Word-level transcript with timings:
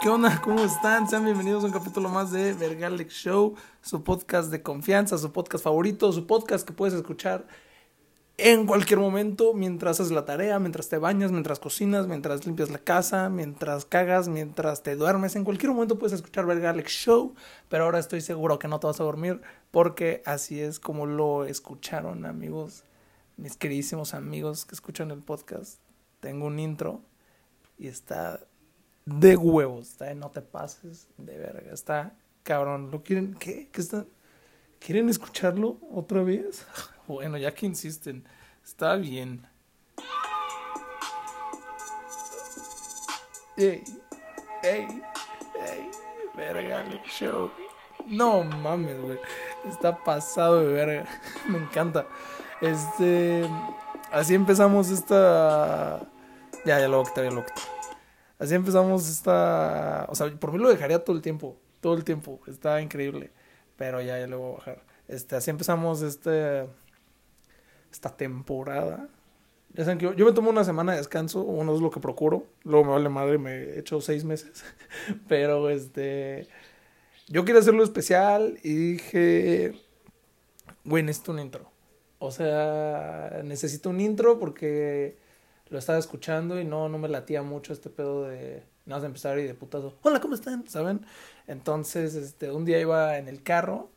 ¿Qué 0.00 0.08
onda? 0.08 0.40
¿Cómo 0.40 0.64
están? 0.64 1.06
Sean 1.10 1.26
bienvenidos 1.26 1.62
a 1.62 1.66
un 1.66 1.74
capítulo 1.74 2.08
más 2.08 2.32
de 2.32 2.54
Vergalex 2.54 3.12
Show, 3.12 3.54
su 3.82 4.02
podcast 4.02 4.50
de 4.50 4.62
confianza, 4.62 5.18
su 5.18 5.30
podcast 5.30 5.62
favorito, 5.62 6.10
su 6.10 6.26
podcast 6.26 6.66
que 6.66 6.72
puedes 6.72 6.94
escuchar 6.94 7.46
en 8.38 8.64
cualquier 8.64 8.98
momento, 8.98 9.52
mientras 9.52 10.00
haces 10.00 10.10
la 10.10 10.24
tarea, 10.24 10.58
mientras 10.58 10.88
te 10.88 10.96
bañas, 10.96 11.32
mientras 11.32 11.58
cocinas, 11.58 12.06
mientras 12.06 12.46
limpias 12.46 12.70
la 12.70 12.78
casa, 12.78 13.28
mientras 13.28 13.84
cagas, 13.84 14.28
mientras 14.28 14.82
te 14.82 14.96
duermes. 14.96 15.36
En 15.36 15.44
cualquier 15.44 15.72
momento 15.72 15.98
puedes 15.98 16.14
escuchar 16.14 16.46
Vergalex 16.46 16.90
Show, 16.90 17.34
pero 17.68 17.84
ahora 17.84 17.98
estoy 17.98 18.22
seguro 18.22 18.58
que 18.58 18.68
no 18.68 18.80
te 18.80 18.86
vas 18.86 19.00
a 19.00 19.04
dormir 19.04 19.42
porque 19.70 20.22
así 20.24 20.62
es 20.62 20.80
como 20.80 21.04
lo 21.04 21.44
escucharon, 21.44 22.24
amigos, 22.24 22.84
mis 23.36 23.58
queridísimos 23.58 24.14
amigos 24.14 24.64
que 24.64 24.74
escuchan 24.74 25.10
el 25.10 25.18
podcast. 25.18 25.78
Tengo 26.20 26.46
un 26.46 26.58
intro 26.58 27.02
y 27.78 27.88
está 27.88 28.40
de 29.04 29.36
huevos, 29.36 29.90
está 29.90 30.14
no 30.14 30.30
te 30.30 30.40
pases 30.40 31.08
de 31.16 31.38
verga, 31.38 31.72
está 31.72 32.14
cabrón. 32.42 32.90
¿Lo 32.90 33.02
quieren? 33.02 33.34
¿Qué? 33.34 33.68
¿Qué 33.72 33.80
está? 33.80 34.06
¿Quieren 34.78 35.08
escucharlo 35.08 35.78
otra 35.92 36.22
vez? 36.22 36.66
Bueno, 37.06 37.36
ya 37.36 37.52
que 37.52 37.66
insisten, 37.66 38.24
está 38.62 38.94
bien. 38.94 39.44
Ey, 43.56 43.82
ey, 44.62 44.86
ey, 45.56 45.90
verga, 46.36 46.82
el 46.82 47.00
show. 47.02 47.50
No 48.06 48.44
mames, 48.44 49.00
güey. 49.00 49.18
Está 49.68 49.96
pasado 50.04 50.60
de 50.60 50.72
verga. 50.72 51.04
Me 51.48 51.58
encanta. 51.58 52.06
Este. 52.60 53.44
Así 54.12 54.34
empezamos 54.34 54.90
esta. 54.90 56.00
Ya, 56.64 56.78
ya 56.78 56.86
lo 56.86 57.02
voy 57.02 57.12
ya 57.16 57.22
lo 57.22 57.42
voy. 57.42 57.79
Así 58.40 58.54
empezamos 58.54 59.08
esta. 59.08 60.06
O 60.08 60.14
sea, 60.14 60.30
por 60.40 60.50
mí 60.50 60.58
lo 60.58 60.70
dejaría 60.70 61.04
todo 61.04 61.14
el 61.14 61.22
tiempo. 61.22 61.58
Todo 61.80 61.94
el 61.94 62.04
tiempo. 62.04 62.40
Está 62.46 62.80
increíble. 62.80 63.30
Pero 63.76 64.00
ya, 64.00 64.18
ya 64.18 64.26
lo 64.26 64.38
voy 64.38 64.52
a 64.52 64.56
bajar. 64.56 64.82
Este, 65.08 65.36
así 65.36 65.50
empezamos 65.50 66.00
este. 66.00 66.66
Esta 67.92 68.16
temporada. 68.16 69.08
Ya 69.74 69.84
saben 69.84 69.98
que 69.98 70.16
yo, 70.16 70.24
me 70.24 70.32
tomo 70.32 70.48
una 70.48 70.64
semana 70.64 70.92
de 70.92 70.98
descanso. 70.98 71.42
Uno 71.42 71.74
es 71.74 71.82
lo 71.82 71.90
que 71.90 72.00
procuro. 72.00 72.46
Luego 72.64 72.86
me 72.86 72.92
vale 72.92 73.08
madre, 73.10 73.36
me 73.36 73.78
echo 73.78 74.00
seis 74.00 74.24
meses. 74.24 74.64
Pero 75.28 75.68
este. 75.68 76.48
Yo 77.28 77.44
quería 77.44 77.60
hacerlo 77.60 77.84
especial 77.84 78.58
y 78.62 78.74
dije. 78.92 79.74
Güey, 80.84 81.02
necesito 81.02 81.32
un 81.32 81.40
intro. 81.40 81.70
O 82.18 82.30
sea, 82.30 83.42
necesito 83.44 83.90
un 83.90 84.00
intro 84.00 84.38
porque 84.38 85.18
lo 85.70 85.78
estaba 85.78 85.98
escuchando 85.98 86.60
y 86.60 86.64
no, 86.64 86.88
no 86.88 86.98
me 86.98 87.08
latía 87.08 87.42
mucho 87.42 87.72
este 87.72 87.90
pedo 87.90 88.24
de 88.24 88.64
nada 88.86 89.02
de 89.02 89.06
empezar 89.06 89.38
y 89.38 89.44
de 89.44 89.54
putazo. 89.54 89.96
Hola, 90.02 90.20
¿cómo 90.20 90.34
están? 90.34 90.68
¿Saben? 90.68 91.06
Entonces, 91.46 92.14
este, 92.14 92.50
un 92.50 92.64
día 92.64 92.80
iba 92.80 93.16
en 93.18 93.28
el 93.28 93.42
carro. 93.42 93.90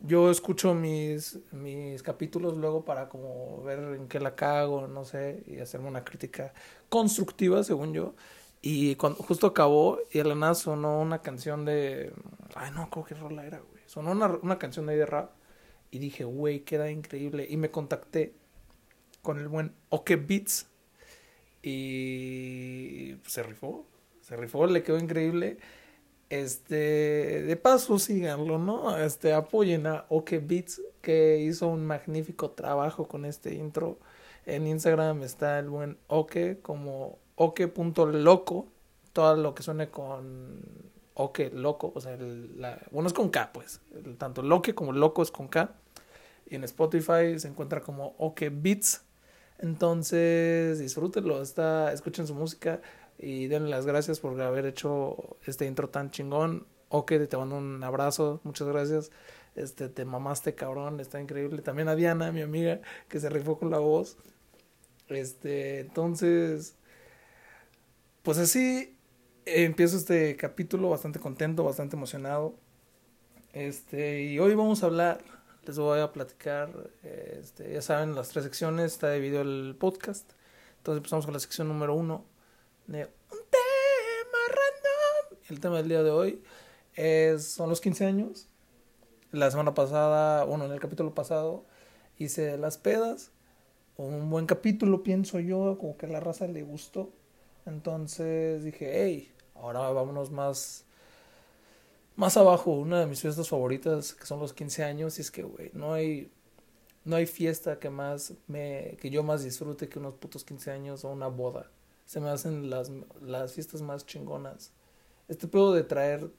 Yo 0.00 0.32
escucho 0.32 0.74
mis, 0.74 1.38
mis 1.52 2.02
capítulos 2.02 2.56
luego 2.56 2.84
para 2.84 3.08
como 3.08 3.62
ver 3.62 3.78
en 3.78 4.08
qué 4.08 4.18
la 4.18 4.34
cago, 4.34 4.88
no 4.88 5.04
sé, 5.04 5.44
y 5.46 5.60
hacerme 5.60 5.88
una 5.88 6.04
crítica 6.04 6.52
constructiva, 6.88 7.62
según 7.62 7.92
yo. 7.94 8.14
Y 8.60 8.96
cuando 8.96 9.22
justo 9.22 9.46
acabó 9.46 10.00
y 10.10 10.18
a 10.18 10.24
la 10.24 10.34
nada 10.34 10.54
sonó 10.54 11.00
una 11.00 11.22
canción 11.22 11.64
de... 11.64 12.12
Ay, 12.56 12.72
no, 12.72 12.90
¿cómo 12.90 13.06
que 13.06 13.14
rola 13.14 13.46
era, 13.46 13.60
güey? 13.60 13.82
Sonó 13.86 14.10
una, 14.10 14.26
una 14.26 14.58
canción 14.58 14.86
de 14.86 14.92
ahí 14.94 14.98
de 14.98 15.06
rap. 15.06 15.30
Y 15.92 15.98
dije, 15.98 16.24
güey, 16.24 16.60
queda 16.60 16.90
increíble. 16.90 17.46
Y 17.48 17.56
me 17.56 17.70
contacté 17.70 18.34
con 19.22 19.38
el 19.38 19.46
buen 19.46 19.74
Oke 19.88 20.16
Beats. 20.16 20.71
Y 21.62 23.16
se 23.26 23.42
rifó. 23.42 23.86
Se 24.20 24.36
rifó, 24.36 24.66
le 24.66 24.82
quedó 24.82 24.98
increíble. 24.98 25.58
Este, 26.30 27.42
de 27.42 27.56
paso, 27.56 27.98
síganlo, 27.98 28.58
¿no? 28.58 28.96
Este, 28.96 29.34
apoyen 29.34 29.86
a 29.86 30.06
Oke 30.08 30.38
Beats, 30.38 30.80
que 31.02 31.38
hizo 31.40 31.68
un 31.68 31.84
magnífico 31.86 32.50
trabajo 32.52 33.06
con 33.06 33.24
este 33.24 33.54
intro. 33.54 33.98
En 34.46 34.66
Instagram 34.66 35.22
está 35.22 35.58
el 35.58 35.68
buen 35.68 35.98
Oke, 36.08 36.58
como 36.62 37.18
Oke.loco. 37.36 38.66
Todo 39.12 39.36
lo 39.36 39.54
que 39.54 39.62
suene 39.62 39.90
con 39.90 40.62
Oke, 41.14 41.50
loco. 41.50 41.92
O 41.94 42.00
sea, 42.00 42.14
el, 42.14 42.60
la, 42.60 42.80
bueno, 42.90 43.08
es 43.08 43.12
con 43.12 43.28
K, 43.28 43.52
pues. 43.52 43.80
El, 43.94 44.16
tanto 44.16 44.42
Loque 44.42 44.74
como 44.74 44.92
loco 44.92 45.22
es 45.22 45.30
con 45.30 45.48
K. 45.48 45.74
Y 46.46 46.56
en 46.56 46.64
Spotify 46.64 47.38
se 47.38 47.48
encuentra 47.48 47.80
como 47.80 48.14
Oke 48.18 48.50
Beats. 48.50 49.04
Entonces, 49.58 50.78
disfrútenlo, 50.78 51.40
está, 51.42 51.92
escuchen 51.92 52.26
su 52.26 52.34
música 52.34 52.80
y 53.18 53.46
denle 53.46 53.70
las 53.70 53.86
gracias 53.86 54.20
por 54.20 54.40
haber 54.40 54.66
hecho 54.66 55.36
este 55.46 55.66
intro 55.66 55.88
tan 55.88 56.10
chingón. 56.10 56.66
Ok, 56.88 57.12
te 57.28 57.36
mando 57.36 57.56
un 57.56 57.82
abrazo, 57.84 58.40
muchas 58.44 58.68
gracias. 58.68 59.10
Este, 59.54 59.88
te 59.88 60.04
mamaste, 60.04 60.54
cabrón, 60.54 61.00
está 61.00 61.20
increíble. 61.20 61.62
También 61.62 61.88
a 61.88 61.94
Diana, 61.94 62.32
mi 62.32 62.42
amiga, 62.42 62.80
que 63.08 63.20
se 63.20 63.28
rifó 63.28 63.58
con 63.58 63.70
la 63.70 63.78
voz. 63.78 64.16
Este, 65.08 65.80
entonces, 65.80 66.74
pues 68.22 68.38
así 68.38 68.96
empiezo 69.44 69.96
este 69.96 70.36
capítulo 70.36 70.88
bastante 70.90 71.18
contento, 71.18 71.64
bastante 71.64 71.96
emocionado. 71.96 72.54
Este, 73.52 74.22
y 74.22 74.38
hoy 74.38 74.54
vamos 74.54 74.82
a 74.82 74.86
hablar 74.86 75.22
les 75.64 75.78
voy 75.78 76.00
a 76.00 76.12
platicar, 76.12 76.90
este, 77.02 77.72
ya 77.72 77.82
saben, 77.82 78.14
las 78.14 78.30
tres 78.30 78.44
secciones, 78.44 78.92
está 78.92 79.10
dividido 79.12 79.42
el 79.42 79.76
podcast. 79.78 80.32
Entonces 80.78 80.98
empezamos 80.98 81.24
con 81.24 81.34
la 81.34 81.40
sección 81.40 81.68
número 81.68 81.94
uno 81.94 82.24
un 82.88 82.94
tema 82.94 84.38
random. 84.48 85.38
El 85.48 85.60
tema 85.60 85.76
del 85.78 85.88
día 85.88 86.02
de 86.02 86.10
hoy 86.10 86.42
es, 86.94 87.46
son 87.46 87.70
los 87.70 87.80
15 87.80 88.06
años. 88.06 88.48
La 89.30 89.50
semana 89.50 89.72
pasada, 89.74 90.44
bueno, 90.44 90.66
en 90.66 90.72
el 90.72 90.80
capítulo 90.80 91.14
pasado 91.14 91.64
hice 92.18 92.58
las 92.58 92.76
pedas. 92.76 93.30
Un 93.96 94.30
buen 94.30 94.46
capítulo, 94.46 95.02
pienso 95.02 95.38
yo, 95.40 95.78
como 95.78 95.96
que 95.96 96.06
a 96.06 96.08
la 96.08 96.20
raza 96.20 96.46
le 96.48 96.62
gustó. 96.62 97.10
Entonces 97.66 98.64
dije, 98.64 98.90
hey, 98.92 99.32
ahora 99.54 99.80
vámonos 99.90 100.30
más 100.30 100.84
más 102.16 102.36
abajo, 102.36 102.72
una 102.72 103.00
de 103.00 103.06
mis 103.06 103.20
fiestas 103.20 103.48
favoritas, 103.48 104.14
que 104.14 104.26
son 104.26 104.40
los 104.40 104.52
15 104.52 104.84
años, 104.84 105.18
y 105.18 105.22
es 105.22 105.30
que, 105.30 105.42
güey, 105.42 105.70
no 105.74 105.94
hay, 105.94 106.30
no 107.04 107.16
hay 107.16 107.26
fiesta 107.26 107.78
que 107.78 107.90
más 107.90 108.34
me, 108.46 108.96
que 109.00 109.10
yo 109.10 109.22
más 109.22 109.44
disfrute 109.44 109.88
que 109.88 109.98
unos 109.98 110.14
putos 110.14 110.44
15 110.44 110.70
años 110.70 111.04
o 111.04 111.10
una 111.10 111.28
boda. 111.28 111.70
Se 112.04 112.20
me 112.20 112.28
hacen 112.28 112.70
las, 112.70 112.90
las 113.20 113.52
fiestas 113.54 113.82
más 113.82 114.04
chingonas. 114.06 114.72
Este 115.28 115.48
pedo 115.48 115.72
de 115.72 115.84
traer 115.84 116.30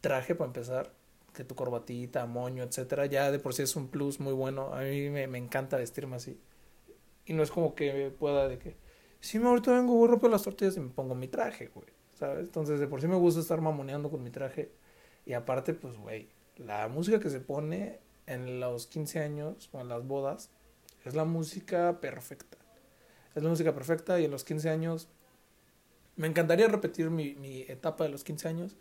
traje 0.00 0.34
para 0.34 0.48
empezar, 0.48 0.92
que 1.32 1.44
tu 1.44 1.54
corbatita, 1.54 2.26
moño, 2.26 2.62
etcétera, 2.62 3.06
ya 3.06 3.30
de 3.30 3.38
por 3.38 3.54
sí 3.54 3.62
es 3.62 3.76
un 3.76 3.88
plus 3.88 4.20
muy 4.20 4.32
bueno. 4.32 4.72
A 4.74 4.82
mí 4.82 5.10
me, 5.10 5.26
me 5.26 5.38
encanta 5.38 5.76
vestirme 5.76 6.16
así. 6.16 6.38
Y 7.26 7.32
no 7.32 7.42
es 7.42 7.50
como 7.50 7.74
que 7.74 8.12
pueda 8.18 8.48
de 8.48 8.58
que, 8.58 8.76
si 9.20 9.38
me 9.38 9.48
ahorita 9.48 9.72
vengo, 9.72 9.94
voy 9.94 10.08
a 10.08 10.10
romper 10.12 10.30
las 10.30 10.42
tortillas 10.42 10.76
y 10.76 10.80
me 10.80 10.90
pongo 10.90 11.14
mi 11.14 11.28
traje, 11.28 11.68
güey. 11.74 11.86
¿Sabes? 12.14 12.46
Entonces, 12.46 12.78
de 12.78 12.86
por 12.86 13.00
sí 13.00 13.08
me 13.08 13.16
gusta 13.16 13.40
estar 13.40 13.60
mamoneando 13.60 14.10
con 14.10 14.22
mi 14.22 14.30
traje. 14.30 14.70
Y 15.26 15.32
aparte, 15.32 15.74
pues, 15.74 15.96
güey, 15.96 16.28
la 16.56 16.88
música 16.88 17.20
que 17.20 17.30
se 17.30 17.40
pone 17.40 18.00
en 18.26 18.60
los 18.60 18.86
15 18.86 19.20
años 19.20 19.68
o 19.72 19.80
en 19.80 19.88
las 19.88 20.06
bodas 20.06 20.50
es 21.04 21.14
la 21.14 21.24
música 21.24 22.00
perfecta. 22.00 22.58
Es 23.34 23.42
la 23.42 23.48
música 23.48 23.74
perfecta 23.74 24.20
y 24.20 24.24
en 24.24 24.30
los 24.30 24.44
15 24.44 24.70
años 24.70 25.08
me 26.16 26.26
encantaría 26.26 26.68
repetir 26.68 27.10
mi, 27.10 27.34
mi 27.34 27.62
etapa 27.62 28.04
de 28.04 28.10
los 28.10 28.22
15 28.22 28.48
años 28.48 28.76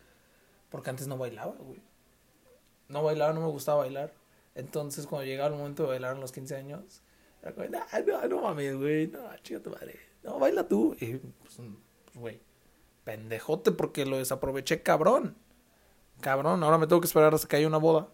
porque 0.70 0.90
antes 0.90 1.08
no 1.08 1.18
bailaba, 1.18 1.56
güey. 1.56 1.82
No 2.90 3.04
bailaba, 3.04 3.34
no 3.34 3.42
me 3.42 3.48
gustaba 3.48 3.80
bailar. 3.80 4.14
Entonces, 4.56 5.08
cuando 5.08 5.26
llegaba 5.26 5.50
el 5.50 5.56
momento 5.56 5.84
de 5.84 5.90
bailar 5.90 6.16
en 6.16 6.22
los 6.22 6.32
15 6.32 6.56
años, 6.56 7.02
era 7.42 7.54
como, 7.54 7.68
no, 7.68 8.28
no, 8.28 8.42
mames, 8.42 8.76
güey, 8.76 9.08
no, 9.08 9.20
chica 9.42 9.60
tu 9.60 9.72
madre, 9.72 10.00
no, 10.24 10.38
baila 10.38 10.68
tú. 10.68 10.96
Y, 11.00 11.16
pues, 11.16 11.58
güey, 12.14 12.40
pendejote 13.04 13.72
porque 13.72 14.06
lo 14.06 14.18
desaproveché 14.18 14.82
cabrón 14.84 15.36
cabrón, 16.24 16.64
ahora 16.64 16.78
me 16.78 16.88
tengo 16.88 17.02
que 17.02 17.08
esperar 17.08 17.36
hasta 17.36 17.48
que 17.48 17.58
haya 17.58 17.68
una 17.68 17.78
boda 17.78 18.08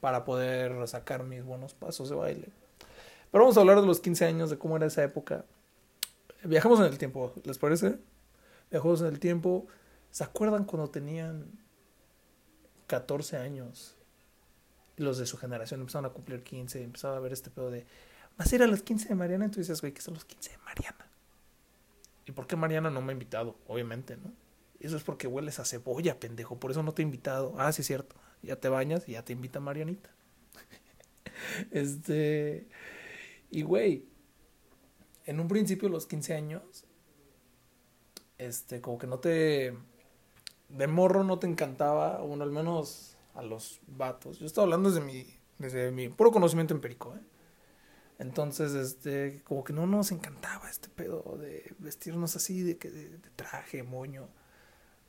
para 0.00 0.24
poder 0.24 0.88
sacar 0.88 1.22
mis 1.24 1.44
buenos 1.44 1.74
pasos 1.74 2.08
de 2.08 2.16
baile. 2.16 2.48
Pero 3.30 3.44
vamos 3.44 3.56
a 3.56 3.60
hablar 3.60 3.80
de 3.80 3.86
los 3.86 4.00
15 4.00 4.24
años, 4.24 4.50
de 4.50 4.58
cómo 4.58 4.76
era 4.76 4.86
esa 4.86 5.04
época. 5.04 5.44
Viajamos 6.42 6.80
en 6.80 6.86
el 6.86 6.96
tiempo, 6.96 7.34
¿les 7.44 7.58
parece? 7.58 7.98
Viajamos 8.70 9.02
en 9.02 9.08
el 9.08 9.20
tiempo. 9.20 9.66
¿Se 10.10 10.24
acuerdan 10.24 10.64
cuando 10.64 10.90
tenían 10.90 11.50
14 12.86 13.36
años? 13.36 13.94
Los 14.96 15.18
de 15.18 15.26
su 15.26 15.36
generación 15.36 15.80
empezaron 15.80 16.10
a 16.10 16.14
cumplir 16.14 16.42
15, 16.42 16.82
empezaron 16.82 17.18
a 17.18 17.20
ver 17.20 17.34
este 17.34 17.50
pedo 17.50 17.70
de, 17.70 17.86
vas 18.38 18.50
a 18.50 18.54
ir 18.54 18.62
a 18.62 18.66
los 18.66 18.82
15 18.82 19.10
de 19.10 19.14
Mariana, 19.14 19.46
y 19.46 19.50
tú 19.50 19.60
dices, 19.60 19.80
güey, 19.80 19.92
¿qué 19.92 20.00
son 20.00 20.14
los 20.14 20.24
15 20.24 20.50
de 20.50 20.58
Mariana? 20.58 21.06
¿Y 22.24 22.32
por 22.32 22.46
qué 22.46 22.56
Mariana 22.56 22.90
no 22.90 23.02
me 23.02 23.10
ha 23.10 23.12
invitado? 23.12 23.56
Obviamente, 23.68 24.16
¿no? 24.16 24.32
Eso 24.80 24.96
es 24.96 25.02
porque 25.02 25.26
hueles 25.26 25.58
a 25.60 25.64
cebolla, 25.64 26.18
pendejo. 26.18 26.58
Por 26.58 26.70
eso 26.70 26.82
no 26.82 26.92
te 26.92 27.02
he 27.02 27.04
invitado. 27.04 27.54
Ah, 27.58 27.72
sí, 27.72 27.82
es 27.82 27.86
cierto. 27.86 28.16
Ya 28.42 28.56
te 28.56 28.68
bañas 28.68 29.08
y 29.08 29.12
ya 29.12 29.24
te 29.24 29.32
invita 29.32 29.60
Marianita. 29.60 30.10
este. 31.70 32.66
Y 33.50 33.62
güey. 33.62 34.06
En 35.26 35.38
un 35.38 35.48
principio, 35.48 35.88
los 35.88 36.06
15 36.06 36.34
años. 36.34 36.84
Este, 38.38 38.80
como 38.80 38.98
que 38.98 39.06
no 39.06 39.18
te. 39.18 39.76
de 40.70 40.86
morro 40.86 41.24
no 41.24 41.38
te 41.38 41.46
encantaba, 41.46 42.18
bueno, 42.22 42.42
al 42.42 42.50
menos 42.50 43.18
a 43.34 43.42
los 43.42 43.80
vatos. 43.86 44.38
Yo 44.38 44.46
estaba 44.46 44.64
hablando 44.64 44.90
desde 44.90 45.04
mi, 45.04 45.26
desde 45.58 45.90
mi 45.90 46.08
puro 46.08 46.30
conocimiento 46.30 46.74
empírico, 46.74 47.14
¿eh? 47.14 47.20
Entonces, 48.18 48.74
este, 48.74 49.42
como 49.44 49.64
que 49.64 49.72
no 49.72 49.86
nos 49.86 50.12
encantaba 50.12 50.68
este 50.68 50.90
pedo 50.90 51.38
de 51.38 51.74
vestirnos 51.78 52.36
así, 52.36 52.62
de, 52.62 52.76
que 52.76 52.90
de, 52.90 53.18
traje, 53.34 53.82
moño. 53.82 54.28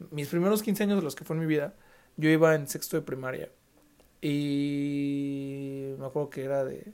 Mis 0.09 0.27
primeros 0.30 0.63
15 0.63 0.83
años 0.83 0.98
de 0.98 1.03
los 1.03 1.15
que 1.15 1.24
fue 1.24 1.36
en 1.36 1.42
mi 1.42 1.45
vida, 1.45 1.75
yo 2.18 2.30
iba 2.30 2.56
en 2.56 2.68
sexto 2.68 2.98
de 2.98 3.03
primaria. 3.03 3.51
Y 4.21 5.94
me 5.98 6.06
acuerdo 6.06 6.30
que 6.30 6.44
era 6.44 6.63
de, 6.63 6.94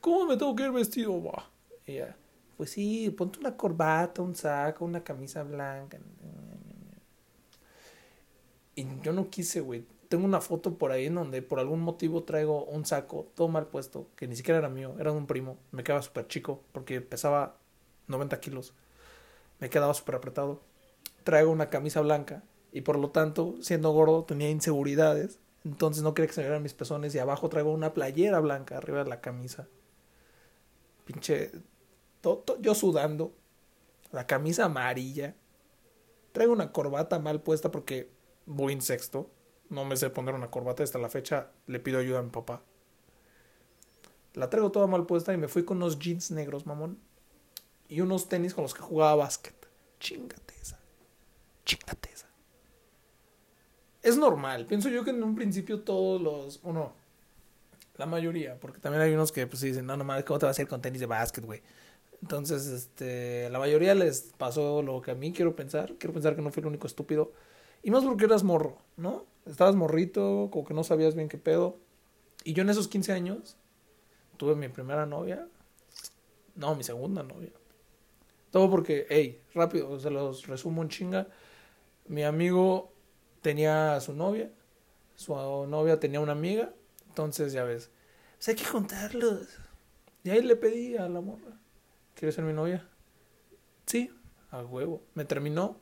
¿cómo 0.00 0.26
me 0.26 0.36
tengo 0.36 0.54
que 0.54 0.64
ir 0.64 0.72
vestido? 0.72 1.20
Y 1.86 1.94
ya, 1.94 2.16
pues 2.56 2.70
sí, 2.70 3.10
ponte 3.10 3.38
una 3.40 3.56
corbata, 3.56 4.22
un 4.22 4.36
saco, 4.36 4.84
una 4.84 5.02
camisa 5.02 5.42
blanca. 5.42 5.98
Y 8.74 8.86
yo 9.02 9.12
no 9.12 9.30
quise, 9.30 9.60
güey. 9.60 9.84
Tengo 10.08 10.24
una 10.24 10.40
foto 10.40 10.76
por 10.76 10.90
ahí 10.92 11.06
en 11.06 11.14
donde 11.14 11.40
por 11.42 11.60
algún 11.60 11.80
motivo 11.80 12.24
traigo 12.24 12.64
un 12.64 12.84
saco 12.84 13.28
todo 13.34 13.48
mal 13.48 13.66
puesto, 13.68 14.08
que 14.16 14.26
ni 14.26 14.34
siquiera 14.34 14.58
era 14.58 14.68
mío, 14.68 14.96
era 14.98 15.12
de 15.12 15.18
un 15.18 15.26
primo. 15.26 15.56
Me 15.70 15.84
quedaba 15.84 16.02
súper 16.02 16.26
chico 16.26 16.62
porque 16.72 17.00
pesaba 17.00 17.56
90 18.08 18.40
kilos. 18.40 18.74
Me 19.60 19.70
quedaba 19.70 19.94
súper 19.94 20.16
apretado. 20.16 20.60
Traigo 21.24 21.50
una 21.50 21.68
camisa 21.70 22.00
blanca 22.00 22.42
y 22.72 22.82
por 22.82 22.98
lo 22.98 23.10
tanto, 23.10 23.56
siendo 23.60 23.90
gordo, 23.92 24.24
tenía 24.24 24.50
inseguridades. 24.50 25.40
Entonces 25.64 26.02
no 26.02 26.14
quería 26.14 26.28
que 26.28 26.34
se 26.34 26.42
vieran 26.42 26.62
mis 26.62 26.74
pezones 26.74 27.14
y 27.14 27.18
abajo 27.18 27.48
traigo 27.48 27.72
una 27.72 27.92
playera 27.92 28.40
blanca 28.40 28.78
arriba 28.78 29.04
de 29.04 29.10
la 29.10 29.20
camisa. 29.20 29.68
Pinche. 31.04 31.50
yo 32.60 32.74
sudando. 32.74 33.34
La 34.12 34.26
camisa 34.26 34.64
amarilla. 34.64 35.36
Traigo 36.32 36.52
una 36.52 36.72
corbata 36.72 37.18
mal 37.18 37.42
puesta 37.42 37.70
porque 37.70 38.10
voy 38.46 38.72
en 38.72 38.82
sexto. 38.82 39.30
No 39.68 39.84
me 39.84 39.96
sé 39.96 40.10
poner 40.10 40.34
una 40.34 40.50
corbata 40.50 40.82
hasta 40.82 40.98
la 40.98 41.08
fecha. 41.08 41.50
Le 41.66 41.80
pido 41.80 41.98
ayuda 41.98 42.20
a 42.20 42.22
mi 42.22 42.30
papá. 42.30 42.62
La 44.34 44.48
traigo 44.48 44.70
toda 44.70 44.86
mal 44.86 45.06
puesta 45.06 45.32
y 45.32 45.36
me 45.36 45.48
fui 45.48 45.64
con 45.64 45.78
unos 45.78 45.98
jeans 45.98 46.30
negros, 46.30 46.66
mamón. 46.66 46.98
Y 47.88 48.00
unos 48.00 48.28
tenis 48.28 48.54
con 48.54 48.62
los 48.62 48.74
que 48.74 48.82
jugaba 48.82 49.16
básquet. 49.16 49.54
Chingate. 49.98 50.49
Chingate 51.70 52.10
esa. 52.12 52.26
Es 54.02 54.16
normal. 54.16 54.66
Pienso 54.66 54.88
yo 54.88 55.04
que 55.04 55.10
en 55.10 55.22
un 55.22 55.36
principio 55.36 55.82
todos 55.82 56.20
los. 56.20 56.60
Uno. 56.64 56.94
La 57.96 58.06
mayoría. 58.06 58.58
Porque 58.58 58.80
también 58.80 59.02
hay 59.02 59.12
unos 59.12 59.30
que 59.30 59.46
pues 59.46 59.60
dicen, 59.60 59.86
no, 59.86 59.96
nomás, 59.96 60.24
¿cómo 60.24 60.40
te 60.40 60.46
vas 60.46 60.50
a 60.50 60.56
hacer 60.56 60.66
con 60.66 60.80
tenis 60.80 61.00
de 61.00 61.06
básquet, 61.06 61.44
güey? 61.44 61.62
Entonces, 62.22 62.66
este, 62.66 63.48
la 63.50 63.60
mayoría 63.60 63.94
les 63.94 64.32
pasó 64.36 64.82
lo 64.82 65.00
que 65.00 65.12
a 65.12 65.14
mí 65.14 65.32
quiero 65.32 65.54
pensar. 65.54 65.94
Quiero 65.96 66.12
pensar 66.12 66.34
que 66.34 66.42
no 66.42 66.50
fui 66.50 66.60
el 66.60 66.66
único 66.66 66.88
estúpido. 66.88 67.32
Y 67.84 67.92
más 67.92 68.02
porque 68.02 68.24
eras 68.24 68.42
morro, 68.42 68.78
¿no? 68.96 69.26
Estabas 69.46 69.76
morrito, 69.76 70.48
como 70.50 70.66
que 70.66 70.74
no 70.74 70.82
sabías 70.82 71.14
bien 71.14 71.28
qué 71.28 71.38
pedo. 71.38 71.78
Y 72.42 72.52
yo 72.52 72.62
en 72.62 72.70
esos 72.70 72.88
15 72.88 73.12
años 73.12 73.56
tuve 74.38 74.56
mi 74.56 74.68
primera 74.68 75.06
novia. 75.06 75.46
No, 76.56 76.74
mi 76.74 76.82
segunda 76.82 77.22
novia. 77.22 77.52
Todo 78.50 78.68
porque, 78.68 79.06
hey, 79.08 79.40
rápido, 79.54 80.00
se 80.00 80.10
los 80.10 80.48
resumo 80.48 80.82
en 80.82 80.88
chinga. 80.88 81.28
Mi 82.10 82.24
amigo 82.24 82.92
tenía 83.40 83.94
a 83.94 84.00
su 84.00 84.12
novia, 84.12 84.50
su 85.14 85.32
novia 85.68 86.00
tenía 86.00 86.18
una 86.18 86.32
amiga, 86.32 86.74
entonces 87.06 87.52
ya 87.52 87.62
ves, 87.62 87.92
pues 88.34 88.48
hay 88.48 88.56
que 88.56 88.64
juntarlos. 88.64 89.46
Y 90.24 90.30
ahí 90.30 90.42
le 90.42 90.56
pedí 90.56 90.96
a 90.96 91.08
la 91.08 91.20
morra, 91.20 91.60
¿quieres 92.16 92.34
ser 92.34 92.42
mi 92.42 92.52
novia? 92.52 92.84
Sí, 93.86 94.10
a 94.50 94.60
huevo. 94.64 95.04
Me 95.14 95.24
terminó 95.24 95.80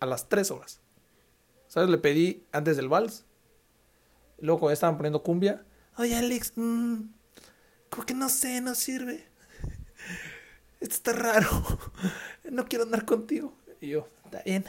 a 0.00 0.06
las 0.06 0.30
tres 0.30 0.50
horas. 0.50 0.80
¿Sabes? 1.68 1.90
Le 1.90 1.98
pedí 1.98 2.46
antes 2.50 2.78
del 2.78 2.88
vals. 2.88 3.26
Luego 4.38 4.70
ya 4.70 4.72
estaban 4.72 4.96
poniendo 4.96 5.22
cumbia. 5.22 5.66
Oye, 5.98 6.16
Alex, 6.16 6.52
como 6.52 8.06
que 8.06 8.14
no 8.14 8.30
sé, 8.30 8.62
no 8.62 8.74
sirve. 8.74 9.26
Esto 10.80 10.94
está 10.94 11.12
raro. 11.12 11.50
No 12.50 12.66
quiero 12.66 12.84
andar 12.84 13.04
contigo. 13.04 13.54
Y 13.80 13.88
yo, 13.88 14.06
está 14.24 14.42
bien. 14.44 14.64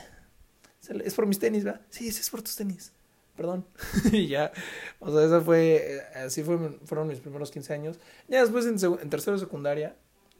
Es 0.90 1.14
por 1.14 1.26
mis 1.26 1.40
tenis, 1.40 1.64
¿verdad? 1.64 1.82
Sí, 1.90 2.12
sí, 2.12 2.22
es 2.22 2.30
por 2.30 2.42
tus 2.42 2.56
tenis. 2.56 2.92
Perdón. 3.36 3.66
y 4.12 4.28
ya. 4.28 4.52
O 5.00 5.12
sea, 5.12 5.26
esa 5.26 5.42
fue. 5.42 6.02
Así 6.16 6.44
fue, 6.44 6.58
fueron 6.86 7.08
mis 7.08 7.20
primeros 7.20 7.52
15 7.52 7.74
años. 7.74 8.00
Ya 8.28 8.42
después 8.42 8.66
en, 8.66 9.00
en 9.02 9.10
tercero 9.10 9.38
de 9.38 9.44
secundaria. 9.44 9.96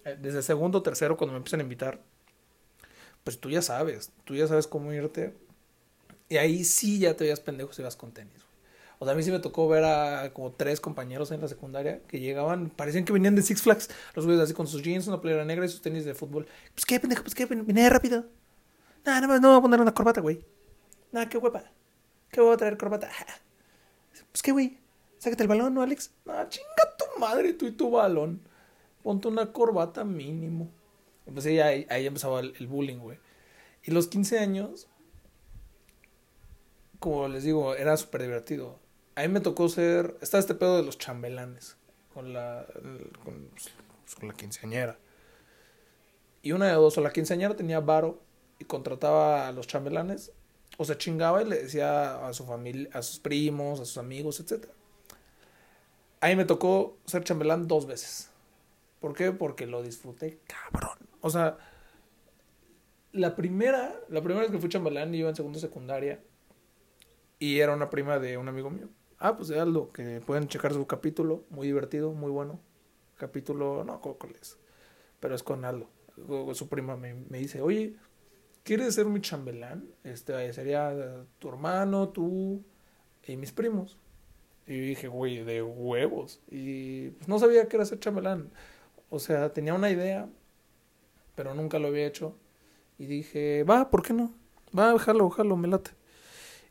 Eh, 0.06 0.18
desde 0.22 0.42
segundo, 0.42 0.82
tercero, 0.82 1.18
cuando 1.18 1.34
me 1.34 1.38
empiezan 1.38 1.60
a 1.62 1.64
invitar 1.64 2.00
pues 3.26 3.40
tú 3.40 3.50
ya 3.50 3.64
sabes, 3.64 4.12
tú 4.24 4.36
ya 4.36 4.48
sabes 4.48 4.68
cómo 4.68 4.94
irte. 4.94 5.34
Y 6.30 6.38
ahí 6.38 6.64
sí 6.64 7.00
ya 7.00 7.16
te 7.16 7.24
veías 7.24 7.40
pendejo 7.40 7.74
si 7.74 7.82
vas 7.82 7.96
con 7.96 8.12
tenis. 8.12 8.46
O 9.00 9.06
sea, 9.06 9.14
a 9.14 9.18
mí 9.18 9.24
sí 9.24 9.32
me 9.32 9.40
tocó 9.40 9.68
ver 9.68 9.84
a 9.84 10.32
como 10.32 10.52
tres 10.52 10.80
compañeros 10.80 11.32
en 11.32 11.42
la 11.42 11.48
secundaria 11.48 12.02
que 12.08 12.20
llegaban, 12.20 12.70
parecían 12.70 13.04
que 13.04 13.12
venían 13.12 13.36
de 13.36 13.42
Six 13.42 13.64
Flags, 13.64 13.90
los 14.14 14.26
güeyes 14.26 14.44
así 14.44 14.54
con 14.54 14.68
sus 14.68 14.84
jeans, 14.84 15.08
una 15.08 15.22
playera 15.22 15.44
negra 15.44 15.66
y 15.66 15.70
sus 15.70 15.82
tenis 15.82 16.06
de 16.06 16.14
fútbol. 16.14 16.48
Pues 16.76 16.86
qué 16.86 17.00
pendejo, 17.00 17.24
pues 17.24 17.34
qué, 17.34 17.46
vine 17.48 17.90
rápido. 17.90 18.26
Nada, 19.06 19.22
no, 19.22 19.40
no 19.40 19.50
voy 19.50 19.58
a 19.60 19.62
poner 19.62 19.82
una 19.82 19.94
corbata, 19.94 20.20
güey. 20.20 20.44
Nada, 21.12 21.30
qué 21.30 21.38
huepa. 21.38 21.64
¿Qué 22.32 22.42
voy 22.42 22.54
a 22.54 22.58
traer 22.58 22.78
corbata? 22.78 23.10
Pues 24.32 24.42
qué, 24.42 24.52
güey. 24.52 24.78
Sácate 25.18 25.44
el 25.44 25.50
balón, 25.50 25.74
¿no, 25.74 25.82
Alex? 25.82 26.12
No, 26.26 26.34
chinga 26.50 26.98
tu 26.98 27.20
madre, 27.22 27.54
tú 27.54 27.66
y 27.68 27.72
tu 27.72 27.90
balón. 27.90 28.42
Ponte 29.02 29.30
una 29.30 29.54
corbata 29.54 30.04
mínimo. 30.04 30.70
Pues 31.32 31.46
ahí, 31.46 31.88
ahí 31.90 32.06
empezaba 32.06 32.42
el, 32.42 32.68
bullying, 32.68 32.98
güey. 32.98 33.18
Y 33.84 33.92
los 33.92 34.08
15 34.08 34.40
años, 34.40 34.88
como 37.00 37.30
les 37.30 37.44
digo, 37.44 37.76
era 37.76 37.96
súper 37.96 38.24
divertido. 38.24 38.78
A 39.16 39.22
mí 39.22 39.30
me 39.30 39.40
tocó 39.40 39.70
ser. 39.70 40.18
Está 40.22 40.38
este 40.38 40.54
pedo 40.54 40.76
de 40.76 40.84
los 40.84 40.98
chambelanes. 40.98 41.78
Con 42.14 42.34
la. 42.34 42.66
Con, 43.24 43.50
pues, 43.52 44.16
con 44.16 44.28
la 44.28 44.34
quinceañera. 44.34 44.98
Y 46.42 46.52
una 46.52 46.68
de 46.68 46.74
dos, 46.74 46.98
o 46.98 47.02
la 47.02 47.14
quinceañera 47.14 47.56
tenía 47.56 47.80
varo 47.80 48.25
y 48.60 48.66
contrataba 48.66 49.48
a 49.48 49.52
los 49.52 49.68
chambelanes, 49.68 50.32
o 50.78 50.86
se 50.86 50.98
chingaba 50.98 51.42
y 51.42 51.46
le 51.46 51.64
decía 51.64 52.26
a 52.28 52.34
su 52.34 52.46
familia, 52.46 52.90
a 52.94 53.02
sus 53.02 53.20
primos, 53.20 53.80
a 53.80 53.86
sus 53.86 53.98
amigos, 53.98 54.40
etc. 54.40 54.66
A 56.22 56.28
mí 56.28 56.36
me 56.36 56.46
tocó 56.46 56.98
ser 57.06 57.24
chambelán 57.24 57.68
dos 57.68 57.86
veces. 57.86 58.30
¿Por 59.00 59.14
qué? 59.14 59.32
Porque 59.32 59.68
lo 59.68 59.84
disfruté 59.84 60.40
cabrón. 60.48 60.98
O 61.22 61.30
sea, 61.30 61.58
la 63.12 63.36
primera, 63.36 63.96
la 64.10 64.22
primera 64.22 64.42
vez 64.42 64.52
que 64.52 64.60
fui 64.60 64.70
chambelán 64.70 65.14
iba 65.16 65.30
en 65.30 65.36
segundo 65.36 65.60
secundaria 65.60 66.22
y 67.40 67.60
era 67.60 67.74
una 67.74 67.90
prima 67.90 68.20
de 68.20 68.38
un 68.38 68.48
amigo 68.48 68.70
mío. 68.70 68.90
Ah, 69.20 69.38
pues 69.38 69.48
de 69.48 69.60
Aldo, 69.60 69.92
que 69.92 70.22
pueden 70.26 70.48
checar 70.48 70.74
su 70.74 70.86
capítulo, 70.88 71.46
muy 71.50 71.68
divertido, 71.68 72.12
muy 72.12 72.32
bueno. 72.32 72.60
Capítulo, 73.18 73.84
no, 73.86 74.02
¿cuál 74.02 74.36
es? 74.42 74.58
Pero 75.20 75.36
es 75.36 75.44
con 75.44 75.64
Aldo. 75.64 75.90
Su 76.54 76.68
prima 76.68 76.98
me, 76.98 77.14
me 77.14 77.40
dice, 77.40 77.62
oye, 77.62 77.96
¿quieres 78.66 78.96
ser 78.96 79.06
mi 79.06 79.22
chambelán? 79.22 79.88
Este, 80.04 80.52
sería 80.52 81.26
tu 81.40 81.48
hermano, 81.48 82.10
tú 82.10 82.62
y 83.26 83.38
mis 83.38 83.54
primos. 83.54 83.98
Y 84.68 84.80
dije, 84.80 85.08
güey, 85.08 85.44
de 85.46 85.62
huevos. 85.62 86.42
Y 86.50 87.12
pues 87.12 87.30
no 87.30 87.40
sabía 87.40 87.70
que 87.70 87.78
era 87.78 87.86
ser 87.86 88.00
chambelán. 88.00 88.52
O 89.10 89.20
sea, 89.20 89.54
tenía 89.54 89.74
una 89.76 89.92
idea, 89.92 90.28
pero 91.36 91.54
nunca 91.54 91.80
lo 91.80 91.88
había 91.88 92.08
hecho. 92.08 92.36
Y 92.98 93.06
dije, 93.06 93.64
va, 93.64 93.90
¿por 93.92 94.02
qué 94.02 94.14
no? 94.14 94.34
Va, 94.78 94.98
jalo, 95.00 95.30
jalo, 95.30 95.56
me 95.56 95.68
late. 95.68 95.92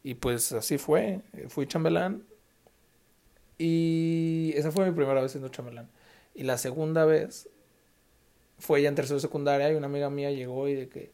Y 0.02 0.14
pues 0.14 0.52
así 0.52 0.76
fue, 0.76 1.20
fui 1.48 1.66
chambelán. 1.66 2.26
Y 3.56 4.52
esa 4.56 4.72
fue 4.72 4.84
mi 4.86 4.92
primera 4.92 5.22
vez 5.22 5.30
siendo 5.30 5.48
chambelán. 5.48 5.88
Y 6.34 6.42
la 6.42 6.58
segunda 6.58 7.04
vez 7.04 7.48
fue 8.58 8.82
ya 8.82 8.88
en 8.88 8.96
tercero 8.96 9.20
secundaria 9.20 9.70
y 9.70 9.76
una 9.76 9.86
amiga 9.86 10.10
mía 10.10 10.32
llegó 10.32 10.68
y 10.68 10.74
de 10.74 10.88
que, 10.88 11.12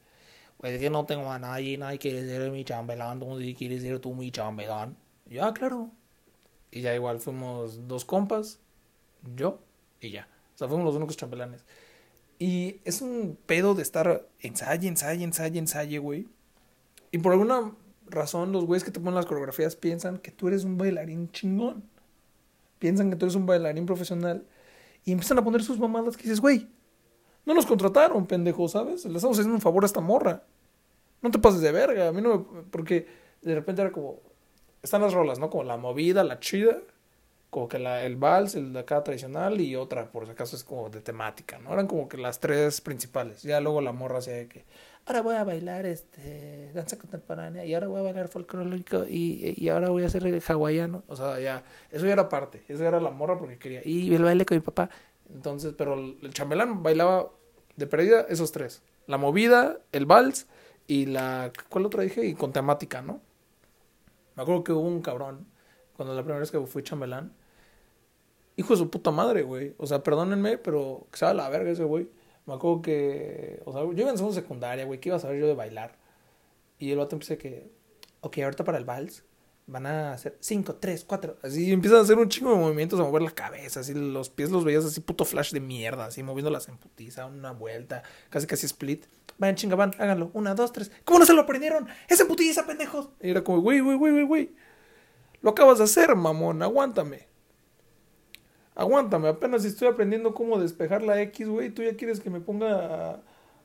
es 0.62 0.79
que 0.79 0.90
no 0.90 1.07
tengo 1.07 1.31
a 1.31 1.38
nadie, 1.38 1.79
nadie 1.79 1.99
quiere 1.99 2.26
ser 2.26 2.50
mi 2.50 2.64
chambelán, 2.64 3.19
¿dónde 3.19 3.55
quieres 3.55 3.83
ser 3.83 3.99
tú 3.99 4.14
mi 4.14 4.31
chambelán? 4.31 4.97
Y 5.29 5.35
yo, 5.35 5.45
ah, 5.45 5.55
claro. 5.55 5.90
Y 6.71 6.83
ya 6.83 6.95
igual 6.95 7.19
fuimos 7.21 7.88
dos 7.88 8.05
compas, 8.05 8.61
yo 9.35 9.61
y 10.00 10.11
ya. 10.11 10.29
O 10.55 10.59
sea, 10.59 10.69
fuimos 10.69 10.85
los 10.85 10.97
únicos 10.97 11.17
chambelanes. 11.17 11.64
Y 12.38 12.81
es 12.85 13.02
un 13.02 13.38
pedo 13.47 13.75
de 13.75 13.83
estar 13.83 14.26
ensaye, 14.40 14.88
ensaye, 14.88 15.25
ensaye, 15.25 15.59
ensaye, 15.59 15.99
güey. 15.99 16.26
Y 17.11 17.19
por 17.19 17.33
alguna 17.33 17.73
razón 18.07 18.52
los 18.52 18.64
güeyes 18.64 18.85
que 18.85 18.90
te 18.90 19.00
ponen 19.00 19.14
las 19.14 19.26
coreografías 19.26 19.76
piensan 19.76 20.19
que 20.19 20.31
tú 20.31 20.49
eres 20.49 20.64
un 20.64 20.79
bailarín 20.79 21.31
chingón. 21.33 21.85
Piensan 22.79 23.11
que 23.11 23.17
tú 23.17 23.26
eres 23.26 23.35
un 23.35 23.47
bailarín 23.47 23.87
profesional. 23.87 24.47
Y 25.05 25.12
empiezan 25.12 25.38
a 25.38 25.45
poner 25.45 25.62
sus 25.62 25.79
mamadas 25.79 26.17
que 26.17 26.25
dices, 26.25 26.40
güey, 26.40 26.69
no 27.50 27.57
nos 27.57 27.66
contrataron, 27.66 28.26
pendejo, 28.26 28.69
¿sabes? 28.69 29.04
Le 29.04 29.16
estamos 29.16 29.37
haciendo 29.37 29.54
un 29.54 29.61
favor 29.61 29.83
a 29.83 29.87
esta 29.87 30.00
morra. 30.00 30.45
No 31.21 31.30
te 31.30 31.38
pases 31.38 31.61
de 31.61 31.73
verga. 31.73 32.09
A 32.09 32.12
mí 32.12 32.23
no 32.23 32.38
me... 32.38 32.62
Porque 32.71 33.07
de 33.42 33.54
repente 33.54 33.83
era 33.83 33.92
como... 33.92 34.21
Están 34.83 35.02
las 35.02 35.12
rolas, 35.12 35.38
¿no? 35.38 35.50
Como 35.50 35.64
la 35.64 35.76
movida, 35.76 36.25
la 36.25 36.38
chida 36.38 36.78
como 37.50 37.69
que 37.69 37.76
el 37.78 38.16
vals, 38.16 38.54
el 38.54 38.73
de 38.73 38.78
acá 38.78 39.02
tradicional 39.02 39.61
y 39.61 39.75
otra, 39.75 40.11
por 40.11 40.25
si 40.25 40.30
acaso 40.30 40.54
es 40.54 40.62
como 40.62 40.88
de 40.88 41.00
temática, 41.00 41.59
¿no? 41.59 41.73
Eran 41.73 41.88
como 41.88 42.09
que 42.09 42.16
las 42.16 42.38
tres 42.38 42.80
principales. 42.80 43.42
Ya 43.42 43.61
luego 43.61 43.80
la 43.80 43.92
morra 43.92 44.19
hacía 44.19 44.49
que, 44.49 44.64
ahora 45.04 45.21
voy 45.21 45.35
a 45.35 45.42
bailar 45.42 45.85
este 45.85 46.71
danza 46.73 46.97
contemporánea 46.97 47.64
y 47.64 47.75
ahora 47.75 47.88
voy 47.88 48.00
a 48.00 48.04
bailar 48.04 48.28
folclórico 48.28 49.04
y, 49.09 49.54
y 49.57 49.69
ahora 49.69 49.90
voy 49.90 50.04
a 50.04 50.07
hacer 50.07 50.25
el 50.25 50.40
hawaiano. 50.40 51.02
O 51.09 51.16
sea, 51.16 51.40
ya, 51.40 51.64
eso 51.90 52.07
ya 52.07 52.12
era 52.12 52.28
parte, 52.28 52.62
eso 52.69 52.85
era 52.85 53.00
la 53.00 53.11
morra 53.11 53.37
porque 53.37 53.59
quería. 53.59 53.83
Y 53.85 54.14
el 54.14 54.23
baile 54.23 54.47
con 54.47 54.57
mi 54.57 54.62
papá. 54.62 54.88
Entonces, 55.35 55.75
pero 55.76 55.95
el 55.95 56.33
chambelán 56.33 56.85
bailaba 56.85 57.30
de 57.81 57.87
perdida 57.87 58.21
esos 58.29 58.53
tres. 58.53 58.83
La 59.07 59.17
movida, 59.17 59.79
el 59.91 60.07
vals 60.07 60.47
y 60.87 61.07
la... 61.07 61.51
¿Cuál 61.69 61.87
otra 61.87 62.03
dije? 62.03 62.25
Y 62.27 62.35
con 62.35 62.53
temática, 62.53 63.03
¿no? 63.03 63.21
Me 64.37 64.43
acuerdo 64.43 64.63
que 64.63 64.73
hubo 64.73 64.87
un 64.87 65.03
cabrón, 65.03 65.47
cuando 65.97 66.15
la 66.15 66.23
primera 66.23 66.39
vez 66.39 66.51
que 66.51 66.61
fui 66.61 66.83
chambelán, 66.83 67.33
hijo 68.57 68.75
de 68.75 68.79
su 68.79 68.91
puta 68.91 69.11
madre, 69.11 69.43
güey. 69.43 69.75
O 69.79 69.87
sea, 69.87 70.03
perdónenme, 70.03 70.59
pero 70.59 71.07
que 71.11 71.19
se 71.19 71.35
la 71.35 71.49
verga 71.49 71.71
ese 71.71 71.85
güey. 71.85 72.09
Me 72.47 72.55
acuerdo 72.55 72.83
que, 72.83 73.63
o 73.65 73.73
sea, 73.73 73.83
yo 73.83 73.93
iba 73.93 74.11
en 74.11 74.17
segundo 74.17 74.35
secundaria, 74.35 74.85
güey, 74.85 75.01
¿qué 75.01 75.09
iba 75.09 75.17
a 75.17 75.21
saber 75.21 75.41
yo 75.41 75.47
de 75.47 75.55
bailar? 75.55 75.97
Y 76.79 76.91
el 76.93 76.99
vato 76.99 77.17
empieza 77.17 77.37
que, 77.37 77.71
ok, 78.21 78.39
ahorita 78.39 78.65
para 78.65 78.79
el 78.79 78.85
vals 78.85 79.25
van 79.71 79.87
a 79.87 80.12
hacer 80.12 80.37
5, 80.41 80.77
3, 80.77 81.05
4. 81.05 81.39
Así 81.43 81.73
empiezan 81.73 82.00
a 82.00 82.03
hacer 82.03 82.19
un 82.19 82.29
chingo 82.29 82.50
de 82.50 82.59
movimientos, 82.59 82.99
a 82.99 83.05
mover 83.05 83.23
la 83.23 83.31
cabeza, 83.31 83.81
así 83.81 83.95
los 83.95 84.29
pies 84.29 84.50
los 84.50 84.65
veías 84.65 84.85
así 84.85 85.00
puto 85.00 85.25
flash 85.25 85.53
de 85.53 85.61
mierda, 85.61 86.07
así 86.07 86.23
moviéndolas 86.23 86.69
en 86.69 86.77
putiza, 86.77 87.27
una 87.27 87.53
vuelta, 87.53 88.03
casi 88.29 88.47
casi 88.47 88.67
split. 88.67 89.07
Vayan 89.39 89.57
chinga, 89.57 89.77
van, 89.77 89.93
háganlo. 89.99 90.31
Una, 90.35 90.55
dos, 90.55 90.73
tres. 90.73 90.91
¿Cómo 91.05 91.21
no 91.21 91.27
se 91.27 91.33
lo 91.33 91.43
aprendieron? 91.43 91.89
Es 92.09 92.21
en 92.21 92.29
putiza, 92.29 92.67
pendejos. 92.67 93.09
Y 93.23 93.31
era 93.31 93.43
como, 93.43 93.61
güey, 93.61 93.81
güey, 93.81 93.97
güey, 93.97 94.12
güey, 94.12 94.27
güey. 94.27 94.55
Lo 95.41 95.50
acabas 95.50 95.79
de 95.79 95.85
hacer, 95.85 96.15
mamón, 96.15 96.62
aguántame. 96.62 97.29
Aguántame, 98.75 99.29
apenas 99.29 99.65
estoy 99.65 99.89
aprendiendo 99.89 100.35
cómo 100.35 100.59
despejar 100.59 101.03
la 101.03 101.21
X, 101.23 101.49
güey. 101.49 101.71
Tú 101.71 101.83
ya 101.83 101.97
quieres 101.97 102.21
que 102.21 102.31
me 102.31 102.41
ponga 102.41 103.23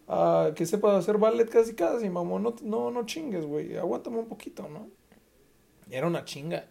a, 0.07 0.51
que 0.55 0.65
sepa 0.65 0.97
hacer 0.97 1.17
ballet 1.17 1.49
casi 1.49 1.73
casi, 1.73 2.09
mamón. 2.09 2.43
No, 2.43 2.55
no, 2.63 2.91
no 2.91 3.05
chingues, 3.05 3.45
güey. 3.45 3.75
Aguántame 3.77 4.19
un 4.19 4.27
poquito, 4.27 4.67
¿no? 4.69 4.89
Era 5.89 6.07
una 6.07 6.25
chinga. 6.25 6.65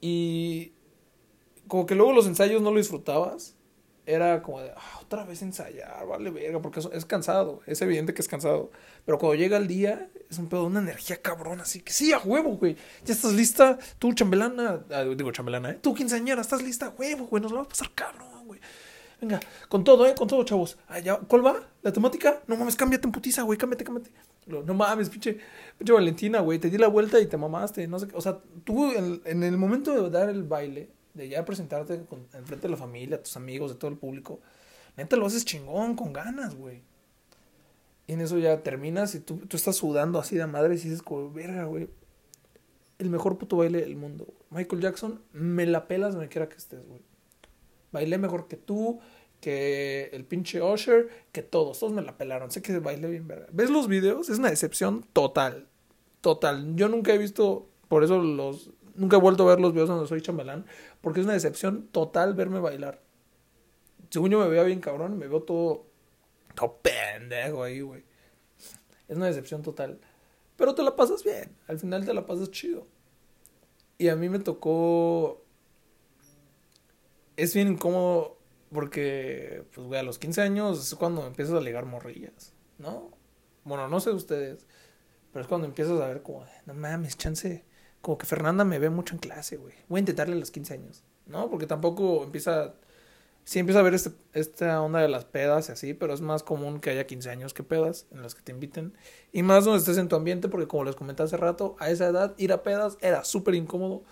Y 0.00 0.72
como 1.68 1.86
que 1.86 1.94
luego 1.94 2.12
los 2.12 2.26
ensayos 2.26 2.62
no 2.62 2.70
lo 2.70 2.78
disfrutabas. 2.78 3.56
Era 4.06 4.42
como 4.42 4.60
de, 4.60 4.70
ah, 4.70 5.00
otra 5.00 5.24
vez 5.24 5.40
ensayar, 5.40 6.06
vale 6.06 6.30
verga, 6.30 6.60
porque 6.60 6.78
es, 6.92 7.04
cansado, 7.06 7.62
es 7.66 7.80
evidente 7.80 8.12
que 8.12 8.20
es 8.20 8.28
cansado. 8.28 8.70
Pero 9.06 9.18
cuando 9.18 9.36
llega 9.36 9.56
el 9.56 9.66
día, 9.66 10.10
es 10.28 10.36
un 10.36 10.50
pedo 10.50 10.64
una 10.64 10.80
energía 10.80 11.22
cabrón, 11.22 11.62
así 11.62 11.80
que 11.80 11.90
sí, 11.90 12.12
a 12.12 12.18
huevo, 12.18 12.58
güey. 12.58 12.76
Ya 13.06 13.14
estás 13.14 13.32
lista, 13.32 13.78
tú 13.98 14.12
chambelana, 14.12 14.84
ah, 14.90 15.04
digo 15.04 15.32
chambelana, 15.32 15.70
¿eh? 15.70 15.78
Tú 15.80 15.94
quinceañera, 15.94 16.42
estás 16.42 16.60
lista, 16.60 16.92
huevo, 16.98 17.28
güey, 17.28 17.42
nos 17.42 17.50
lo 17.50 17.58
va 17.58 17.64
a 17.64 17.68
pasar 17.68 17.90
cabrón, 17.94 18.46
güey. 18.46 18.60
Venga, 19.22 19.40
con 19.70 19.84
todo, 19.84 20.06
¿eh? 20.06 20.14
Con 20.14 20.28
todo, 20.28 20.44
chavos. 20.44 20.76
Ah, 20.86 20.98
ya, 20.98 21.16
¿Cuál 21.16 21.46
va? 21.46 21.66
¿La 21.80 21.90
temática? 21.90 22.42
No 22.46 22.56
mames, 22.56 22.76
cámbiate 22.76 23.06
en 23.06 23.12
putiza, 23.12 23.40
güey, 23.40 23.56
cámbiate, 23.56 23.84
cámbiate. 23.84 24.10
No 24.46 24.74
mames, 24.74 25.08
pinche, 25.08 25.38
pinche 25.78 25.92
Valentina, 25.92 26.40
güey, 26.40 26.58
te 26.58 26.70
di 26.70 26.78
la 26.78 26.88
vuelta 26.88 27.18
y 27.20 27.26
te 27.26 27.36
mamaste, 27.36 27.86
no 27.88 27.98
sé 27.98 28.08
qué. 28.08 28.16
O 28.16 28.20
sea, 28.20 28.38
tú 28.64 28.92
en, 28.92 29.20
en 29.24 29.42
el 29.42 29.56
momento 29.56 30.02
de 30.02 30.10
dar 30.10 30.28
el 30.28 30.42
baile, 30.42 30.90
de 31.14 31.28
ya 31.28 31.44
presentarte 31.44 32.04
con, 32.04 32.26
enfrente 32.34 32.66
de 32.66 32.70
la 32.70 32.76
familia, 32.76 33.22
tus 33.22 33.36
amigos, 33.36 33.72
de 33.72 33.78
todo 33.78 33.90
el 33.90 33.96
público, 33.96 34.40
neta 34.96 35.16
lo 35.16 35.26
haces 35.26 35.44
chingón, 35.44 35.96
con 35.96 36.12
ganas, 36.12 36.54
güey. 36.54 36.82
Y 38.06 38.12
en 38.12 38.20
eso 38.20 38.38
ya 38.38 38.62
terminas 38.62 39.14
y 39.14 39.20
tú, 39.20 39.38
tú 39.48 39.56
estás 39.56 39.76
sudando 39.76 40.18
así 40.18 40.36
de 40.36 40.46
madre 40.46 40.74
y 40.74 40.78
dices, 40.78 41.02
como, 41.02 41.30
verga, 41.30 41.64
güey. 41.64 41.88
El 42.98 43.10
mejor 43.10 43.38
puto 43.38 43.56
baile 43.56 43.80
del 43.80 43.96
mundo. 43.96 44.26
Michael 44.50 44.82
Jackson, 44.82 45.20
me 45.32 45.66
la 45.66 45.88
pelas 45.88 46.12
donde 46.12 46.28
quiera 46.28 46.48
que 46.48 46.56
estés, 46.56 46.86
güey. 46.86 47.00
Bailé 47.90 48.18
mejor 48.18 48.46
que 48.46 48.56
tú, 48.56 49.00
que 49.44 50.08
el 50.14 50.24
pinche 50.24 50.62
Usher, 50.62 51.10
que 51.30 51.42
todos, 51.42 51.78
todos 51.78 51.92
me 51.92 52.00
la 52.00 52.16
pelaron. 52.16 52.50
Sé 52.50 52.62
que 52.62 52.78
bailé 52.78 53.08
bien, 53.08 53.28
verga. 53.28 53.46
¿Ves 53.52 53.68
los 53.68 53.88
videos? 53.88 54.30
Es 54.30 54.38
una 54.38 54.48
decepción 54.48 55.04
total. 55.12 55.68
Total. 56.22 56.74
Yo 56.76 56.88
nunca 56.88 57.12
he 57.12 57.18
visto, 57.18 57.68
por 57.88 58.04
eso 58.04 58.22
los. 58.22 58.70
Nunca 58.94 59.18
he 59.18 59.20
vuelto 59.20 59.42
a 59.42 59.50
ver 59.50 59.60
los 59.60 59.74
videos 59.74 59.90
donde 59.90 60.06
soy 60.06 60.22
chambelán, 60.22 60.64
porque 61.02 61.20
es 61.20 61.26
una 61.26 61.34
decepción 61.34 61.88
total 61.88 62.32
verme 62.32 62.58
bailar. 62.58 63.02
Según 64.08 64.30
yo 64.30 64.38
me 64.38 64.48
veía 64.48 64.62
bien 64.62 64.80
cabrón, 64.80 65.18
me 65.18 65.28
veo 65.28 65.42
todo. 65.42 65.84
Todo 66.54 66.78
pendejo 66.80 67.64
ahí, 67.64 67.82
güey. 67.82 68.02
Es 69.08 69.16
una 69.18 69.26
decepción 69.26 69.60
total. 69.60 70.00
Pero 70.56 70.74
te 70.74 70.82
la 70.82 70.96
pasas 70.96 71.22
bien. 71.22 71.54
Al 71.66 71.78
final 71.78 72.06
te 72.06 72.14
la 72.14 72.24
pasas 72.24 72.50
chido. 72.50 72.86
Y 73.98 74.08
a 74.08 74.16
mí 74.16 74.30
me 74.30 74.38
tocó. 74.38 75.44
Es 77.36 77.52
bien 77.52 77.68
incómodo 77.68 78.33
porque, 78.74 79.64
pues, 79.72 79.86
güey, 79.86 80.00
a 80.00 80.02
los 80.02 80.18
15 80.18 80.42
años 80.42 80.78
es 80.80 80.94
cuando 80.96 81.26
empiezas 81.26 81.54
a 81.54 81.60
ligar 81.60 81.86
morrillas, 81.86 82.52
¿no? 82.78 83.10
Bueno, 83.64 83.88
no 83.88 84.00
sé 84.00 84.10
ustedes, 84.10 84.66
pero 85.32 85.42
es 85.42 85.48
cuando 85.48 85.66
empiezas 85.66 86.00
a 86.00 86.08
ver 86.08 86.22
como, 86.22 86.44
no 86.66 86.74
mames, 86.74 87.16
chance, 87.16 87.64
como 88.02 88.18
que 88.18 88.26
Fernanda 88.26 88.64
me 88.64 88.78
ve 88.78 88.90
mucho 88.90 89.14
en 89.14 89.20
clase, 89.20 89.56
güey. 89.56 89.74
Voy 89.88 89.98
a 89.98 90.00
intentarle 90.00 90.34
a 90.34 90.38
los 90.38 90.50
15 90.50 90.74
años, 90.74 91.04
¿no? 91.24 91.48
Porque 91.48 91.66
tampoco 91.66 92.24
empieza, 92.24 92.74
sí 93.44 93.60
empieza 93.60 93.78
a 93.78 93.84
ver 93.84 93.94
este, 93.94 94.10
esta 94.32 94.82
onda 94.82 95.00
de 95.00 95.08
las 95.08 95.24
pedas 95.24 95.68
y 95.68 95.72
así, 95.72 95.94
pero 95.94 96.12
es 96.12 96.20
más 96.20 96.42
común 96.42 96.80
que 96.80 96.90
haya 96.90 97.06
15 97.06 97.30
años 97.30 97.54
que 97.54 97.62
pedas 97.62 98.06
en 98.10 98.22
las 98.22 98.34
que 98.34 98.42
te 98.42 98.52
inviten. 98.52 98.92
Y 99.32 99.44
más 99.44 99.64
donde 99.64 99.78
estés 99.78 99.98
en 99.98 100.08
tu 100.08 100.16
ambiente, 100.16 100.48
porque 100.48 100.66
como 100.66 100.84
les 100.84 100.96
comenté 100.96 101.22
hace 101.22 101.36
rato, 101.36 101.76
a 101.78 101.90
esa 101.90 102.08
edad 102.08 102.34
ir 102.38 102.52
a 102.52 102.64
pedas 102.64 102.98
era 103.00 103.24
súper 103.24 103.54
incómodo 103.54 104.02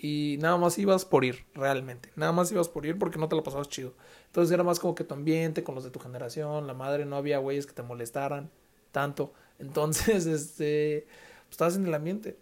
y 0.00 0.38
nada 0.40 0.56
más 0.56 0.78
ibas 0.78 1.04
por 1.04 1.24
ir, 1.24 1.44
realmente. 1.54 2.12
Nada 2.14 2.30
más 2.30 2.52
ibas 2.52 2.68
por 2.68 2.86
ir 2.86 2.98
porque 2.98 3.18
no 3.18 3.28
te 3.28 3.34
la 3.34 3.42
pasabas 3.42 3.68
chido. 3.68 3.94
Entonces 4.26 4.52
era 4.52 4.62
más 4.62 4.78
como 4.78 4.94
que 4.94 5.02
tu 5.02 5.14
ambiente 5.14 5.64
con 5.64 5.74
los 5.74 5.82
de 5.82 5.90
tu 5.90 5.98
generación, 5.98 6.68
la 6.68 6.74
madre, 6.74 7.04
no 7.04 7.16
había 7.16 7.38
güeyes 7.38 7.66
que 7.66 7.72
te 7.72 7.82
molestaran 7.82 8.50
tanto. 8.92 9.32
Entonces, 9.58 10.26
este, 10.26 11.06
pues, 11.08 11.50
estabas 11.50 11.76
en 11.76 11.86
el 11.86 11.94
ambiente. 11.94 12.38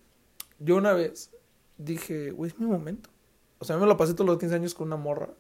Yo 0.59 0.77
una 0.77 0.93
vez 0.93 1.31
dije, 1.79 2.31
güey, 2.31 2.51
es 2.51 2.59
mi 2.59 2.67
momento. 2.67 3.09
O 3.59 3.65
sea, 3.65 3.79
me 3.79 3.87
lo 3.87 3.97
pasé 3.97 4.13
todos 4.13 4.27
los 4.27 4.39
15 4.39 4.55
años 4.55 4.75
con 4.75 4.89
una 4.89 4.97
morra, 4.97 5.31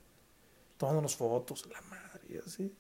tomándonos 0.79 1.17
fotos, 1.17 1.67
la 1.67 1.81
madre, 1.83 2.23
y 2.31 2.39
así. 2.39 2.73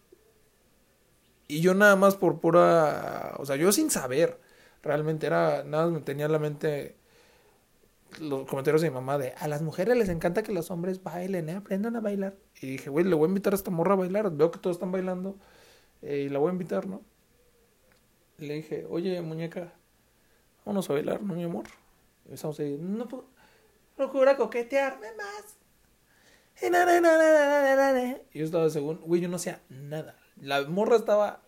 Y 1.46 1.60
yo 1.60 1.74
nada 1.74 1.94
más 1.94 2.16
por 2.16 2.40
pura, 2.40 3.34
o 3.38 3.44
sea, 3.44 3.56
yo 3.56 3.70
sin 3.70 3.90
saber, 3.90 4.40
realmente 4.82 5.26
era, 5.26 5.62
nada 5.62 5.84
más 5.84 5.92
me 5.92 6.00
tenía 6.00 6.24
en 6.24 6.32
la 6.32 6.38
mente 6.38 6.96
los 8.20 8.46
comentarios 8.46 8.82
de 8.82 8.90
mi 8.90 8.94
mamá 8.94 9.18
de 9.18 9.32
a 9.38 9.48
las 9.48 9.62
mujeres 9.62 9.96
les 9.96 10.08
encanta 10.08 10.42
que 10.42 10.52
los 10.52 10.70
hombres 10.70 11.02
bailen, 11.02 11.48
¿eh? 11.48 11.56
aprendan 11.56 11.96
a 11.96 12.00
bailar. 12.00 12.36
Y 12.60 12.66
dije, 12.66 12.90
güey, 12.90 13.04
le 13.04 13.14
voy 13.14 13.26
a 13.26 13.28
invitar 13.28 13.52
a 13.52 13.56
esta 13.56 13.70
morra 13.70 13.94
a 13.94 13.96
bailar. 13.96 14.30
Veo 14.30 14.50
que 14.50 14.58
todos 14.58 14.76
están 14.76 14.92
bailando 14.92 15.36
eh, 16.02 16.24
y 16.26 16.28
la 16.28 16.38
voy 16.38 16.50
a 16.50 16.52
invitar, 16.52 16.86
¿no? 16.86 17.02
Y 18.38 18.46
le 18.46 18.54
dije, 18.54 18.86
oye, 18.88 19.20
muñeca, 19.22 19.72
vamos 20.64 20.88
a 20.90 20.92
bailar, 20.92 21.22
¿no, 21.22 21.34
mi 21.34 21.44
amor? 21.44 21.64
Y 22.24 22.28
empezamos 22.28 22.58
a 22.60 22.62
decir, 22.62 22.78
no 22.80 23.08
puedo, 23.08 23.26
procura 23.96 24.36
coquetearme 24.36 25.08
más. 25.16 25.56
Y 28.32 28.38
yo 28.38 28.44
estaba 28.44 28.68
según, 28.70 29.00
güey, 29.02 29.20
yo 29.20 29.28
no 29.28 29.36
hacía 29.36 29.62
nada. 29.68 30.16
La 30.40 30.62
morra 30.62 30.96
estaba 30.96 31.42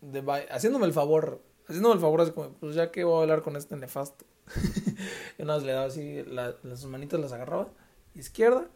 de 0.00 0.20
haciéndome 0.50 0.86
el 0.86 0.92
favor, 0.92 1.42
haciéndome 1.66 1.94
el 1.94 2.00
favor, 2.00 2.20
así 2.20 2.32
como, 2.32 2.52
pues 2.54 2.74
ya 2.74 2.90
que 2.90 3.04
voy 3.04 3.16
a 3.16 3.18
bailar 3.20 3.42
con 3.42 3.56
este 3.56 3.76
nefasto. 3.76 4.24
Y 5.38 5.42
una 5.42 5.56
vez 5.56 5.64
le 5.64 5.72
daba 5.72 5.86
así, 5.86 6.22
las 6.24 6.84
manitas 6.84 7.20
las 7.20 7.32
agarraba, 7.32 7.68
izquierda, 8.14 8.68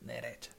derecha, 0.00 0.50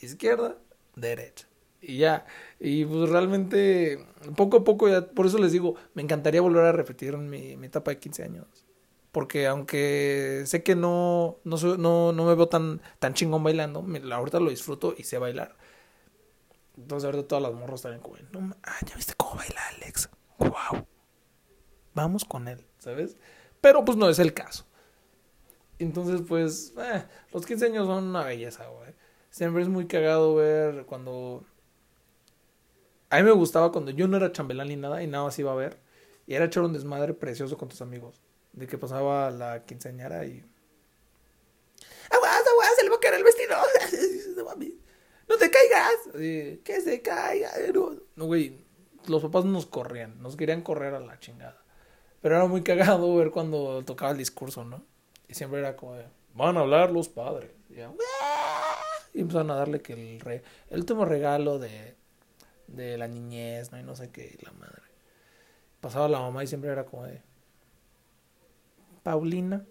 izquierda, 0.00 0.56
derecha. 0.96 1.46
Y 1.80 1.98
ya, 1.98 2.26
y 2.60 2.84
pues 2.84 3.10
realmente, 3.10 4.06
poco 4.36 4.58
a 4.58 4.64
poco, 4.64 4.88
ya, 4.88 5.04
por 5.04 5.26
eso 5.26 5.38
les 5.38 5.50
digo, 5.50 5.74
me 5.94 6.02
encantaría 6.02 6.40
volver 6.40 6.64
a 6.64 6.72
repetir 6.72 7.16
mi, 7.18 7.56
mi 7.56 7.66
etapa 7.66 7.90
de 7.90 7.98
15 7.98 8.22
años. 8.22 8.46
Porque 9.10 9.46
aunque 9.46 10.44
sé 10.46 10.62
que 10.62 10.76
no, 10.76 11.38
no, 11.44 11.56
no, 11.76 12.12
no 12.12 12.24
me 12.24 12.34
veo 12.34 12.48
tan, 12.48 12.80
tan 13.00 13.14
chingón 13.14 13.42
bailando, 13.42 13.82
me, 13.82 14.00
ahorita 14.12 14.40
lo 14.40 14.50
disfruto 14.50 14.94
y 14.96 15.02
sé 15.02 15.18
bailar. 15.18 15.56
Entonces 16.78 17.04
ahorita 17.04 17.28
todas 17.28 17.42
las 17.42 17.52
morras 17.52 17.84
están 17.84 18.00
como, 18.00 18.16
no, 18.32 18.56
ah, 18.62 18.78
ya 18.86 18.94
viste 18.94 19.14
cómo 19.16 19.36
baila 19.36 19.60
Alex. 19.76 20.08
Wow. 20.38 20.86
Vamos 21.94 22.24
con 22.24 22.48
él, 22.48 22.64
¿sabes? 22.78 23.18
Pero 23.62 23.84
pues 23.84 23.96
no 23.96 24.10
es 24.10 24.18
el 24.18 24.34
caso. 24.34 24.66
Entonces, 25.78 26.20
pues, 26.28 26.74
eh, 26.78 27.04
los 27.32 27.46
15 27.46 27.66
años 27.66 27.86
son 27.86 28.04
una 28.04 28.24
belleza, 28.24 28.66
güey. 28.66 28.90
Siempre 29.30 29.62
es 29.62 29.68
muy 29.68 29.86
cagado 29.86 30.34
ver 30.34 30.84
cuando... 30.84 31.46
A 33.08 33.16
mí 33.16 33.22
me 33.22 33.30
gustaba 33.30 33.72
cuando 33.72 33.90
yo 33.92 34.08
no 34.08 34.16
era 34.16 34.32
chambelán 34.32 34.68
ni 34.68 34.76
nada 34.76 35.02
y 35.02 35.06
nada 35.06 35.24
más 35.24 35.38
iba 35.38 35.52
a 35.52 35.54
ver. 35.54 35.78
Y 36.26 36.34
era 36.34 36.46
echar 36.46 36.64
un 36.64 36.72
desmadre 36.72 37.14
precioso 37.14 37.56
con 37.56 37.68
tus 37.68 37.80
amigos. 37.80 38.20
De 38.52 38.66
que 38.66 38.78
pasaba 38.78 39.30
la 39.30 39.64
quinceañera 39.64 40.26
y... 40.26 40.44
¡Aguas, 42.10 42.42
aguas! 42.52 42.76
¡Se 42.76 42.84
le 42.84 42.90
va 42.90 42.96
a 42.96 43.00
caer 43.00 43.14
el 43.14 43.24
vestido! 43.24 43.56
¡No 45.28 45.36
te 45.36 45.50
caigas! 45.50 45.94
¡Que 46.12 46.80
se 46.82 47.00
caiga! 47.00 47.52
No, 48.16 48.26
güey. 48.26 48.66
Los 49.06 49.22
papás 49.22 49.44
nos 49.44 49.66
corrían. 49.66 50.20
Nos 50.20 50.36
querían 50.36 50.62
correr 50.62 50.94
a 50.94 51.00
la 51.00 51.18
chingada. 51.20 51.62
Pero 52.22 52.36
era 52.36 52.46
muy 52.46 52.62
cagado 52.62 53.14
ver 53.16 53.30
cuando 53.30 53.84
tocaba 53.84 54.12
el 54.12 54.18
discurso, 54.18 54.64
¿no? 54.64 54.82
Y 55.28 55.34
siempre 55.34 55.58
era 55.58 55.76
como 55.76 55.94
de, 55.94 56.06
van 56.34 56.56
a 56.56 56.60
hablar 56.60 56.90
los 56.90 57.08
padres. 57.08 57.50
Y, 57.68 57.74
ya, 57.74 57.92
y 59.12 59.20
empezaron 59.20 59.50
a 59.50 59.56
darle 59.56 59.82
que 59.82 59.92
el, 59.92 60.20
re, 60.20 60.42
el 60.70 60.80
último 60.80 61.04
regalo 61.04 61.58
de, 61.58 61.96
de 62.68 62.96
la 62.96 63.08
niñez, 63.08 63.72
¿no? 63.72 63.78
Y 63.78 63.82
no 63.82 63.96
sé 63.96 64.10
qué, 64.10 64.38
la 64.42 64.52
madre. 64.52 64.82
pasaba 65.80 66.08
la 66.08 66.20
mamá 66.20 66.44
y 66.44 66.46
siempre 66.46 66.70
era 66.70 66.86
como 66.86 67.04
de, 67.04 67.20
Paulina, 69.02 69.64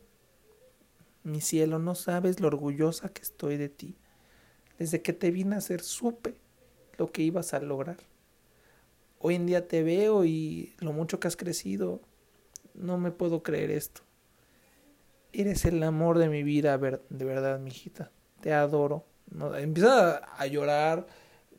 mi 1.23 1.39
cielo, 1.39 1.79
no 1.79 1.95
sabes 1.95 2.39
lo 2.39 2.47
orgullosa 2.47 3.09
que 3.09 3.21
estoy 3.21 3.57
de 3.57 3.69
ti. 3.69 3.95
Desde 4.77 5.01
que 5.01 5.13
te 5.13 5.31
vine 5.31 5.55
a 5.55 5.61
ser 5.61 5.81
supe 5.81 6.35
lo 6.97 7.11
que 7.11 7.21
ibas 7.21 7.53
a 7.53 7.59
lograr. 7.59 7.97
Hoy 9.19 9.35
en 9.35 9.45
día 9.45 9.67
te 9.67 9.83
veo 9.83 10.25
y 10.25 10.73
lo 10.79 10.91
mucho 10.91 11.19
que 11.19 11.27
has 11.27 11.37
crecido, 11.37 12.01
no 12.81 12.97
me 12.97 13.11
puedo 13.11 13.43
creer 13.43 13.71
esto. 13.71 14.01
Eres 15.33 15.65
el 15.65 15.81
amor 15.83 16.17
de 16.17 16.27
mi 16.27 16.43
vida, 16.43 16.77
de 16.77 17.25
verdad, 17.25 17.59
mi 17.59 17.69
hijita. 17.69 18.11
Te 18.41 18.53
adoro. 18.53 19.05
No, 19.29 19.55
empieza 19.55 20.17
a 20.17 20.45
llorar. 20.47 21.07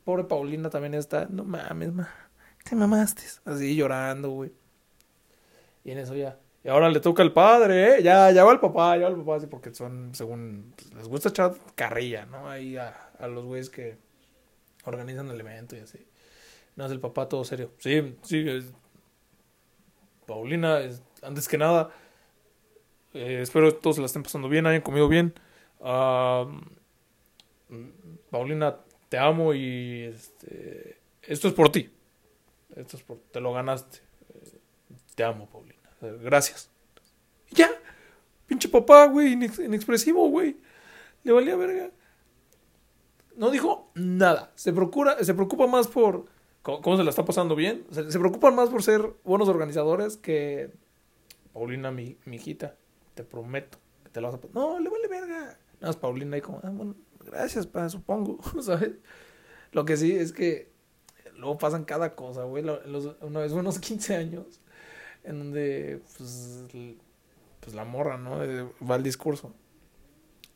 Pobre 0.05 0.25
Paulina 0.25 0.69
también 0.69 0.95
está. 0.95 1.27
No 1.31 1.45
mames, 1.45 1.93
ma. 1.93 2.09
Te 2.69 2.77
mamaste. 2.77 3.23
Así 3.45 3.75
llorando, 3.75 4.31
güey. 4.31 4.53
Y 5.85 5.93
en 5.93 5.99
eso 5.99 6.15
ya. 6.15 6.39
Y 6.65 6.69
ahora 6.69 6.91
le 6.91 7.01
toca 7.01 7.23
al 7.23 7.33
padre, 7.33 7.97
¿eh? 7.97 8.03
Ya, 8.03 8.31
ya 8.31 8.45
va 8.45 8.53
el 8.53 8.61
papá, 8.61 8.97
ya 8.97 9.05
va 9.05 9.09
el 9.09 9.17
papá, 9.17 9.37
así 9.37 9.47
porque 9.47 9.75
son, 9.75 10.15
según, 10.15 10.75
pues, 10.77 10.95
les 10.95 11.09
gusta 11.09 11.31
echar 11.31 11.55
carrilla, 11.75 12.27
¿no? 12.27 12.49
Ahí 12.49 12.77
a, 12.77 13.11
a 13.19 13.27
los 13.27 13.45
güeyes 13.45 13.69
que 13.69 13.97
organizan 14.85 15.29
el 15.31 15.41
evento 15.41 15.77
y 15.77 15.81
así. 15.81 16.07
No 16.77 16.87
es 16.87 16.93
el 16.93 17.01
papá 17.01 17.29
todo 17.29 17.45
serio. 17.45 17.73
Sí, 17.79 18.17
sí. 18.23 18.45
Paulina, 20.27 20.79
antes 21.23 21.49
que 21.49 21.59
nada, 21.59 21.91
eh, 23.15 23.41
espero 23.43 23.71
que 23.71 23.81
todos 23.81 23.99
la 23.99 24.07
estén 24.07 24.23
pasando 24.23 24.49
bien, 24.49 24.67
hayan 24.67 24.83
comido 24.83 25.09
bien. 25.09 25.35
Paulina, 28.31 28.77
te 29.09 29.19
amo 29.19 29.55
y 29.55 30.03
este, 30.03 30.99
esto 31.23 31.49
es 31.49 31.55
por 31.55 31.71
ti. 31.71 31.91
Esto 32.77 32.97
es 32.97 33.03
por, 33.03 33.19
te 33.31 33.41
lo 33.41 33.53
ganaste. 33.53 33.99
Eh, 34.35 34.59
te 35.15 35.25
amo, 35.25 35.47
Paulina. 35.47 35.79
Gracias. 36.23 36.71
Ya. 37.51 37.71
Pinche 38.47 38.69
papá, 38.69 39.07
güey, 39.07 39.33
inexpresivo, 39.33 40.29
güey. 40.29 40.57
Le 41.25 41.33
valía 41.33 41.57
verga. 41.57 41.91
No 43.37 43.51
dijo 43.51 43.91
nada. 43.95 44.53
Se, 44.55 44.73
procura, 44.73 45.23
se 45.23 45.35
preocupa 45.35 45.67
más 45.67 45.89
por 45.89 46.27
cómo, 46.63 46.97
se 46.97 47.05
la 47.05 47.11
está 47.11 47.25
pasando 47.25 47.55
bien. 47.55 47.85
Se, 47.91 48.19
preocupan 48.19 48.55
más 48.55 48.71
por 48.71 48.83
ser 48.83 49.15
buenos 49.25 49.49
organizadores 49.49 50.17
que 50.17 50.73
Paulina, 51.53 51.91
mi, 51.91 52.19
hijita. 52.27 52.77
Te 53.15 53.25
prometo 53.25 53.79
que 54.05 54.11
te 54.11 54.21
lo 54.21 54.31
vas 54.31 54.41
a... 54.41 54.49
No, 54.55 54.79
le 54.79 54.89
vale 54.89 55.09
verga. 55.09 55.59
Nada 55.75 55.89
más 55.89 55.97
Paulina 55.97 56.37
ahí 56.37 56.41
como, 56.41 56.61
ah, 56.63 56.71
bueno, 56.71 56.95
gracias, 57.25 57.67
pa, 57.67 57.89
supongo, 57.89 58.39
¿sabes? 58.63 58.93
Lo 59.73 59.85
que 59.85 59.97
sí 59.97 60.13
es 60.13 60.33
que 60.33 60.73
luego 61.37 61.59
pasan 61.59 61.85
cada 61.85 62.15
cosa, 62.15 62.45
güey. 62.45 62.63
Los, 62.63 63.17
una 63.21 63.41
vez, 63.41 63.53
unos 63.53 63.79
15 63.81 64.17
años, 64.17 64.61
en 65.25 65.39
donde, 65.39 66.01
pues, 66.17 66.65
pues 67.61 67.75
la 67.75 67.85
morra, 67.85 68.17
¿no? 68.17 68.39
Va 68.89 68.95
al 68.95 69.03
discurso. 69.03 69.55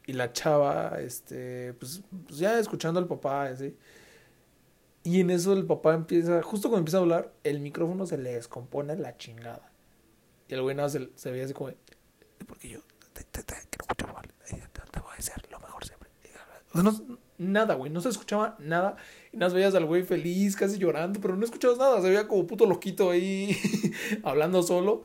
Y 0.06 0.12
la 0.12 0.32
chava, 0.32 1.00
este, 1.00 1.74
pues, 1.74 2.02
pues 2.26 2.38
ya 2.38 2.58
escuchando 2.58 3.00
al 3.00 3.08
papá, 3.08 3.46
así. 3.46 3.76
Y 5.02 5.20
en 5.20 5.30
eso 5.30 5.52
el 5.52 5.66
papá 5.66 5.94
empieza, 5.94 6.42
justo 6.42 6.68
cuando 6.68 6.80
empieza 6.80 6.98
a 6.98 7.00
hablar, 7.00 7.32
el 7.44 7.60
micrófono 7.60 8.06
se 8.06 8.18
le 8.18 8.34
descompone 8.34 8.96
la 8.96 9.16
chingada. 9.16 9.70
Y 10.48 10.54
el 10.54 10.62
güey 10.62 10.76
nada 10.76 10.88
se, 10.88 11.30
veía 11.30 11.44
así 11.44 11.54
como, 11.54 11.70
porque 12.46 12.68
yo 12.68 12.80
te, 13.12 13.24
te, 13.24 13.42
te, 13.42 13.54
te, 13.54 14.04
voy 15.00 15.12
a 15.12 15.16
decir 15.16 15.34
lo 15.50 15.58
mejor 15.60 15.84
siempre. 15.84 16.08
O 16.72 16.74
sea, 16.74 16.82
no, 16.82 17.18
nada, 17.38 17.74
güey, 17.74 17.90
no 17.90 18.00
se 18.00 18.08
escuchaba 18.08 18.56
nada. 18.58 18.96
Y 19.32 19.36
nada, 19.36 19.52
veías 19.52 19.74
al 19.74 19.86
güey 19.86 20.02
feliz, 20.02 20.56
casi 20.56 20.78
llorando, 20.78 21.20
pero 21.20 21.36
no 21.36 21.44
escuchabas 21.44 21.78
nada. 21.78 22.00
Se 22.00 22.08
veía 22.08 22.28
como 22.28 22.46
puto 22.46 22.66
loquito 22.66 23.10
ahí, 23.10 23.56
hablando 24.22 24.62
solo. 24.62 25.04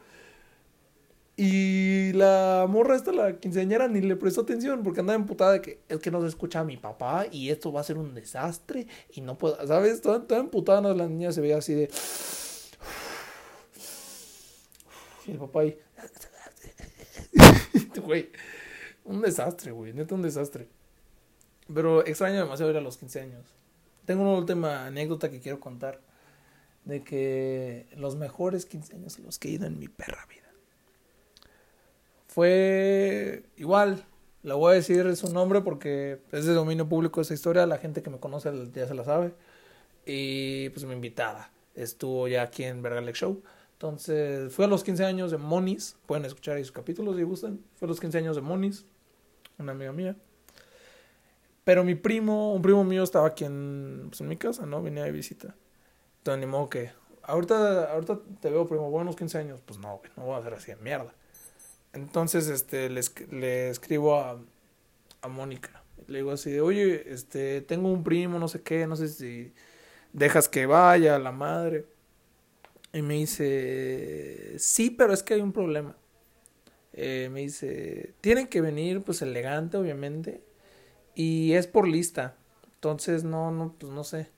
Y 1.38 2.13
la 2.13 2.67
morra 2.69 2.95
esta, 2.95 3.12
la 3.12 3.39
quinceañera, 3.39 3.88
ni 3.88 4.01
le 4.01 4.15
prestó 4.15 4.41
atención 4.41 4.84
porque 4.84 4.99
andaba 4.99 5.15
emputada 5.15 5.54
de 5.54 5.62
que 5.62 5.80
es 5.88 5.97
que 5.99 6.12
no 6.12 6.21
se 6.21 6.27
escucha 6.27 6.60
a 6.60 6.63
mi 6.63 6.77
papá 6.77 7.25
y 7.32 7.49
esto 7.49 7.71
va 7.71 7.82
a 7.82 7.84
ser 7.84 7.97
un 7.97 8.13
desastre 8.13 8.86
y 9.12 9.21
no 9.21 9.39
puedo, 9.39 9.56
¿sabes? 9.65 10.01
Toda, 10.01 10.27
toda 10.27 10.39
emputada 10.39 10.93
la 10.93 11.08
niña 11.08 11.32
se 11.32 11.41
veía 11.41 11.58
así 11.58 11.73
de... 11.73 11.89
Y 15.27 15.31
el 15.31 15.38
papá 15.38 15.62
ahí... 15.62 15.79
güey, 18.03 18.29
un 19.05 19.21
desastre, 19.21 19.71
güey, 19.71 19.93
neta 19.93 20.15
un 20.15 20.21
desastre. 20.21 20.67
Pero 21.73 22.05
extraño 22.05 22.39
demasiado 22.39 22.71
ir 22.71 22.77
a 22.77 22.81
los 22.81 22.97
15 22.97 23.21
años. 23.21 23.45
Tengo 24.05 24.23
una 24.23 24.34
última 24.34 24.86
anécdota 24.86 25.29
que 25.29 25.39
quiero 25.39 25.60
contar 25.60 26.01
de 26.86 27.03
que 27.03 27.88
los 27.95 28.15
mejores 28.15 28.65
15 28.65 28.95
años 28.95 29.19
los 29.19 29.38
que 29.38 29.49
he 29.49 29.51
ido 29.51 29.67
en 29.67 29.77
mi 29.77 29.88
perra 29.88 30.25
vida 30.27 30.41
fue 32.31 33.43
igual. 33.57 34.05
Le 34.43 34.53
voy 34.53 34.71
a 34.71 34.75
decir 34.75 35.15
su 35.17 35.31
nombre 35.34 35.62
porque 35.62 36.19
es 36.31 36.45
de 36.45 36.53
dominio 36.53 36.88
público 36.88 37.19
esa 37.21 37.34
historia. 37.34 37.65
La 37.65 37.77
gente 37.77 38.01
que 38.01 38.10
me 38.10 38.19
conoce 38.19 38.49
ya 38.73 38.88
se 38.88 38.95
la 38.95 39.03
sabe. 39.03 39.34
Y 40.05 40.69
pues 40.69 40.86
mi 40.86 40.93
invitada 40.93 41.51
estuvo 41.75 42.27
ya 42.29 42.43
aquí 42.43 42.63
en 42.63 42.81
Vergalex 42.81 43.19
Show. 43.19 43.43
Entonces 43.82 44.54
fue 44.54 44.65
a 44.65 44.67
los 44.67 44.84
15 44.84 45.04
años 45.06 45.32
de 45.32 45.39
Monis. 45.39 45.98
Pueden 46.06 46.24
escuchar 46.26 46.56
ahí 46.56 46.63
sus 46.63 46.72
capítulos 46.72 47.15
si 47.15 47.24
gustan. 47.24 47.60
Fue 47.78 47.88
a 47.88 47.89
los 47.89 48.00
15 48.00 48.20
años 48.20 48.36
de 48.36 48.44
Monis. 48.44 48.86
Una 49.58 49.72
amiga 49.72 49.91
mía. 49.91 50.15
Pero 51.63 51.84
mi 51.84 51.96
primo, 51.96 52.54
un 52.54 52.62
primo 52.62 52.84
mío 52.84 53.02
estaba 53.02 53.26
aquí 53.28 53.44
en, 53.44 54.06
pues, 54.10 54.22
en 54.22 54.28
mi 54.28 54.38
casa, 54.38 54.67
¿no? 54.67 54.84
Venía 54.84 55.04
de 55.04 55.12
visita. 55.12 55.56
Entonces 56.20 56.39
ni 56.39 56.46
modo 56.46 56.70
que... 56.70 56.91
Ahorita, 57.24 57.91
ahorita 57.91 58.20
te 58.39 58.52
veo, 58.52 58.67
primo, 58.67 58.91
buenos 58.91 59.15
15 59.15 59.38
años. 59.39 59.62
Pues 59.65 59.80
no, 59.80 59.98
güey, 59.98 60.12
no 60.15 60.26
voy 60.26 60.36
a 60.36 60.38
hacer 60.38 60.54
así 60.54 60.72
de 60.72 60.78
mierda. 60.78 61.15
Entonces, 61.94 62.50
este, 62.50 62.88
le, 62.88 63.02
le 63.32 63.70
escribo 63.72 64.15
a, 64.20 64.39
a 65.22 65.28
Mónica. 65.28 65.82
Le 66.06 66.20
digo 66.20 66.30
así 66.30 66.52
de, 66.52 66.62
oye, 66.62 67.12
este, 67.12 67.62
tengo 67.62 67.91
un 67.91 68.04
primo, 68.04 68.38
no 68.38 68.48
sé 68.48 68.62
qué, 68.62 68.86
no 68.86 68.96
sé 68.96 69.08
si 69.08 69.56
dejas 70.13 70.48
que 70.48 70.67
vaya 70.67 71.17
la 71.17 71.32
madre. 71.32 71.88
Y 72.93 73.01
me 73.01 73.15
dice, 73.15 74.56
sí, 74.60 74.89
pero 74.89 75.13
es 75.13 75.23
que 75.23 75.36
hay 75.36 75.41
un 75.41 75.54
problema. 75.54 75.95
Eh, 76.93 77.30
me 77.32 77.41
dice, 77.41 78.13
tienen 78.21 78.47
que 78.47 78.62
venir, 78.62 79.01
pues, 79.01 79.21
elegante, 79.21 79.77
obviamente. 79.77 80.43
Y 81.15 81.54
es 81.54 81.67
por 81.67 81.88
lista. 81.88 82.36
Entonces, 82.75 83.23
no, 83.23 83.51
no, 83.51 83.75
pues, 83.80 83.91
no 83.91 84.04
sé. 84.04 84.30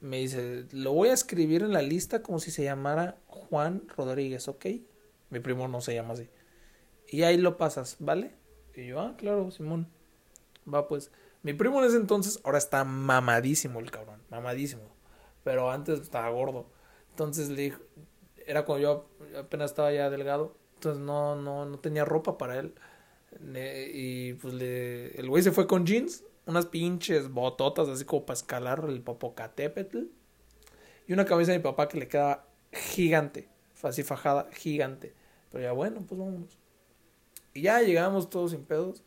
Me 0.00 0.18
dice, 0.18 0.66
lo 0.72 0.92
voy 0.92 1.08
a 1.08 1.14
escribir 1.14 1.62
en 1.62 1.72
la 1.72 1.82
lista 1.82 2.22
como 2.22 2.38
si 2.38 2.50
se 2.52 2.62
llamara 2.64 3.18
Juan 3.26 3.82
Rodríguez, 3.96 4.46
¿ok? 4.48 4.66
Mi 5.30 5.40
primo 5.40 5.66
no 5.68 5.80
se 5.80 5.94
llama 5.94 6.14
así 6.14 6.28
y 7.10 7.22
ahí 7.22 7.36
lo 7.36 7.56
pasas, 7.56 7.96
¿vale? 7.98 8.32
Y 8.74 8.86
yo, 8.86 9.00
ah, 9.00 9.14
claro, 9.16 9.50
Simón. 9.50 9.88
Va 10.72 10.86
pues. 10.88 11.10
Mi 11.42 11.54
primo 11.54 11.80
en 11.80 11.88
ese 11.88 11.96
entonces 11.96 12.40
ahora 12.44 12.58
está 12.58 12.84
mamadísimo 12.84 13.80
el 13.80 13.90
cabrón, 13.90 14.20
mamadísimo. 14.30 14.82
Pero 15.44 15.70
antes 15.70 16.00
estaba 16.00 16.28
gordo. 16.30 16.66
Entonces 17.18 17.48
le 17.48 17.62
dije, 17.62 17.78
era 18.46 18.64
cuando 18.64 19.08
yo 19.32 19.38
apenas 19.40 19.72
estaba 19.72 19.92
ya 19.92 20.08
delgado. 20.08 20.54
Entonces 20.74 21.02
no, 21.02 21.34
no, 21.34 21.66
no 21.66 21.78
tenía 21.80 22.04
ropa 22.04 22.38
para 22.38 22.60
él. 22.60 22.74
y 23.92 24.34
pues 24.34 24.54
le, 24.54 25.18
el 25.18 25.28
güey 25.28 25.42
se 25.42 25.50
fue 25.50 25.66
con 25.66 25.84
jeans, 25.84 26.22
unas 26.46 26.66
pinches 26.66 27.28
bototas 27.28 27.88
así 27.88 28.04
como 28.04 28.24
para 28.24 28.36
escalar 28.36 28.84
el 28.88 29.00
Popocatépetl. 29.00 30.04
Y 31.08 31.12
una 31.12 31.24
camisa 31.24 31.50
de 31.50 31.58
mi 31.58 31.64
papá 31.64 31.88
que 31.88 31.98
le 31.98 32.06
queda 32.06 32.44
gigante, 32.70 33.48
así 33.82 34.04
fajada, 34.04 34.48
gigante. 34.52 35.12
Pero 35.50 35.64
ya 35.64 35.72
bueno, 35.72 36.04
pues 36.08 36.20
vámonos. 36.20 36.56
Y 37.52 37.62
ya 37.62 37.80
llegamos 37.80 38.30
todos 38.30 38.52
sin 38.52 38.62
pedos. 38.62 39.02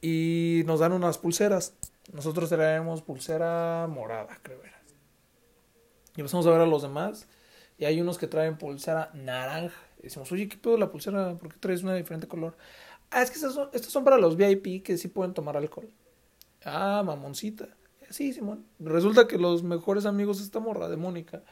Y 0.00 0.62
nos 0.64 0.80
dan 0.80 0.92
unas 0.92 1.18
pulseras. 1.18 1.74
Nosotros 2.14 2.48
traemos 2.48 3.02
pulsera 3.02 3.86
morada, 3.90 4.38
creo 4.42 4.64
era. 4.64 4.79
Y 6.20 6.22
empezamos 6.22 6.46
a 6.46 6.50
ver 6.50 6.60
a 6.60 6.66
los 6.66 6.82
demás. 6.82 7.26
Y 7.78 7.86
hay 7.86 7.98
unos 7.98 8.18
que 8.18 8.26
traen 8.26 8.58
pulsera 8.58 9.10
naranja. 9.14 9.80
Decimos, 10.02 10.30
oye, 10.30 10.50
¿qué 10.50 10.58
pedo 10.58 10.76
la 10.76 10.90
pulsera? 10.90 11.34
¿Por 11.38 11.50
qué 11.50 11.58
traes 11.58 11.82
una 11.82 11.92
de 11.92 11.98
diferente 12.00 12.28
color? 12.28 12.58
Ah, 13.10 13.22
es 13.22 13.30
que 13.30 13.36
estas 13.36 13.54
son, 13.54 13.70
estas 13.72 13.90
son 13.90 14.04
para 14.04 14.18
los 14.18 14.36
VIP 14.36 14.82
que 14.84 14.98
sí 14.98 15.08
pueden 15.08 15.32
tomar 15.32 15.56
alcohol. 15.56 15.88
Ah, 16.62 17.02
mamoncita. 17.06 17.68
Sí, 18.10 18.34
Simón. 18.34 18.66
Resulta 18.80 19.26
que 19.26 19.38
los 19.38 19.62
mejores 19.62 20.04
amigos 20.04 20.40
de 20.40 20.44
esta 20.44 20.60
morra, 20.60 20.90
de 20.90 20.98
Mónica, 20.98 21.42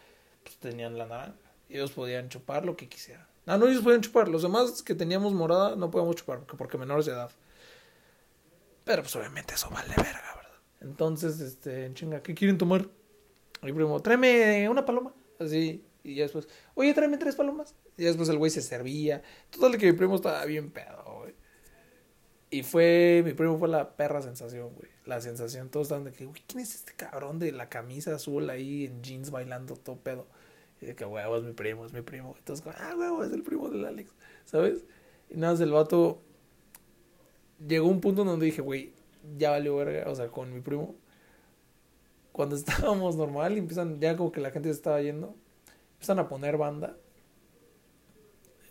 pues 0.42 0.58
tenían 0.58 0.98
la 0.98 1.06
naranja. 1.06 1.32
Ellos 1.70 1.92
podían 1.92 2.28
chupar 2.28 2.66
lo 2.66 2.76
que 2.76 2.90
quisieran. 2.90 3.26
Ah, 3.46 3.56
no, 3.56 3.68
ellos 3.68 3.82
pueden 3.82 4.02
chupar. 4.02 4.28
Los 4.28 4.42
demás 4.42 4.82
que 4.82 4.94
teníamos 4.94 5.32
morada 5.32 5.76
no 5.76 5.90
podemos 5.90 6.14
chupar 6.14 6.40
porque, 6.40 6.58
porque 6.58 6.76
menores 6.76 7.06
de 7.06 7.12
edad. 7.12 7.30
Pero 8.84 9.00
pues 9.00 9.16
obviamente 9.16 9.54
eso 9.54 9.70
vale 9.70 9.94
verga, 9.96 10.34
¿verdad? 10.36 10.60
Entonces, 10.82 11.40
este, 11.40 11.90
chinga, 11.94 12.22
¿qué 12.22 12.34
quieren 12.34 12.58
tomar? 12.58 12.86
Mi 13.62 13.72
primo, 13.72 14.00
tráeme 14.00 14.68
una 14.68 14.84
paloma. 14.84 15.14
Así. 15.38 15.84
Y 16.04 16.14
ya 16.14 16.22
después, 16.22 16.48
oye, 16.74 16.94
tráeme 16.94 17.18
tres 17.18 17.36
palomas. 17.36 17.74
Y 17.96 18.04
después 18.04 18.28
el 18.28 18.38
güey 18.38 18.50
se 18.50 18.62
servía. 18.62 19.22
Total 19.50 19.76
que 19.76 19.86
mi 19.86 19.92
primo 19.92 20.16
estaba 20.16 20.44
bien 20.44 20.70
pedo, 20.70 21.02
güey. 21.20 21.34
Y 22.50 22.62
fue, 22.62 23.22
mi 23.24 23.34
primo 23.34 23.58
fue 23.58 23.68
la 23.68 23.96
perra 23.96 24.22
sensación, 24.22 24.70
güey. 24.74 24.88
La 25.04 25.20
sensación, 25.20 25.68
todos 25.68 25.86
estaban 25.86 26.04
de 26.04 26.12
que, 26.12 26.24
güey, 26.24 26.42
¿quién 26.46 26.60
es 26.60 26.74
este 26.74 26.94
cabrón 26.94 27.38
de 27.38 27.52
la 27.52 27.68
camisa 27.68 28.14
azul 28.14 28.48
ahí 28.48 28.86
en 28.86 29.02
jeans 29.02 29.30
bailando 29.30 29.76
todo 29.76 29.96
pedo? 29.96 30.26
Y 30.80 30.86
de 30.86 30.94
que, 30.94 31.04
huevo, 31.04 31.36
es 31.36 31.42
mi 31.42 31.52
primo, 31.52 31.84
es 31.84 31.92
mi 31.92 32.00
primo. 32.00 32.34
Entonces, 32.38 32.64
ah, 32.78 32.94
huevo, 32.96 33.22
es 33.24 33.32
el 33.32 33.42
primo 33.42 33.68
del 33.68 33.84
Alex, 33.84 34.14
¿sabes? 34.44 34.84
Y 35.28 35.36
nada, 35.36 35.62
el 35.62 35.72
vato 35.72 36.22
llegó 37.66 37.88
un 37.88 38.00
punto 38.00 38.24
donde 38.24 38.46
dije, 38.46 38.62
güey, 38.62 38.92
ya 39.36 39.50
valió 39.50 39.76
verga, 39.76 40.10
o 40.10 40.14
sea, 40.14 40.28
con 40.28 40.52
mi 40.52 40.60
primo. 40.60 40.94
Cuando 42.38 42.54
estábamos 42.54 43.16
normal 43.16 43.56
y 43.56 43.58
empiezan, 43.58 43.98
ya 43.98 44.16
como 44.16 44.30
que 44.30 44.40
la 44.40 44.52
gente 44.52 44.68
se 44.68 44.76
estaba 44.76 45.02
yendo, 45.02 45.34
empiezan 45.94 46.20
a 46.20 46.28
poner 46.28 46.56
banda. 46.56 46.96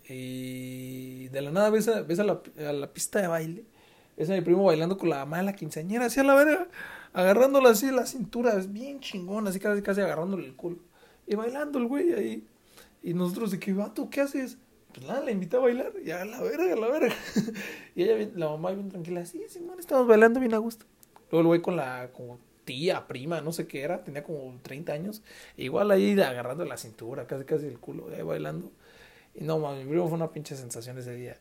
Y 0.08 1.28
de 1.28 1.42
la 1.42 1.50
nada 1.50 1.68
ves 1.68 1.86
a, 1.86 2.00
ves 2.00 2.18
a, 2.18 2.24
la, 2.24 2.40
a 2.66 2.72
la 2.72 2.90
pista 2.94 3.20
de 3.20 3.26
baile. 3.26 3.66
Ves 4.16 4.30
a 4.30 4.32
mi 4.32 4.40
primo 4.40 4.64
bailando 4.64 4.96
con 4.96 5.10
la 5.10 5.18
mamá 5.18 5.36
de 5.36 5.42
la 5.42 5.52
quinceañera, 5.52 6.06
así 6.06 6.18
a 6.18 6.24
la 6.24 6.34
verga, 6.34 6.66
agarrándola 7.12 7.68
así 7.68 7.84
de 7.84 7.92
la 7.92 8.06
cintura, 8.06 8.54
es 8.54 8.72
bien 8.72 9.00
chingón, 9.00 9.46
así 9.46 9.60
casi, 9.60 9.82
casi 9.82 10.00
agarrándole 10.00 10.46
el 10.46 10.56
culo. 10.56 10.78
Y 11.26 11.34
bailando 11.34 11.78
el 11.78 11.88
güey 11.88 12.14
ahí. 12.14 12.46
Y 13.02 13.12
nosotros 13.12 13.50
de 13.50 13.58
que, 13.58 13.74
vato, 13.74 14.08
¿qué 14.08 14.22
haces? 14.22 14.56
Pues 14.94 15.06
nada, 15.06 15.20
la 15.20 15.30
invité 15.30 15.58
a 15.58 15.60
bailar. 15.60 15.92
Y 16.02 16.10
a 16.10 16.24
la 16.24 16.40
verga, 16.40 16.72
a 16.72 16.76
la 16.76 16.88
verga. 16.88 17.14
y 17.94 18.04
ella, 18.04 18.30
la 18.34 18.48
mamá 18.48 18.70
bien 18.70 18.88
tranquila, 18.88 19.26
sí, 19.26 19.42
Simón, 19.46 19.78
estamos 19.78 20.06
bailando 20.06 20.40
bien 20.40 20.54
a 20.54 20.58
gusto. 20.58 20.86
Luego 21.30 21.40
el 21.42 21.46
güey 21.48 21.60
con 21.60 21.76
la 21.76 22.08
como 22.14 22.47
tía, 22.68 23.06
prima, 23.06 23.40
no 23.40 23.50
sé 23.50 23.66
qué 23.66 23.80
era, 23.80 24.04
tenía 24.04 24.22
como 24.22 24.54
30 24.60 24.92
años. 24.92 25.22
Igual 25.56 25.90
ahí 25.90 26.20
agarrando 26.20 26.66
la 26.66 26.76
cintura, 26.76 27.26
casi 27.26 27.44
casi 27.44 27.66
el 27.66 27.78
culo, 27.78 28.08
ahí 28.14 28.20
bailando. 28.20 28.70
Y 29.34 29.44
no, 29.44 29.58
mami, 29.58 29.84
mi 29.84 29.90
primo 29.90 30.06
fue 30.06 30.16
una 30.16 30.32
pinche 30.32 30.54
sensación 30.54 30.98
ese 30.98 31.14
día. 31.14 31.38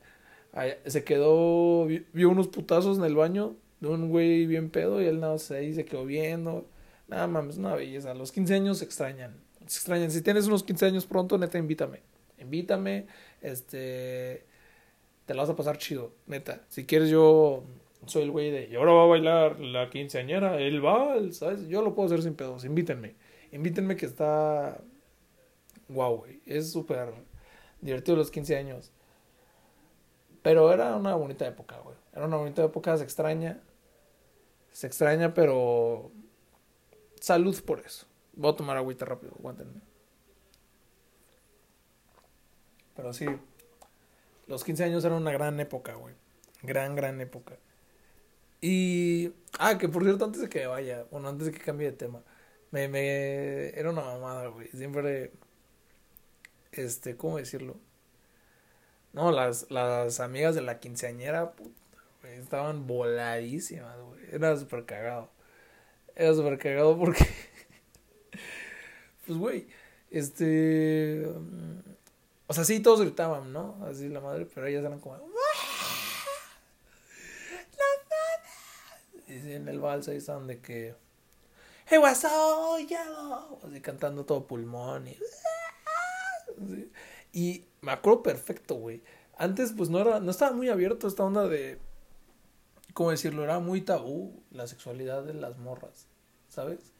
se 0.85 1.03
quedó, 1.03 1.85
vio 1.85 2.29
unos 2.29 2.47
putazos 2.47 2.97
en 2.97 3.03
el 3.03 3.15
baño 3.15 3.57
de 3.81 3.89
un 3.89 4.09
güey 4.09 4.45
bien 4.45 4.69
pedo 4.69 5.01
y 5.01 5.05
él 5.05 5.19
nada 5.19 5.33
más 5.33 5.51
ahí 5.51 5.73
se 5.73 5.83
quedó 5.83 6.05
viendo. 6.05 6.65
Nada 7.09 7.27
mames, 7.27 7.57
una 7.57 7.75
belleza. 7.75 8.13
Los 8.13 8.31
15 8.31 8.55
años 8.55 8.77
se 8.77 8.85
extrañan. 8.85 9.35
Se 9.67 9.79
extrañan. 9.79 10.11
Si 10.11 10.21
tienes 10.21 10.47
unos 10.47 10.63
15 10.63 10.85
años 10.85 11.05
pronto, 11.05 11.37
neta, 11.37 11.57
invítame. 11.57 12.03
Invítame, 12.39 13.07
este. 13.41 14.45
Te 15.25 15.33
la 15.33 15.41
vas 15.41 15.49
a 15.49 15.57
pasar 15.57 15.77
chido, 15.77 16.13
neta. 16.25 16.61
Si 16.69 16.85
quieres, 16.85 17.09
yo 17.09 17.65
soy 18.05 18.23
el 18.23 18.31
güey 18.31 18.51
de. 18.51 18.67
Y 18.69 18.75
ahora 18.75 18.93
va 18.93 19.03
a 19.03 19.07
bailar 19.07 19.59
la 19.59 19.89
quinceañera, 19.89 20.59
él 20.59 20.85
va, 20.85 21.15
¿sabes? 21.31 21.67
Yo 21.67 21.81
lo 21.81 21.95
puedo 21.95 22.07
hacer 22.07 22.21
sin 22.21 22.35
pedos. 22.35 22.63
Invítenme. 22.65 23.15
Invítenme 23.51 23.95
que 23.95 24.05
está. 24.05 24.79
Wow, 25.89 26.17
güey. 26.17 26.41
Es 26.45 26.71
súper 26.71 27.13
divertido 27.81 28.17
los 28.17 28.31
15 28.31 28.57
años. 28.57 28.91
Pero 30.41 30.71
era 30.71 30.95
una 30.95 31.15
bonita 31.15 31.45
época, 31.47 31.77
güey. 31.79 31.95
Era 32.13 32.25
una 32.25 32.37
bonita 32.37 32.63
época, 32.63 32.97
se 32.97 33.03
extraña. 33.03 33.61
Se 34.71 34.87
extraña, 34.87 35.33
pero. 35.33 36.11
Salud 37.19 37.59
por 37.63 37.79
eso. 37.79 38.05
Voy 38.33 38.51
a 38.51 38.55
tomar 38.55 38.77
agüita 38.77 39.05
rápido, 39.05 39.33
aguántenme. 39.39 39.81
Pero 42.95 43.13
sí. 43.13 43.25
Los 44.47 44.63
15 44.63 44.85
años 44.85 45.03
eran 45.03 45.17
una 45.17 45.31
gran 45.31 45.59
época, 45.59 45.95
güey. 45.95 46.15
Gran, 46.61 46.95
gran 46.95 47.19
época. 47.19 47.57
Y. 48.61 49.31
Ah, 49.59 49.77
que 49.77 49.89
por 49.89 50.03
cierto, 50.03 50.25
antes 50.25 50.41
de 50.41 50.49
que 50.49 50.65
vaya, 50.67 51.05
bueno, 51.11 51.29
antes 51.29 51.47
de 51.47 51.53
que 51.53 51.59
cambie 51.59 51.91
de 51.91 51.97
tema. 51.97 52.23
Me, 52.71 52.87
me. 52.87 53.69
Era 53.69 53.89
una 53.91 54.01
mamada, 54.01 54.47
güey. 54.47 54.67
Siempre. 54.69 55.31
Este, 56.71 57.17
¿cómo 57.17 57.37
decirlo? 57.37 57.77
No, 59.13 59.31
las, 59.31 59.69
las 59.71 60.19
amigas 60.19 60.55
de 60.55 60.61
la 60.61 60.79
quinceañera, 60.79 61.51
puta, 61.53 61.71
güey, 62.21 62.35
estaban 62.35 62.85
voladísimas, 62.87 63.97
güey. 63.99 64.21
Era 64.31 64.55
súper 64.57 64.85
cagado. 64.85 65.29
Era 66.15 66.33
súper 66.33 66.57
cagado 66.57 66.97
porque. 66.97 67.25
pues, 69.25 69.37
güey, 69.37 69.67
este. 70.11 71.25
O 72.47 72.53
sea, 72.53 72.63
sí, 72.63 72.79
todos 72.79 73.01
gritaban, 73.01 73.51
¿no? 73.51 73.77
Así 73.85 74.07
la 74.09 74.21
madre, 74.21 74.47
pero 74.53 74.67
ellas 74.67 74.83
eran 74.85 74.99
como. 74.99 75.17
Y 79.13 79.16
en 79.27 79.67
el 79.67 79.79
vals 79.79 80.07
ahí 80.07 80.17
estaban 80.17 80.47
de 80.47 80.59
que. 80.59 80.95
Hey, 81.85 81.99
what's 81.99 82.23
up, 82.25 83.67
Así 83.67 83.81
cantando 83.81 84.25
todo 84.25 84.45
pulmón 84.47 85.07
y. 85.07 85.17
Y 87.33 87.65
me 87.81 87.91
acuerdo 87.91 88.23
perfecto, 88.23 88.75
güey. 88.75 89.03
Antes, 89.37 89.73
pues 89.73 89.89
no 89.89 89.99
era, 89.99 90.19
no 90.19 90.31
estaba 90.31 90.53
muy 90.53 90.69
abierto 90.69 91.07
esta 91.07 91.23
onda 91.23 91.47
de. 91.47 91.79
¿Cómo 92.93 93.11
decirlo? 93.11 93.43
Era 93.43 93.59
muy 93.59 93.81
tabú 93.81 94.41
la 94.49 94.65
sexualidad 94.65 95.23
de 95.23 95.35
las 95.35 95.57
morras, 95.59 96.07
¿sabes? 96.47 96.93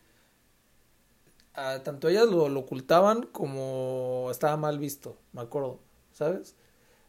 tanto 1.83 2.07
ellas 2.07 2.27
lo, 2.27 2.43
ocultaban 2.59 3.23
como 3.23 4.27
estaba 4.29 4.57
mal 4.57 4.77
visto, 4.77 5.17
me 5.33 5.41
acuerdo, 5.41 5.79
¿sabes? 6.11 6.55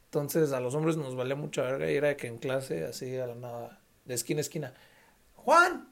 Entonces 0.07 0.53
a 0.53 0.61
los 0.61 0.75
hombres 0.75 0.97
nos 0.97 1.15
valía 1.15 1.37
mucha 1.37 1.63
verga 1.63 1.91
y 1.91 1.97
era 1.97 2.17
que 2.17 2.29
en 2.29 2.39
clase, 2.39 2.87
así 2.87 3.15
a 3.19 3.27
la 3.27 3.35
nada, 3.35 3.83
de 4.07 4.15
esquina 4.15 4.39
a 4.39 4.41
esquina. 4.41 4.75
Juan, 5.45 5.89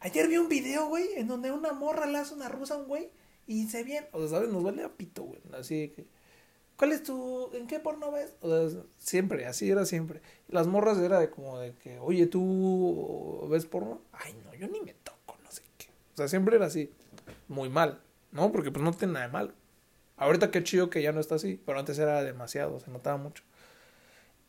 ayer 0.00 0.28
vi 0.28 0.36
un 0.36 0.48
video, 0.48 0.86
güey, 0.86 1.08
en 1.16 1.26
donde 1.26 1.50
una 1.50 1.72
morra 1.72 2.06
le 2.06 2.18
hace 2.18 2.34
una 2.34 2.48
rusa 2.48 2.74
a 2.74 2.76
un 2.78 2.86
güey 2.86 3.10
y 3.46 3.68
se 3.68 3.82
bien, 3.82 4.06
o 4.12 4.20
sea, 4.20 4.28
¿sabes? 4.28 4.50
Nos 4.50 4.62
valía 4.62 4.88
pito, 4.88 5.22
güey, 5.22 5.40
así 5.52 5.88
que... 5.88 6.06
¿Cuál 6.76 6.92
es 6.92 7.02
tu, 7.02 7.50
en 7.54 7.66
qué 7.66 7.78
porno 7.78 8.10
ves? 8.10 8.34
O 8.40 8.48
sea, 8.48 8.82
siempre, 8.98 9.46
así 9.46 9.70
era 9.70 9.84
siempre. 9.84 10.20
Las 10.48 10.66
morras 10.66 10.98
era 10.98 11.20
de 11.20 11.30
como 11.30 11.58
de 11.58 11.74
que, 11.74 11.98
oye, 11.98 12.26
¿tú 12.26 13.46
ves 13.50 13.66
porno? 13.66 14.00
Ay, 14.12 14.34
no, 14.44 14.54
yo 14.54 14.66
ni 14.68 14.80
me 14.80 14.94
toco, 14.94 15.36
no 15.44 15.50
sé 15.52 15.62
qué. 15.78 15.88
O 16.14 16.16
sea, 16.16 16.28
siempre 16.28 16.56
era 16.56 16.66
así 16.66 16.90
muy 17.46 17.68
mal, 17.68 18.00
¿no? 18.32 18.50
Porque 18.50 18.70
pues 18.70 18.82
no 18.82 18.92
tiene 18.92 19.14
nada 19.14 19.26
de 19.26 19.32
malo. 19.32 19.52
Ahorita 20.16 20.50
qué 20.50 20.64
chido 20.64 20.90
que 20.90 21.02
ya 21.02 21.12
no 21.12 21.20
está 21.20 21.36
así, 21.36 21.60
pero 21.64 21.78
antes 21.78 21.98
era 21.98 22.24
demasiado, 22.24 22.80
se 22.80 22.90
notaba 22.90 23.16
mucho. 23.16 23.44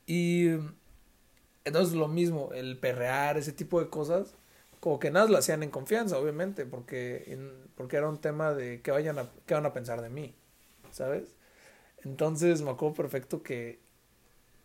Y 0.07 0.55
entonces 1.65 1.95
lo 1.95 2.08
mismo, 2.08 2.52
el 2.54 2.78
perrear, 2.78 3.38
ese 3.38 3.54
tipo 3.54 3.80
de 3.80 3.89
cosas, 3.89 4.36
como 4.80 4.99
que 4.99 5.12
nada 5.12 5.28
lo 5.28 5.38
hacían 5.38 5.63
en 5.63 5.69
confianza, 5.69 6.17
obviamente, 6.17 6.65
porque, 6.65 7.38
porque 7.76 7.97
era 7.97 8.10
un 8.10 8.19
tema 8.19 8.54
de 8.54 8.82
qué, 8.82 8.91
vayan 8.91 9.17
a, 9.19 9.30
qué 9.45 9.54
van 9.54 9.65
a 9.65 9.73
pensar 9.73 10.02
de 10.02 10.10
mí, 10.10 10.36
¿sabes? 10.91 11.36
Entonces 12.04 12.62
me 12.62 12.71
acuerdo 12.71 12.95
perfecto 12.95 13.43
que 13.43 13.80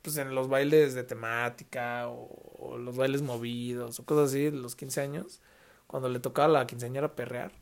pues 0.03 0.17
en 0.17 0.35
los 0.35 0.49
bailes 0.49 0.95
de 0.95 1.05
temática 1.05 2.09
o, 2.09 2.79
los 2.79 2.97
bailes 2.97 3.23
movidos 3.23 4.01
o 4.01 4.05
cosas 4.05 4.31
así, 4.31 4.51
los 4.51 4.77
15 4.77 5.01
años, 5.01 5.41
cuando 5.87 6.09
le 6.09 6.21
tocaba 6.21 6.47
a 6.47 6.61
la 6.61 6.67
quinceañera 6.67 7.15
perrear, 7.15 7.53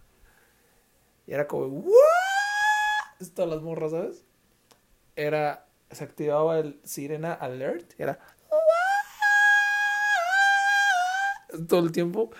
y 1.26 1.32
era 1.32 1.46
como, 1.46 1.66
¿What? 1.66 3.28
Todas 3.34 3.50
las 3.50 3.62
morras, 3.62 3.90
¿sabes? 3.92 4.24
Era, 5.16 5.66
se 5.90 6.04
activaba 6.04 6.58
el 6.58 6.80
sirena 6.84 7.32
alert, 7.32 7.98
era, 7.98 8.18
todo 11.68 11.80
el 11.80 11.92
tiempo. 11.92 12.30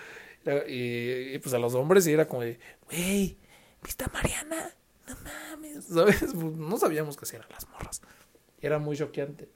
Y, 0.67 1.37
pues 1.39 1.53
a 1.53 1.59
los 1.59 1.73
hombres 1.75 2.07
y 2.07 2.13
era 2.13 2.27
como 2.27 2.41
de, 2.41 2.57
wey, 2.89 3.37
¿viste 3.83 4.05
a 4.05 4.11
Mariana? 4.13 4.73
No 5.07 5.15
mames, 5.23 5.85
¿sabes? 5.93 6.19
Pues, 6.33 6.55
no 6.55 6.77
sabíamos 6.77 7.17
qué 7.17 7.35
eran 7.35 7.49
las 7.49 7.67
morras. 7.69 8.01
era 8.61 8.79
muy 8.79 8.95
choqueante. 8.95 9.49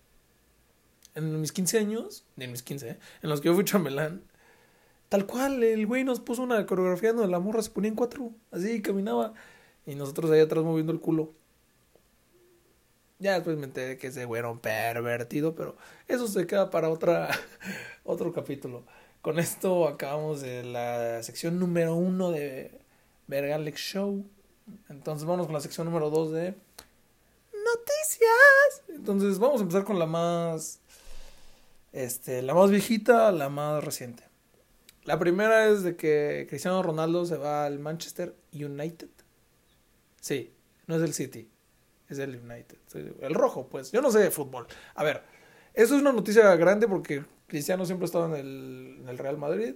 En 1.16 1.40
mis 1.40 1.52
15 1.52 1.80
años, 1.80 2.26
en 2.38 2.52
mis 2.52 2.64
15, 2.64 2.90
¿eh? 2.90 3.00
en 3.22 3.30
los 3.30 3.42
que 3.42 3.48
yo 3.48 3.56
fui 3.56 3.64
chambelán, 3.64 4.24
Tal 5.12 5.26
cual, 5.26 5.62
el 5.62 5.86
güey 5.88 6.06
nos 6.06 6.22
puso 6.22 6.42
una 6.42 6.66
coreografía 6.66 7.12
donde 7.12 7.28
la 7.28 7.42
morra 7.42 7.62
se 7.62 7.70
ponía 7.70 7.90
en 7.90 7.96
cuatro, 7.96 8.32
así 8.50 8.82
caminaba, 8.82 9.34
y 9.86 9.96
nosotros 9.96 10.32
ahí 10.32 10.40
atrás 10.40 10.64
moviendo 10.64 10.94
el 10.94 11.02
culo. 11.02 11.34
Ya 13.20 13.34
después 13.34 13.58
me 13.58 13.66
enteré 13.66 13.98
que 13.98 14.08
ese 14.08 14.24
güey 14.24 14.40
era 14.40 14.50
un 14.50 14.60
pervertido, 14.60 15.54
pero 15.54 15.76
eso 16.08 16.30
se 16.30 16.48
queda 16.48 16.70
para 16.70 16.90
otra, 16.90 17.30
otro 18.06 18.32
capítulo. 18.32 18.86
Con 19.22 19.38
esto 19.38 19.88
acabamos 19.88 20.42
de 20.42 20.64
la 20.64 21.22
sección 21.22 21.60
número 21.60 21.94
uno 21.94 22.32
de 22.32 22.82
Vergalex 23.28 23.80
Show. 23.80 24.26
Entonces 24.90 25.28
vamos 25.28 25.46
con 25.46 25.54
la 25.54 25.62
sección 25.62 25.86
número 25.86 26.10
dos 26.10 26.32
de 26.32 26.56
noticias. 27.54 28.84
Entonces 28.90 29.38
vamos 29.38 29.60
a 29.60 29.64
empezar 29.64 29.84
con 29.84 30.00
la 30.00 30.08
más, 30.08 30.80
este, 31.92 32.42
la 32.42 32.56
más 32.56 32.72
viejita, 32.72 33.32
la 33.32 33.50
más 33.50 33.84
reciente. 33.84 34.24
La 35.04 35.20
primera 35.20 35.68
es 35.68 35.84
de 35.84 35.96
que 35.96 36.48
Cristiano 36.50 36.82
Ronaldo 36.82 37.24
se 37.26 37.38
va 37.38 37.66
al 37.66 37.78
Manchester 37.78 38.36
United. 38.54 39.10
Sí, 40.20 40.52
no 40.88 40.96
es 40.96 41.04
el 41.04 41.14
City, 41.14 41.48
es 42.10 42.18
el 42.18 42.38
United. 42.38 42.78
El 43.22 43.36
rojo, 43.36 43.68
pues. 43.68 43.92
Yo 43.92 44.02
no 44.02 44.10
sé 44.10 44.18
de 44.18 44.32
fútbol. 44.32 44.66
A 44.96 45.04
ver, 45.04 45.22
eso 45.76 45.96
es 45.96 46.02
una 46.02 46.12
noticia 46.12 46.56
grande 46.56 46.88
porque 46.88 47.24
Cristiano 47.52 47.86
siempre 47.86 48.06
ha 48.06 48.08
estado 48.08 48.34
en 48.34 49.06
el, 49.10 49.18
Real 49.18 49.38
Madrid. 49.38 49.76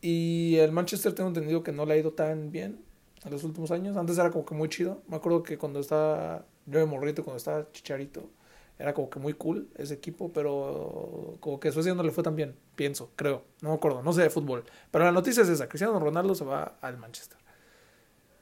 Y 0.00 0.54
el 0.58 0.70
Manchester 0.70 1.12
tengo 1.12 1.26
entendido 1.28 1.64
que 1.64 1.72
no 1.72 1.84
le 1.84 1.94
ha 1.94 1.96
ido 1.96 2.12
tan 2.12 2.52
bien 2.52 2.78
en 3.24 3.30
los 3.32 3.42
últimos 3.42 3.72
años. 3.72 3.96
Antes 3.96 4.16
era 4.18 4.30
como 4.30 4.44
que 4.44 4.54
muy 4.54 4.68
chido. 4.68 5.02
Me 5.08 5.16
acuerdo 5.16 5.42
que 5.42 5.58
cuando 5.58 5.80
estaba, 5.80 6.46
yo 6.66 6.78
de 6.78 6.86
morrito, 6.86 7.24
cuando 7.24 7.38
estaba 7.38 7.72
chicharito, 7.72 8.30
era 8.78 8.94
como 8.94 9.10
que 9.10 9.18
muy 9.18 9.34
cool 9.34 9.68
ese 9.74 9.94
equipo, 9.94 10.32
pero 10.32 11.38
como 11.40 11.58
que 11.58 11.72
Suecia 11.72 11.92
no 11.92 12.04
le 12.04 12.12
fue 12.12 12.22
tan 12.22 12.36
bien, 12.36 12.54
pienso, 12.76 13.10
creo, 13.16 13.42
no 13.62 13.70
me 13.70 13.74
acuerdo, 13.74 14.00
no 14.04 14.12
sé 14.12 14.22
de 14.22 14.30
fútbol. 14.30 14.62
Pero 14.92 15.04
la 15.04 15.10
noticia 15.10 15.42
es 15.42 15.48
esa, 15.48 15.68
Cristiano 15.68 15.98
Ronaldo 15.98 16.36
se 16.36 16.44
va 16.44 16.78
al 16.80 16.98
Manchester. 16.98 17.38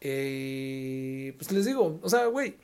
Y 0.03 1.33
pues 1.33 1.51
les 1.51 1.65
digo, 1.65 1.99
o 2.03 2.09
sea, 2.11 2.27
güey, 2.27 2.59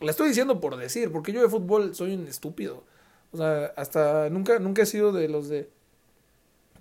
la 0.00 0.12
estoy 0.12 0.28
diciendo 0.28 0.58
por 0.58 0.78
decir, 0.78 1.12
porque 1.12 1.32
yo 1.32 1.42
de 1.42 1.50
fútbol 1.50 1.94
soy 1.94 2.14
un 2.14 2.26
estúpido. 2.26 2.84
O 3.32 3.36
sea, 3.36 3.72
hasta 3.76 4.28
nunca, 4.30 4.58
nunca 4.58 4.82
he 4.82 4.86
sido 4.86 5.12
de 5.12 5.28
los 5.28 5.48
de. 5.48 5.70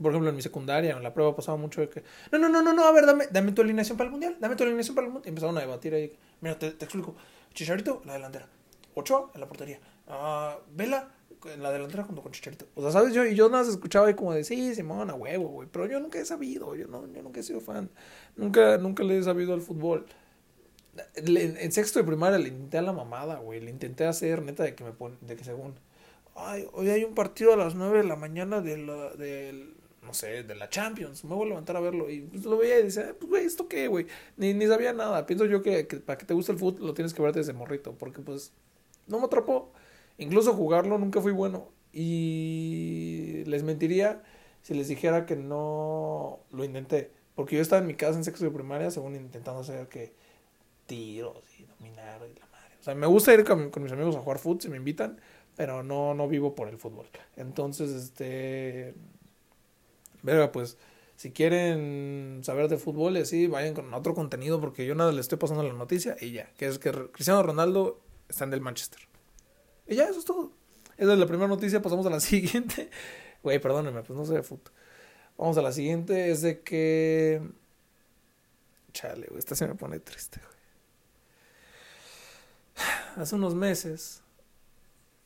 Por 0.02 0.12
ejemplo, 0.12 0.30
en 0.30 0.36
mi 0.36 0.42
secundaria, 0.42 0.96
en 0.96 1.04
la 1.04 1.14
prueba 1.14 1.36
pasaba 1.36 1.58
mucho 1.58 1.82
de 1.82 1.90
que. 1.90 2.04
No, 2.32 2.40
no, 2.40 2.50
no, 2.50 2.62
no, 2.62 2.74
no, 2.74 2.86
a 2.86 2.92
ver, 2.92 3.06
dame, 3.06 3.28
dame 3.32 3.52
tu 3.52 3.62
alineación 3.62 3.98
para 3.98 4.08
el 4.08 4.12
mundial. 4.12 4.38
Dame 4.40 4.56
tu 4.56 4.64
alineación 4.64 4.96
para 4.96 5.08
el 5.08 5.14
mundial. 5.14 5.28
Y 5.28 5.30
empezaron 5.30 5.58
a 5.58 5.62
debatir 5.62 5.94
ahí. 5.94 6.16
Mira, 6.42 6.58
te, 6.58 6.68
explico. 6.68 7.16
Chicharito, 7.54 8.02
la 8.06 8.14
delantera. 8.14 8.48
Ochoa, 8.96 9.32
en 9.34 9.42
la 9.42 9.48
portería. 9.48 9.80
Ah, 10.08 10.58
Vela, 10.74 11.12
en 11.46 11.62
la 11.62 11.72
delantera 11.72 12.04
junto 12.04 12.22
con 12.22 12.32
Chicharito. 12.32 12.66
O 12.76 12.82
sea, 12.82 12.92
¿sabes? 12.92 13.14
Yo, 13.14 13.26
y 13.26 13.36
yo 13.36 13.50
nada 13.50 13.64
más 13.64 13.72
escuchaba 13.72 14.08
ahí 14.08 14.14
como 14.14 14.34
de, 14.34 14.44
sí, 14.44 14.74
Simón, 14.74 15.10
a 15.10 15.16
huevo, 15.16 15.50
güey. 15.50 15.68
Pero 15.72 15.86
yo 15.86 16.00
nunca 16.00 16.20
he 16.20 16.26
sabido, 16.26 16.76
yo, 16.76 16.88
no, 16.88 17.06
yo 17.08 17.22
nunca 17.22 17.42
he 17.42 17.44
sido 17.44 17.60
fan. 17.60 17.90
Nunca, 18.36 18.78
nunca 18.78 19.04
le 19.04 19.18
he 19.18 19.24
sabido 19.24 19.54
al 19.54 19.62
fútbol. 19.62 20.06
En 21.16 21.72
sexto 21.72 22.00
de 22.00 22.06
primaria 22.06 22.38
le 22.38 22.50
intenté 22.50 22.78
a 22.78 22.82
la 22.82 22.94
mamada, 22.94 23.38
güey. 23.40 23.60
Le 23.60 23.70
intenté 23.70 24.06
hacer, 24.06 24.42
neta, 24.42 24.64
de 24.64 24.76
que 24.76 24.84
me 24.84 24.92
pone, 24.92 25.18
de 25.22 25.36
que 25.36 25.44
según. 25.44 25.76
Ay, 26.42 26.68
hoy 26.74 26.90
hay 26.90 27.04
un 27.04 27.16
partido 27.16 27.54
a 27.54 27.58
las 27.58 27.76
nueve 27.76 28.00
de 28.00 28.04
la 28.06 28.16
mañana 28.16 28.62
de 28.62 28.78
la, 28.78 29.10
del, 29.12 29.76
no 30.04 30.14
sé, 30.14 30.44
de 30.44 30.56
la 30.56 30.70
Champions. 30.70 31.24
Me 31.26 31.36
voy 31.36 31.46
a 31.46 31.50
levantar 31.50 31.76
a 31.76 31.82
verlo. 31.82 32.10
Y 32.10 32.22
pues, 32.22 32.46
lo 32.46 32.58
veía 32.58 32.80
y 32.80 32.84
decía, 32.84 33.14
pues, 33.20 33.30
güey, 33.30 33.46
¿esto 33.46 33.68
qué, 33.68 33.88
güey? 33.88 34.08
Ni, 34.38 34.54
ni 34.54 34.66
sabía 34.68 34.94
nada. 34.94 35.26
Pienso 35.26 35.46
yo 35.46 35.62
que, 35.62 35.84
para 35.84 36.18
que 36.18 36.26
te 36.26 36.34
guste 36.34 36.54
el 36.54 36.58
fútbol 36.58 36.88
lo 36.88 36.94
tienes 36.94 37.14
que 37.14 37.22
ver 37.22 37.34
desde 37.34 37.54
morrito. 37.54 37.94
Porque, 37.98 38.22
pues, 38.22 38.54
no 39.08 39.20
me 39.20 39.26
atrapó. 39.26 39.72
Incluso 40.18 40.54
jugarlo 40.54 40.98
nunca 40.98 41.22
fui 41.22 41.34
bueno. 41.34 41.70
Y 41.92 43.44
les 43.46 43.64
mentiría 43.64 44.24
si 44.62 44.74
les 44.74 44.88
dijera 44.88 45.26
que 45.26 45.36
no 45.36 46.40
lo 46.52 46.64
intenté. 46.64 47.12
Porque 47.36 47.56
yo 47.56 47.62
estaba 47.62 47.82
en 47.82 47.88
mi 47.88 47.96
casa 47.96 48.18
en 48.18 48.24
sexto 48.24 48.46
de 48.46 48.52
primaria, 48.52 48.92
según 48.92 49.16
intentando 49.16 49.62
hacer 49.62 49.88
que 49.88 50.14
tiros 50.86 51.44
y 51.58 51.64
dominar 51.64 52.22
y 52.30 52.40
la 52.40 52.46
madre. 52.48 52.76
O 52.80 52.84
sea, 52.84 52.96
me 52.96 53.08
gusta 53.08 53.34
ir 53.34 53.46
con, 53.46 53.72
mis 53.82 53.92
amigos 53.92 54.16
a 54.16 54.20
jugar 54.20 54.40
fútbol 54.40 54.62
si 54.62 54.70
me 54.70 54.78
invitan, 54.78 55.20
pero 55.60 55.84
no, 55.84 56.14
no 56.14 56.30
vivo 56.30 56.56
por 56.56 56.70
el 56.70 56.78
fútbol. 56.78 57.10
Entonces, 57.36 57.92
este. 57.92 58.96
Verga, 60.22 60.54
pues, 60.54 60.78
si 61.18 61.32
quieren 61.32 62.40
saber 62.46 62.70
de 62.70 62.78
fútbol 62.78 63.18
y 63.18 63.20
así, 63.20 63.48
vayan 63.48 63.74
con 63.74 63.94
otro 63.94 64.14
contenido, 64.14 64.62
porque 64.62 64.86
yo 64.86 64.96
nada 64.96 65.12
le 65.12 65.20
estoy 65.20 65.38
pasando 65.38 65.62
la 65.64 65.74
noticia 65.74 66.16
y 66.22 66.32
ya. 66.32 66.50
Que 66.56 66.68
es 66.68 66.80
que 66.80 66.94
Cristiano 67.12 67.44
Ronaldo 67.44 68.00
está 68.30 68.46
en 68.46 68.54
el 68.54 68.62
Manchester. 68.62 69.02
Y 69.86 69.96
ya, 69.96 70.06
eso 70.06 70.20
es 70.20 70.24
todo. 70.24 70.54
Esa 70.96 71.12
es 71.12 71.20
la 71.20 71.26
primera 71.26 71.50
noticia, 71.50 71.82
pasamos 71.82 72.06
a 72.06 72.10
la 72.10 72.20
siguiente. 72.22 72.90
Güey, 73.44 73.60
perdónenme, 73.60 74.02
pues 74.04 74.18
no 74.18 74.24
sé 74.24 74.36
de 74.36 74.44
fútbol. 74.44 74.72
Vamos 75.38 75.58
a 75.58 75.62
la 75.62 75.74
siguiente, 75.74 76.32
es 76.32 76.42
de 76.42 76.62
que... 76.62 77.42
Chale, 78.94 79.28
güey, 79.28 79.40
esta 79.40 79.56
se 79.56 79.68
me 79.68 79.76
pone 79.76 80.00
triste, 80.00 80.40
güey. 80.40 80.58
Hace 83.22 83.36
unos 83.36 83.56
meses, 83.56 84.24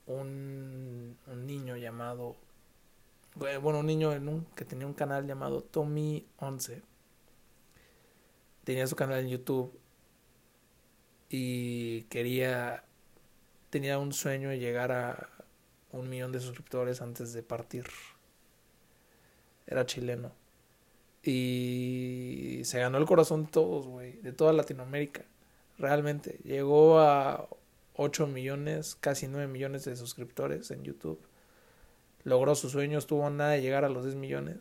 un, 0.08 1.18
un 1.28 1.46
niño 1.46 1.78
llamado... 1.78 2.36
Bueno, 3.36 3.80
un 3.80 3.88
niño 3.88 4.14
en 4.14 4.28
un, 4.28 4.46
que 4.56 4.64
tenía 4.64 4.86
un 4.86 4.94
canal 4.94 5.26
llamado 5.26 5.66
Tommy11. 5.72 6.82
Tenía 8.64 8.86
su 8.86 8.96
canal 8.96 9.20
en 9.22 9.30
YouTube 9.30 9.78
y 11.30 12.04
quería 12.04 12.84
tenía 13.74 13.98
un 13.98 14.14
sueño 14.14 14.50
de 14.50 14.60
llegar 14.60 14.92
a 14.92 15.30
un 15.92 16.08
millón 16.08 16.32
de 16.32 16.40
suscriptores 16.40 17.02
antes 17.02 17.34
de 17.34 17.42
partir. 17.42 17.88
Era 19.66 19.84
chileno. 19.88 20.32
Y 21.24 22.62
se 22.66 22.80
ganó 22.80 23.00
el 23.00 23.06
corazón 23.06 23.46
de 23.46 23.52
todos, 23.52 23.88
güey, 23.88 24.22
de 24.22 24.32
toda 24.32 24.54
Latinoamérica. 24.54 25.26
Realmente. 25.80 26.40
Llegó 26.44 27.00
a 27.00 27.48
8 27.96 28.28
millones, 28.28 28.96
casi 29.00 29.28
9 29.28 29.48
millones 29.48 29.86
de 29.86 29.96
suscriptores 29.96 30.72
en 30.72 30.84
YouTube. 30.84 31.20
Logró 32.24 32.56
su 32.56 32.70
sueño, 32.70 32.98
estuvo 32.98 33.30
nada 33.30 33.52
de 33.52 33.62
llegar 33.62 33.86
a 33.86 33.90
los 33.90 34.04
10 34.06 34.16
millones. 34.16 34.58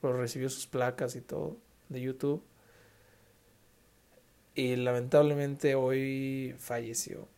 Pero 0.00 0.16
recibió 0.16 0.48
sus 0.48 0.66
placas 0.66 1.16
y 1.16 1.20
todo 1.20 1.56
de 1.88 2.00
YouTube. 2.00 2.42
Y 4.54 4.76
lamentablemente 4.76 5.74
hoy 5.74 6.54
falleció. 6.58 7.28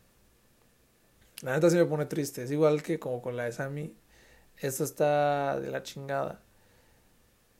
La 1.41 1.53
neta 1.53 1.69
sí 1.69 1.77
me 1.77 1.85
pone 1.85 2.05
triste. 2.05 2.43
Es 2.43 2.51
igual 2.51 2.83
que 2.83 2.99
como 2.99 3.21
con 3.21 3.37
la 3.37 3.45
de 3.45 3.51
Sammy. 3.51 3.93
Esto 4.57 4.83
está 4.83 5.59
de 5.59 5.71
la 5.71 5.83
chingada. 5.83 6.41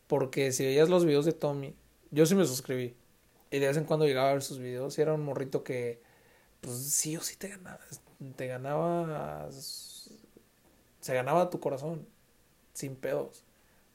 Porque 0.08 0.52
si 0.52 0.66
veías 0.66 0.90
los 0.90 1.06
videos 1.06 1.26
de 1.26 1.34
Tommy, 1.34 1.76
yo 2.12 2.26
sí 2.26 2.36
me 2.36 2.46
suscribí. 2.46 2.96
Y 3.52 3.60
de 3.60 3.68
vez 3.68 3.78
en 3.78 3.86
cuando 3.86 4.06
llegaba 4.06 4.30
a 4.30 4.34
ver 4.34 4.42
sus 4.42 4.60
videos. 4.60 4.98
Y 4.98 5.02
era 5.02 5.14
un 5.14 5.24
morrito 5.24 5.64
que, 5.64 6.02
pues 6.62 6.76
sí 6.78 7.18
o 7.18 7.22
sí 7.22 7.36
te 7.38 7.50
ganaba. 7.50 7.80
Te 8.36 8.48
ganaba. 8.48 9.50
Se 9.52 11.14
ganaba 11.14 11.50
tu 11.50 11.60
corazón. 11.60 12.08
Sin 12.74 12.96
pedos. 12.96 13.44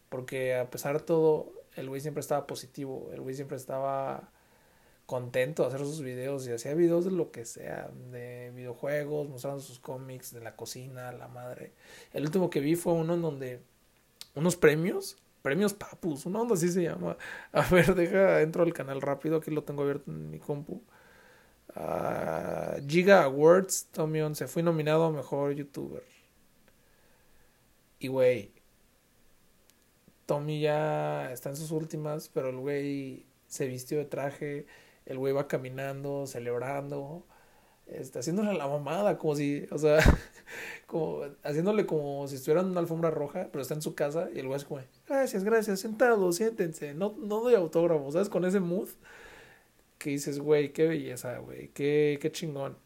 Porque 0.08 0.54
a 0.56 0.70
pesar 0.70 0.98
de 0.98 1.04
todo, 1.04 1.52
el 1.76 1.88
güey 1.88 2.00
siempre 2.00 2.20
estaba 2.20 2.46
positivo. 2.46 3.10
El 3.12 3.20
güey 3.20 3.34
siempre 3.34 3.56
estaba 3.56 4.30
contento 5.06 5.62
de 5.62 5.68
hacer 5.68 5.80
sus 5.80 6.02
videos 6.02 6.46
y 6.46 6.52
hacía 6.52 6.74
videos 6.74 7.04
de 7.04 7.10
lo 7.10 7.30
que 7.30 7.44
sea, 7.44 7.90
de 8.10 8.52
videojuegos, 8.54 9.28
mostrando 9.28 9.60
sus 9.60 9.78
cómics, 9.78 10.32
de 10.32 10.40
la 10.40 10.56
cocina, 10.56 11.12
la 11.12 11.28
madre. 11.28 11.72
El 12.12 12.24
último 12.24 12.50
que 12.50 12.60
vi 12.60 12.74
fue 12.74 12.94
uno 12.94 13.14
en 13.14 13.22
donde 13.22 13.60
unos 14.34 14.56
premios, 14.56 15.16
premios 15.42 15.74
papus, 15.74 16.26
una 16.26 16.40
onda 16.40 16.54
así 16.54 16.68
se 16.70 16.82
llama. 16.82 17.16
A 17.52 17.62
ver, 17.68 17.94
deja, 17.94 18.40
entro 18.40 18.62
al 18.62 18.72
canal 18.72 19.02
rápido, 19.02 19.36
aquí 19.36 19.50
lo 19.50 19.64
tengo 19.64 19.82
abierto 19.82 20.10
en 20.10 20.30
mi 20.30 20.38
compu. 20.38 20.82
Giga 22.86 23.24
Awards, 23.24 23.88
Tommy 23.92 24.20
11, 24.20 24.46
fui 24.46 24.62
nominado 24.62 25.04
a 25.04 25.10
mejor 25.10 25.54
youtuber. 25.54 26.04
Y 27.98 28.08
güey, 28.08 28.52
Tommy 30.26 30.60
ya 30.60 31.32
está 31.32 31.50
en 31.50 31.56
sus 31.56 31.70
últimas, 31.70 32.28
pero 32.28 32.50
el 32.50 32.58
güey 32.58 33.26
se 33.46 33.66
vistió 33.66 33.98
de 33.98 34.04
traje, 34.04 34.66
el 35.06 35.18
güey 35.18 35.32
va 35.32 35.48
caminando, 35.48 36.26
celebrando, 36.26 37.24
está 37.86 38.20
haciéndole 38.20 38.54
la 38.54 38.68
mamada, 38.68 39.18
como 39.18 39.36
si, 39.36 39.66
o 39.70 39.78
sea, 39.78 39.98
haciéndole 41.42 41.86
como 41.86 42.26
si 42.28 42.36
estuviera 42.36 42.60
en 42.60 42.68
una 42.68 42.80
alfombra 42.80 43.10
roja, 43.10 43.48
pero 43.50 43.62
está 43.62 43.74
en 43.74 43.82
su 43.82 43.94
casa 43.94 44.28
y 44.34 44.38
el 44.38 44.46
güey 44.46 44.58
es 44.58 44.64
como, 44.64 44.80
gracias, 45.06 45.44
gracias, 45.44 45.80
sentados, 45.80 46.36
siéntense, 46.36 46.94
no, 46.94 47.14
no 47.18 47.40
doy 47.40 47.54
autógrafo, 47.54 48.10
¿sabes? 48.12 48.28
Con 48.28 48.44
ese 48.44 48.60
mood 48.60 48.88
que 50.04 50.10
dices, 50.10 50.38
güey, 50.38 50.72
qué 50.72 50.86
belleza, 50.86 51.38
güey, 51.38 51.68
qué, 51.70 52.18
qué 52.20 52.30
chingón. 52.30 52.76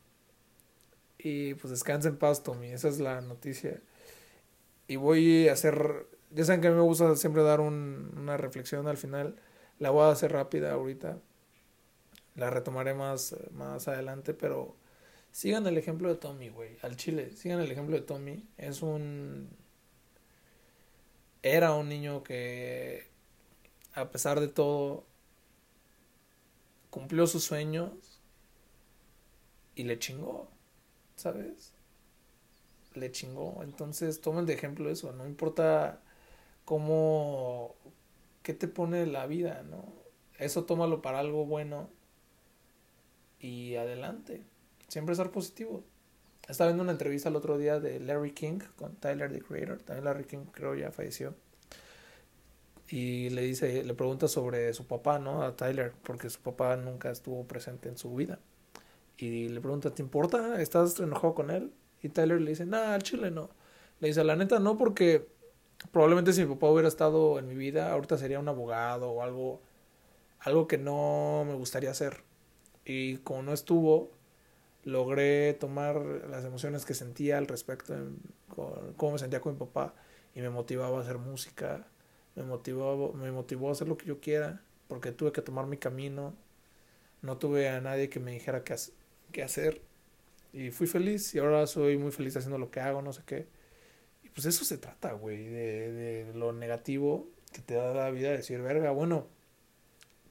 Y 1.18 1.54
pues 1.54 1.70
descansa 1.72 2.09
en 2.09 2.16
paz, 2.16 2.44
Tommy, 2.44 2.68
esa 2.68 2.88
es 2.88 3.00
la 3.00 3.20
noticia. 3.20 3.83
Y 4.87 4.96
voy 4.96 5.48
a 5.48 5.52
hacer, 5.54 6.07
ya 6.31 6.44
saben 6.44 6.61
que 6.61 6.68
a 6.68 6.70
mí 6.70 6.76
me 6.76 6.83
gusta 6.83 7.16
siempre 7.16 7.42
dar 7.42 7.61
un, 7.61 8.14
una 8.16 8.37
reflexión 8.37 8.87
al 8.88 8.96
final, 8.96 9.37
la 9.78 9.90
voy 9.90 10.04
a 10.04 10.11
hacer 10.11 10.33
rápida 10.33 10.72
ahorita 10.72 11.18
la 12.38 12.50
retomaré 12.50 12.94
más, 12.94 13.37
más 13.52 13.88
adelante, 13.88 14.33
pero 14.33 14.76
sigan 15.33 15.66
el 15.66 15.76
ejemplo 15.76 16.09
de 16.09 16.14
Tommy, 16.14 16.48
güey. 16.48 16.78
Al 16.83 16.96
chile, 16.96 17.33
sigan 17.35 17.61
el 17.61 17.70
ejemplo 17.70 17.96
de 17.96 18.02
Tommy. 18.02 18.48
Es 18.57 18.81
un... 18.81 19.50
Era 21.42 21.74
un 21.74 21.88
niño 21.88 22.22
que, 22.22 23.07
a 23.92 24.11
pesar 24.11 24.40
de 24.40 24.48
todo, 24.48 25.04
cumplió 26.90 27.27
sus 27.27 27.44
sueños 27.44 28.20
y 29.74 29.85
le 29.85 29.98
chingó, 29.98 30.48
¿sabes? 31.16 31.72
Le 32.94 33.12
chingó. 33.12 33.62
Entonces, 33.62 34.20
tomen 34.20 34.46
de 34.46 34.55
ejemplo 34.55 34.90
eso. 34.90 35.12
No 35.12 35.27
importa 35.27 36.01
cómo... 36.64 37.74
¿Qué 38.42 38.55
te 38.55 38.66
pone 38.66 39.07
la 39.07 39.27
vida, 39.27 39.62
no? 39.62 39.92
Eso 40.38 40.64
tómalo 40.64 41.03
para 41.03 41.18
algo 41.18 41.44
bueno 41.44 41.90
y 43.40 43.77
adelante. 43.77 44.44
Siempre 44.88 45.12
estar 45.12 45.31
positivo. 45.31 45.85
Estaba 46.48 46.70
viendo 46.70 46.83
una 46.83 46.92
entrevista 46.92 47.29
el 47.29 47.37
otro 47.37 47.59
día 47.59 47.79
de 47.79 48.01
Larry 48.01 48.33
King 48.33 48.61
con 48.77 48.96
Tyler 48.96 49.31
the 49.31 49.42
Creator. 49.42 49.83
También 49.83 50.07
Larry 50.07 50.24
King 50.24 50.46
creo 50.51 50.74
ya 50.74 50.90
falleció. 50.90 51.35
Y 52.90 53.31
le 53.31 53.42
dice, 53.42 53.85
le 53.85 53.94
pregunta 53.94 54.29
sobre 54.29 54.72
su 54.72 54.87
papá, 54.87 55.18
¿no? 55.18 55.42
A 55.42 55.57
Tyler, 55.57 55.92
porque 56.03 56.31
su 56.31 56.40
papá 56.40 56.77
nunca 56.77 57.11
estuvo 57.11 57.46
presente 57.46 57.88
en 57.88 57.98
su 57.98 58.14
vida. 58.14 58.38
Y 59.18 59.48
le 59.48 59.61
pregunta, 59.61 59.94
¿te 59.94 60.03
importa? 60.03 60.61
¿Estás 60.62 60.98
enojado 61.01 61.35
con 61.35 61.51
él? 61.51 61.72
Y 62.03 62.09
Tyler 62.09 62.40
le 62.40 62.51
dice, 62.51 62.64
nah, 62.64 62.94
al 62.94 63.03
chile 63.03 63.31
no. 63.31 63.51
Le 64.01 64.09
dice, 64.09 64.24
la 64.24 64.37
neta 64.37 64.59
no, 64.59 64.79
porque 64.79 65.29
probablemente 65.92 66.33
si 66.33 66.44
mi 66.44 66.55
papá 66.55 66.70
hubiera 66.70 66.88
estado 66.88 67.38
en 67.38 67.48
mi 67.48 67.55
vida, 67.55 67.92
ahorita 67.92 68.16
sería 68.16 68.38
un 68.38 68.48
abogado 68.48 69.11
o 69.11 69.22
algo, 69.22 69.61
algo 70.40 70.66
que 70.66 70.79
no 70.79 71.44
me 71.46 71.55
gustaría 71.55 71.90
hacer. 71.90 72.22
Y 72.85 73.18
como 73.18 73.42
no 73.42 73.53
estuvo, 73.53 74.11
logré 74.85 75.53
tomar 75.55 75.96
las 76.31 76.44
emociones 76.44 76.87
que 76.87 76.94
sentía 76.94 77.38
al 77.38 77.48
respecto, 77.48 77.94
de 77.94 78.07
cómo 78.96 79.12
me 79.12 79.18
sentía 79.18 79.40
con 79.40 79.55
mi 79.55 79.59
papá, 79.59 79.94
y 80.35 80.40
me 80.40 80.51
motivaba 80.51 80.98
a 80.98 81.03
hacer 81.03 81.18
música, 81.18 81.87
me 82.38 82.44
motivó, 82.44 83.12
me 83.14 83.33
motivó 83.33 83.68
a 83.68 83.72
hacer 83.72 83.88
lo 83.88 83.96
que 83.96 84.07
yo 84.07 84.20
quiera, 84.20 84.62
porque 84.87 85.12
tuve 85.12 85.33
que 85.33 85.42
tomar 85.42 85.66
mi 85.66 85.77
camino. 85.77 86.35
no 87.22 87.37
tuve 87.38 87.68
a 87.68 87.81
nadie 87.81 88.09
que 88.09 88.20
me 88.20 88.33
dijera 88.33 88.64
qué, 88.64 88.77
qué 89.33 89.42
hacer. 89.42 89.83
Y 90.53 90.70
fui 90.70 90.87
feliz 90.87 91.35
y 91.35 91.40
ahora 91.40 91.66
soy 91.66 91.98
muy 91.98 92.12
feliz 92.12 92.37
haciendo 92.37 92.59
lo 92.59 92.70
que 92.70 92.81
hago, 92.81 93.03
no 93.03 93.12
sé 93.12 93.22
qué. 93.27 93.48
Y 94.22 94.29
pues 94.31 94.46
eso 94.46 94.64
se 94.64 94.79
trata, 94.79 95.12
güey, 95.12 95.48
de, 95.48 95.92
de 95.92 96.35
lo 96.35 96.53
negativo 96.53 97.29
que 97.53 97.61
te 97.61 97.74
da 97.74 97.92
la 97.92 98.11
vida, 98.11 98.31
decir, 98.31 98.61
verga, 98.62 98.92
bueno, 98.92 99.27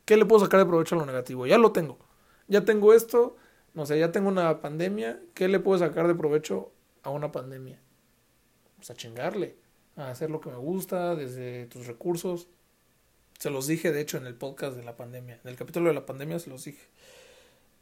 ¿qué 0.05 0.17
le 0.17 0.25
puedo 0.25 0.43
sacar 0.45 0.61
de 0.61 0.65
provecho 0.65 0.95
a 0.95 0.99
lo 0.99 1.05
negativo? 1.05 1.45
Ya 1.45 1.57
lo 1.57 1.71
tengo. 1.73 1.99
Ya 2.47 2.63
tengo 2.63 2.93
esto, 2.93 3.35
no 3.73 3.85
sé, 3.85 3.99
ya 3.99 4.11
tengo 4.13 4.29
una 4.29 4.61
pandemia, 4.61 5.19
¿qué 5.33 5.49
le 5.49 5.59
puedo 5.59 5.77
sacar 5.79 6.07
de 6.07 6.15
provecho 6.15 6.71
a 7.03 7.09
una 7.09 7.31
pandemia? 7.33 7.81
Pues 8.77 8.89
a 8.91 8.95
chingarle, 8.95 9.57
a 9.97 10.09
hacer 10.09 10.29
lo 10.29 10.39
que 10.39 10.49
me 10.49 10.57
gusta, 10.57 11.15
desde 11.15 11.65
tus 11.65 11.87
recursos. 11.87 12.47
Se 13.39 13.49
los 13.49 13.67
dije, 13.67 13.91
de 13.91 14.01
hecho, 14.01 14.17
en 14.17 14.25
el 14.25 14.35
podcast 14.35 14.77
de 14.77 14.83
la 14.83 14.95
pandemia. 14.95 15.39
En 15.43 15.49
el 15.49 15.55
capítulo 15.55 15.89
de 15.89 15.95
la 15.95 16.05
pandemia 16.05 16.39
se 16.39 16.49
los 16.49 16.63
dije. 16.63 16.83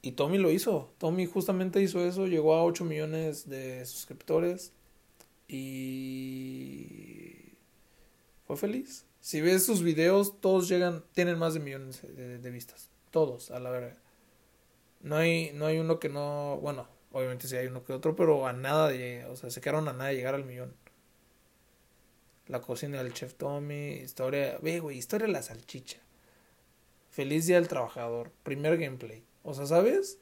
Y 0.01 0.13
Tommy 0.13 0.37
lo 0.37 0.51
hizo. 0.51 0.93
Tommy 0.97 1.25
justamente 1.25 1.81
hizo 1.81 2.05
eso. 2.05 2.27
Llegó 2.27 2.55
a 2.55 2.63
8 2.63 2.85
millones 2.85 3.49
de 3.49 3.85
suscriptores. 3.85 4.73
Y 5.47 7.53
fue 8.45 8.57
feliz. 8.57 9.05
Si 9.21 9.41
ves 9.41 9.65
sus 9.65 9.81
videos, 9.81 10.39
todos 10.39 10.69
llegan, 10.69 11.03
tienen 11.13 11.37
más 11.37 11.53
de 11.53 11.59
millones 11.59 12.01
de, 12.03 12.51
vistas. 12.51 12.89
Todos, 13.11 13.51
a 13.51 13.59
la 13.59 13.71
verdad. 13.71 13.97
No 15.01 15.17
hay, 15.17 15.51
no 15.53 15.65
hay 15.65 15.79
uno 15.79 15.99
que 15.99 16.09
no, 16.09 16.59
bueno, 16.61 16.87
obviamente 17.11 17.47
sí 17.47 17.55
hay 17.55 17.67
uno 17.67 17.83
que 17.83 17.93
otro, 17.93 18.15
pero 18.15 18.45
a 18.45 18.53
nada 18.53 18.89
de, 18.89 19.25
o 19.25 19.35
sea, 19.35 19.49
se 19.49 19.61
quedaron 19.61 19.87
a 19.87 19.93
nada 19.93 20.09
de 20.09 20.15
llegar 20.15 20.35
al 20.35 20.45
millón. 20.45 20.73
La 22.47 22.61
cocina 22.61 23.01
del 23.01 23.13
chef 23.13 23.33
Tommy, 23.35 23.93
historia, 23.95 24.59
ve, 24.61 24.79
güey, 24.79 24.97
historia 24.97 25.27
de 25.27 25.33
la 25.33 25.41
salchicha. 25.41 25.97
Feliz 27.09 27.47
día 27.47 27.55
del 27.55 27.67
trabajador, 27.67 28.31
primer 28.43 28.77
gameplay. 28.77 29.23
O 29.43 29.53
sea, 29.53 29.65
¿sabes? 29.65 30.19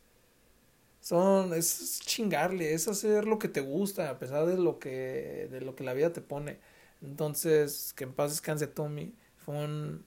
Son, 1.01 1.53
es 1.53 1.99
chingarle, 2.05 2.73
es 2.73 2.87
hacer 2.87 3.25
lo 3.25 3.39
que 3.39 3.49
te 3.49 3.59
gusta, 3.59 4.09
a 4.09 4.19
pesar 4.19 4.45
de 4.45 4.57
lo 4.57 4.79
que, 4.79 5.49
de 5.51 5.61
lo 5.61 5.75
que 5.75 5.83
la 5.83 5.93
vida 5.93 6.13
te 6.13 6.21
pone. 6.21 6.59
Entonces, 7.01 7.93
que 7.93 8.05
en 8.05 8.13
paz 8.13 8.31
descanse 8.31 8.67
Tommy, 8.67 9.13
fue 9.37 9.55
un, 9.65 10.05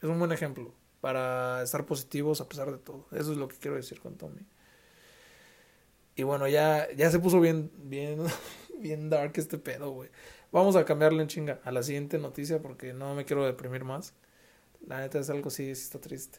es 0.00 0.08
un 0.08 0.18
buen 0.18 0.32
ejemplo 0.32 0.72
para 1.00 1.62
estar 1.62 1.84
positivos 1.84 2.40
a 2.40 2.48
pesar 2.48 2.70
de 2.70 2.78
todo. 2.78 3.06
Eso 3.12 3.32
es 3.32 3.38
lo 3.38 3.48
que 3.48 3.56
quiero 3.56 3.76
decir 3.76 4.00
con 4.00 4.16
Tommy. 4.16 4.40
Y 6.16 6.22
bueno, 6.22 6.48
ya, 6.48 6.88
ya 6.96 7.10
se 7.10 7.18
puso 7.18 7.40
bien, 7.40 7.70
bien, 7.76 8.20
bien 8.78 9.10
dark 9.10 9.32
este 9.36 9.58
pedo, 9.58 9.90
güey. 9.90 10.10
Vamos 10.54 10.76
a 10.76 10.84
cambiarle 10.84 11.20
en 11.20 11.26
chinga 11.26 11.60
a 11.64 11.72
la 11.72 11.82
siguiente 11.82 12.16
noticia 12.16 12.62
porque 12.62 12.92
no 12.92 13.16
me 13.16 13.24
quiero 13.24 13.44
deprimir 13.44 13.82
más. 13.82 14.14
La 14.86 15.00
neta 15.00 15.18
es 15.18 15.28
algo 15.28 15.50
sí, 15.50 15.74
sí 15.74 15.82
está 15.82 16.00
triste. 16.00 16.38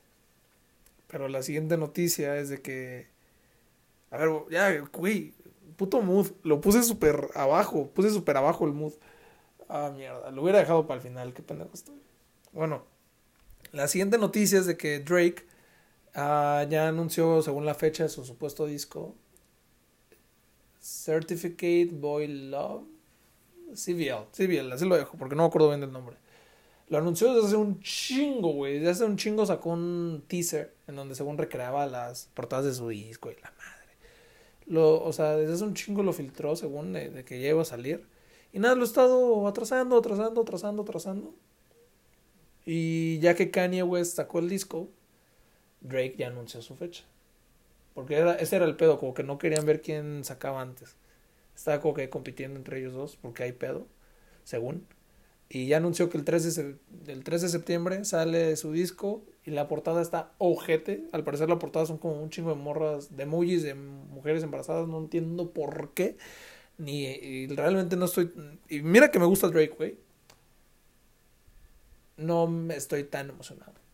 Pero 1.08 1.28
la 1.28 1.43
siguiente 1.43 1.75
noticia 1.75 2.38
es 2.38 2.47
de 2.47 2.62
que. 2.62 3.08
A 4.12 4.17
ver, 4.17 4.30
ya, 4.49 4.71
güey, 4.93 5.34
puto 5.75 6.01
mood. 6.01 6.32
Lo 6.43 6.62
puse 6.62 6.82
súper 6.84 7.28
abajo. 7.36 7.89
Puse 7.89 8.10
súper 8.10 8.38
abajo 8.38 8.65
el 8.65 8.71
mood. 8.71 8.93
Ah, 9.67 9.91
mierda. 9.93 10.32
Lo 10.32 10.43
hubiera 10.43 10.60
dejado 10.60 10.88
para 10.88 10.95
el 10.95 11.01
final. 11.01 11.34
Qué 11.34 11.43
pendejo 11.43 11.71
estoy. 11.73 12.01
Bueno, 12.54 12.86
la 13.73 13.89
siguiente 13.89 14.17
noticia 14.17 14.60
es 14.60 14.65
de 14.65 14.78
que 14.78 14.99
Drake 15.01 15.43
uh, 16.15 16.65
ya 16.69 16.88
anunció, 16.88 17.41
según 17.41 17.65
la 17.65 17.75
fecha 17.75 18.04
de 18.04 18.10
su 18.10 18.23
supuesto 18.23 18.65
disco, 18.65 19.13
Certificate 20.80 21.89
Boy 21.91 22.28
Love 22.28 22.94
CBL, 23.73 24.28
CBL, 24.32 24.71
así 24.73 24.86
lo 24.86 24.95
dejo, 24.95 25.17
porque 25.17 25.36
no 25.36 25.43
me 25.43 25.47
acuerdo 25.47 25.69
bien 25.69 25.82
del 25.82 25.91
nombre. 25.91 26.17
Lo 26.88 26.99
anunció 26.99 27.34
desde 27.34 27.47
hace 27.47 27.56
un 27.56 27.80
chingo, 27.80 28.49
güey. 28.54 28.75
Desde 28.75 28.91
hace 28.91 29.06
un 29.06 29.17
chingo 29.17 29.45
sacó 29.45 29.71
un 29.71 30.23
teaser 30.28 30.75
en 30.88 30.95
donde 30.95 31.15
según 31.15 31.38
recreaba 31.38 31.88
las 31.88 32.30
portadas 32.34 32.65
de 32.65 32.73
su 32.73 32.89
disco 32.89 33.32
y 33.32 33.36
la 33.36 33.51
madre. 33.51 33.95
Lo, 34.67 35.04
o 35.04 35.12
sea, 35.12 35.36
desde 35.36 35.54
hace 35.54 35.63
un 35.63 35.73
chingo 35.73 36.04
lo 36.04 36.13
filtró 36.13 36.56
según 36.56 36.93
de, 36.93 37.25
que 37.25 37.41
ya 37.41 37.49
iba 37.49 37.62
a 37.63 37.65
salir. 37.65 38.06
Y 38.54 38.60
nada, 38.60 38.75
lo 38.75 38.84
he 38.84 38.86
estado 38.86 39.47
atrasando, 39.47 39.97
atrasando, 39.97 40.41
atrasando, 40.41 40.84
atrasando. 40.84 41.34
Y 42.65 43.19
ya 43.19 43.36
que 43.36 43.51
Kanye 43.51 43.84
West 43.84 44.15
sacó 44.15 44.39
el 44.39 44.49
disco, 44.49 44.88
Drake 45.82 46.15
ya 46.17 46.28
anunció 46.28 46.62
su 46.62 46.75
fecha. 46.75 47.04
Porque 47.95 48.15
era, 48.15 48.36
ese 48.36 48.58
era 48.58 48.65
el 48.65 48.75
pedo, 48.75 48.99
como 48.99 49.13
que 49.13 49.23
no 49.23 49.38
querían 49.38 49.65
ver 49.65 49.82
quién 49.82 50.23
sacaba 50.23 50.62
antes. 50.62 50.95
Estaba 51.55 51.79
como 51.79 51.93
que 51.93 52.09
compitiendo 52.09 52.57
entre 52.57 52.79
ellos 52.79 52.93
dos 52.93 53.17
porque 53.17 53.43
hay 53.43 53.53
pedo, 53.53 53.87
según. 54.43 54.85
Y 55.47 55.67
ya 55.67 55.77
anunció 55.77 56.09
que 56.09 56.17
el 56.17 56.25
3 56.25 56.55
de, 56.55 56.75
el 57.07 57.23
3 57.23 57.41
de 57.43 57.49
septiembre 57.49 58.03
sale 58.03 58.55
su 58.55 58.71
disco 58.71 59.23
y 59.45 59.51
la 59.51 59.67
portada 59.67 60.01
está 60.01 60.33
ojete. 60.39 61.07
Al 61.11 61.23
parecer 61.23 61.49
la 61.49 61.59
portada 61.59 61.85
son 61.85 61.97
como 61.97 62.21
un 62.21 62.29
chingo 62.29 62.49
de 62.49 62.55
morras, 62.55 63.15
de 63.15 63.23
emojis 63.23 63.61
de 63.63 63.75
mujeres 63.75 64.43
embarazadas. 64.43 64.87
No 64.87 64.97
entiendo 64.97 65.51
por 65.51 65.93
qué. 65.93 66.17
Ni 66.77 67.05
y 67.05 67.47
realmente 67.47 67.95
no 67.95 68.05
estoy... 68.05 68.31
Y 68.69 68.81
mira 68.81 69.11
que 69.11 69.19
me 69.19 69.25
gusta 69.25 69.47
Drake, 69.47 69.75
güey. 69.77 69.97
No 72.17 72.49
estoy 72.71 73.03
tan 73.03 73.29
emocionado. 73.29 73.85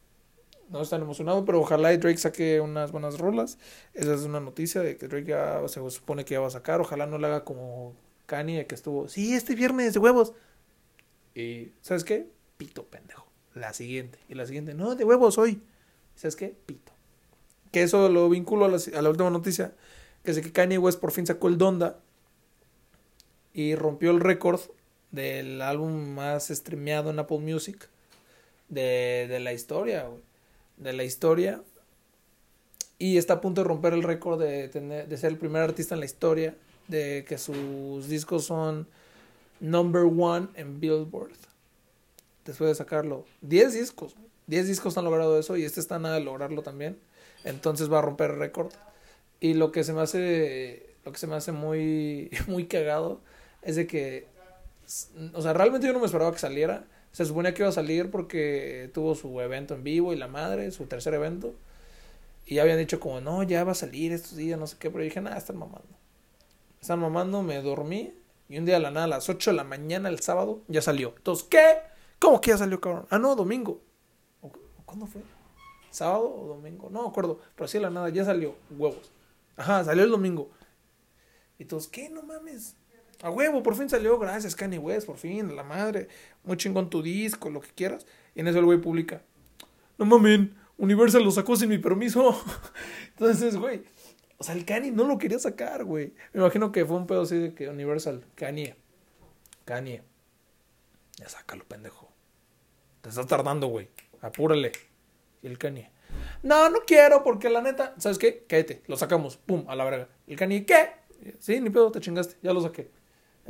No 0.71 0.81
estoy 0.81 0.97
tan 0.97 1.03
emocionado, 1.03 1.43
pero 1.43 1.59
ojalá 1.59 1.95
Drake 1.97 2.17
saque 2.17 2.61
unas 2.61 2.93
buenas 2.93 3.19
rolas. 3.19 3.57
Esa 3.93 4.13
es 4.13 4.21
una 4.21 4.39
noticia 4.39 4.81
de 4.81 4.95
que 4.95 5.09
Drake 5.09 5.27
ya 5.27 5.61
se 5.67 5.87
supone 5.89 6.23
que 6.23 6.35
ya 6.35 6.39
va 6.39 6.47
a 6.47 6.51
sacar. 6.51 6.79
Ojalá 6.79 7.05
no 7.07 7.17
le 7.17 7.27
haga 7.27 7.43
como 7.43 7.93
Kanye 8.25 8.65
que 8.67 8.75
estuvo, 8.75 9.09
sí, 9.09 9.33
este 9.33 9.53
viernes 9.53 9.93
de 9.93 9.99
huevos. 9.99 10.31
Y, 11.35 11.73
¿sabes 11.81 12.05
qué? 12.05 12.29
Pito, 12.55 12.85
pendejo. 12.85 13.27
La 13.53 13.73
siguiente. 13.73 14.19
Y 14.29 14.35
la 14.35 14.45
siguiente, 14.45 14.73
no, 14.73 14.95
de 14.95 15.03
huevos 15.03 15.37
hoy. 15.37 15.61
¿Sabes 16.15 16.37
qué? 16.37 16.55
Pito. 16.65 16.93
Que 17.73 17.83
eso 17.83 18.07
lo 18.07 18.29
vinculo 18.29 18.65
a 18.65 18.69
la, 18.69 19.09
última 19.09 19.29
noticia. 19.29 19.73
Que 20.23 20.31
es 20.31 20.39
que 20.39 20.53
Kanye 20.53 20.77
West 20.77 21.01
por 21.01 21.11
fin 21.11 21.27
sacó 21.27 21.49
el 21.49 21.57
Donda. 21.57 21.99
Y 23.53 23.75
rompió 23.75 24.11
el 24.11 24.21
récord 24.21 24.61
del 25.11 25.61
álbum 25.61 26.15
más 26.15 26.47
streameado 26.47 27.09
en 27.09 27.19
Apple 27.19 27.39
Music. 27.39 27.89
De, 28.69 29.27
de 29.27 29.41
la 29.41 29.51
historia, 29.51 30.03
güey. 30.03 30.30
De 30.81 30.91
la 30.91 31.05
historia. 31.05 31.61
Y 32.99 33.17
está 33.17 33.35
a 33.35 33.41
punto 33.41 33.61
de 33.61 33.67
romper 33.67 33.93
el 33.93 34.03
récord 34.03 34.39
de, 34.39 34.67
tener, 34.67 35.07
de 35.07 35.17
ser 35.17 35.31
el 35.31 35.37
primer 35.37 35.61
artista 35.61 35.95
en 35.95 35.99
la 36.01 36.05
historia. 36.05 36.55
De 36.89 37.23
que 37.25 37.37
sus 37.37 38.09
discos 38.09 38.43
son 38.43 38.87
number 39.61 40.03
one 40.03 40.49
en 40.55 40.81
Billboard. 40.81 41.31
Después 42.43 42.69
de 42.69 42.75
sacarlo. 42.75 43.25
10 43.41 43.73
discos. 43.73 44.15
10 44.47 44.67
discos 44.67 44.97
han 44.97 45.05
logrado 45.05 45.39
eso 45.39 45.55
y 45.55 45.63
este 45.63 45.79
está 45.79 45.99
nada 45.99 46.15
de 46.15 46.21
lograrlo 46.21 46.61
también. 46.63 46.99
Entonces 47.45 47.91
va 47.91 47.99
a 47.99 48.01
romper 48.01 48.31
el 48.31 48.39
récord. 48.39 48.73
Y 49.39 49.53
lo 49.53 49.71
que 49.71 49.83
se 49.83 49.93
me 49.93 50.01
hace 50.01 50.91
lo 51.05 51.11
que 51.11 51.17
se 51.17 51.25
me 51.25 51.35
hace 51.35 51.51
muy 51.51 52.29
muy 52.47 52.67
cagado 52.67 53.21
es 53.63 53.75
de 53.75 53.87
que 53.87 54.27
o 55.33 55.41
sea, 55.41 55.53
realmente 55.53 55.87
yo 55.87 55.93
no 55.93 55.99
me 55.99 56.05
esperaba 56.05 56.31
que 56.31 56.39
saliera. 56.39 56.85
Se 57.11 57.25
suponía 57.25 57.53
que 57.53 57.61
iba 57.61 57.69
a 57.69 57.73
salir 57.73 58.09
porque 58.09 58.89
tuvo 58.93 59.15
su 59.15 59.39
evento 59.41 59.75
en 59.75 59.83
vivo 59.83 60.13
y 60.13 60.17
la 60.17 60.27
madre, 60.27 60.71
su 60.71 60.85
tercer 60.85 61.13
evento. 61.13 61.53
Y 62.45 62.55
ya 62.55 62.63
habían 62.63 62.77
dicho 62.77 62.99
como, 62.99 63.21
no, 63.21 63.43
ya 63.43 63.63
va 63.63 63.73
a 63.73 63.75
salir 63.75 64.11
estos 64.11 64.35
días, 64.35 64.59
no 64.59 64.67
sé 64.67 64.77
qué. 64.79 64.89
Pero 64.89 65.03
dije, 65.03 65.21
nada, 65.21 65.37
están 65.37 65.57
mamando. 65.57 65.89
Están 66.79 66.99
mamando, 66.99 67.43
me 67.43 67.61
dormí 67.61 68.13
y 68.51 68.57
un 68.57 68.65
día 68.65 68.75
de 68.75 68.81
la 68.81 68.91
nada, 68.91 69.05
a 69.05 69.07
las 69.07 69.29
8 69.29 69.51
de 69.51 69.55
la 69.55 69.63
mañana, 69.63 70.09
el 70.09 70.19
sábado, 70.19 70.59
ya 70.67 70.81
salió. 70.81 71.13
Entonces, 71.15 71.47
¿qué? 71.49 71.77
¿Cómo 72.19 72.41
que 72.41 72.51
ya 72.51 72.57
salió, 72.57 72.81
cabrón? 72.81 73.07
Ah, 73.09 73.17
no, 73.17 73.33
domingo. 73.33 73.79
¿Cuándo 74.83 75.05
fue? 75.05 75.21
¿Sábado 75.89 76.29
o 76.29 76.47
domingo? 76.47 76.89
No 76.89 77.07
acuerdo. 77.07 77.39
Pero 77.55 77.63
así 77.63 77.77
de 77.77 77.83
la 77.83 77.89
nada, 77.89 78.09
ya 78.09 78.25
salió. 78.25 78.55
Huevos. 78.69 79.09
Ajá, 79.55 79.85
salió 79.85 80.03
el 80.03 80.09
domingo. 80.09 80.49
Y 81.59 81.63
todos, 81.63 81.87
¿qué? 81.87 82.09
No 82.09 82.23
mames. 82.23 82.75
A 83.21 83.29
huevo, 83.29 83.61
por 83.61 83.75
fin 83.75 83.89
salió. 83.89 84.17
Gracias, 84.17 84.55
Kanye 84.55 84.79
West, 84.79 85.05
por 85.05 85.17
fin, 85.17 85.55
la 85.55 85.63
madre. 85.63 86.07
Muy 86.43 86.57
chingón 86.57 86.89
tu 86.89 87.01
disco, 87.01 87.49
lo 87.49 87.61
que 87.61 87.69
quieras. 87.69 88.05
Y 88.35 88.41
en 88.41 88.47
eso 88.47 88.59
el 88.59 88.65
güey 88.65 88.79
publica. 88.79 89.21
No 89.97 90.05
mames, 90.05 90.49
Universal 90.77 91.23
lo 91.23 91.31
sacó 91.31 91.55
sin 91.55 91.69
mi 91.69 91.77
permiso. 91.77 92.35
Entonces, 93.09 93.55
güey, 93.57 93.83
o 94.37 94.43
sea, 94.43 94.55
el 94.55 94.65
Kanye 94.65 94.91
no 94.91 95.03
lo 95.03 95.19
quería 95.19 95.37
sacar, 95.37 95.83
güey. 95.83 96.13
Me 96.33 96.41
imagino 96.41 96.71
que 96.71 96.85
fue 96.85 96.97
un 96.97 97.05
pedo 97.05 97.21
así 97.21 97.37
de 97.37 97.53
que 97.53 97.69
Universal, 97.69 98.25
Kanye, 98.33 98.75
Kanye, 99.65 100.01
ya 101.17 101.29
sácalo, 101.29 101.63
pendejo. 101.65 102.11
Te 103.01 103.09
estás 103.09 103.27
tardando, 103.27 103.67
güey. 103.67 103.89
Apúrale. 104.21 104.71
Y 105.43 105.47
el 105.47 105.59
Kanye, 105.59 105.91
no, 106.43 106.69
no 106.69 106.79
quiero 106.85 107.23
porque 107.23 107.49
la 107.49 107.61
neta, 107.61 107.93
¿sabes 107.97 108.17
qué? 108.17 108.45
Cállate, 108.47 108.81
lo 108.87 108.97
sacamos, 108.97 109.37
pum, 109.37 109.65
a 109.67 109.75
la 109.75 109.85
verga. 109.85 110.09
El 110.25 110.37
Kanye, 110.37 110.65
¿qué? 110.65 110.89
Sí, 111.37 111.59
ni 111.59 111.69
pedo, 111.69 111.91
te 111.91 111.99
chingaste, 111.99 112.37
ya 112.41 112.53
lo 112.53 112.61
saqué. 112.61 112.89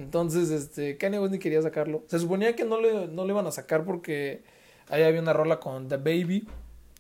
Entonces, 0.02 0.50
este, 0.50 0.98
Kanye 0.98 1.20
West 1.20 1.34
ni 1.34 1.40
quería 1.40 1.62
sacarlo. 1.62 2.04
Se 2.08 2.20
suponía 2.20 2.56
que 2.56 2.66
no 2.66 2.82
le, 2.82 3.08
no 3.08 3.26
le 3.26 3.32
iban 3.32 3.48
a 3.48 3.52
sacar 3.52 3.86
porque 3.86 4.42
ahí 4.90 5.04
había 5.04 5.22
una 5.22 5.34
rola 5.34 5.60
con 5.60 5.88
The 5.88 5.98
Baby, 5.98 6.48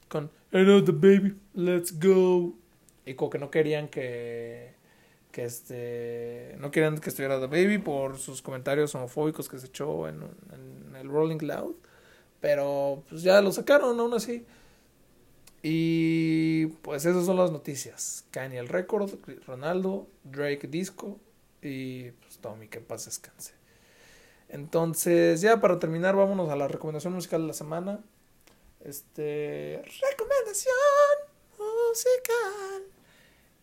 con 0.07 0.25
I 0.51 0.63
know 0.63 0.83
The 0.83 0.91
Baby, 0.91 1.35
let's 1.53 1.97
go 1.99 2.53
y 3.05 3.15
como 3.15 3.29
que 3.29 3.39
no 3.39 3.49
querían 3.49 3.87
que 3.87 4.79
que 5.31 5.45
este 5.45 6.57
no 6.59 6.71
querían 6.71 6.99
que 6.99 7.09
estuviera 7.09 7.39
The 7.39 7.47
Baby 7.47 7.77
por 7.77 8.17
sus 8.17 8.41
comentarios 8.41 8.93
homofóbicos 8.95 9.47
que 9.47 9.59
se 9.59 9.67
echó 9.67 10.09
en, 10.09 10.21
en 10.53 10.95
el 10.95 11.07
Rolling 11.07 11.37
Loud 11.41 11.75
pero 12.41 13.03
pues 13.09 13.23
ya 13.23 13.41
lo 13.41 13.51
sacaron 13.53 13.97
aún 13.99 14.13
así 14.13 14.45
Y 15.63 16.67
pues 16.81 17.05
esas 17.05 17.25
son 17.25 17.37
las 17.37 17.51
noticias. 17.51 18.25
Kanye 18.31 18.57
el 18.57 18.67
récord, 18.67 19.11
Ronaldo, 19.45 20.07
Drake 20.23 20.67
disco 20.67 21.19
y 21.61 22.11
pues 22.11 22.39
Tommy, 22.39 22.67
que 22.67 22.81
paz 22.81 23.05
descanse. 23.05 23.53
Entonces, 24.49 25.39
ya 25.41 25.61
para 25.61 25.79
terminar, 25.79 26.15
vámonos 26.15 26.49
a 26.49 26.55
la 26.55 26.67
recomendación 26.67 27.13
musical 27.13 27.41
de 27.41 27.47
la 27.47 27.53
semana. 27.53 28.01
Este. 28.81 29.81
Recomendación 30.09 30.75
musical. 31.57 32.83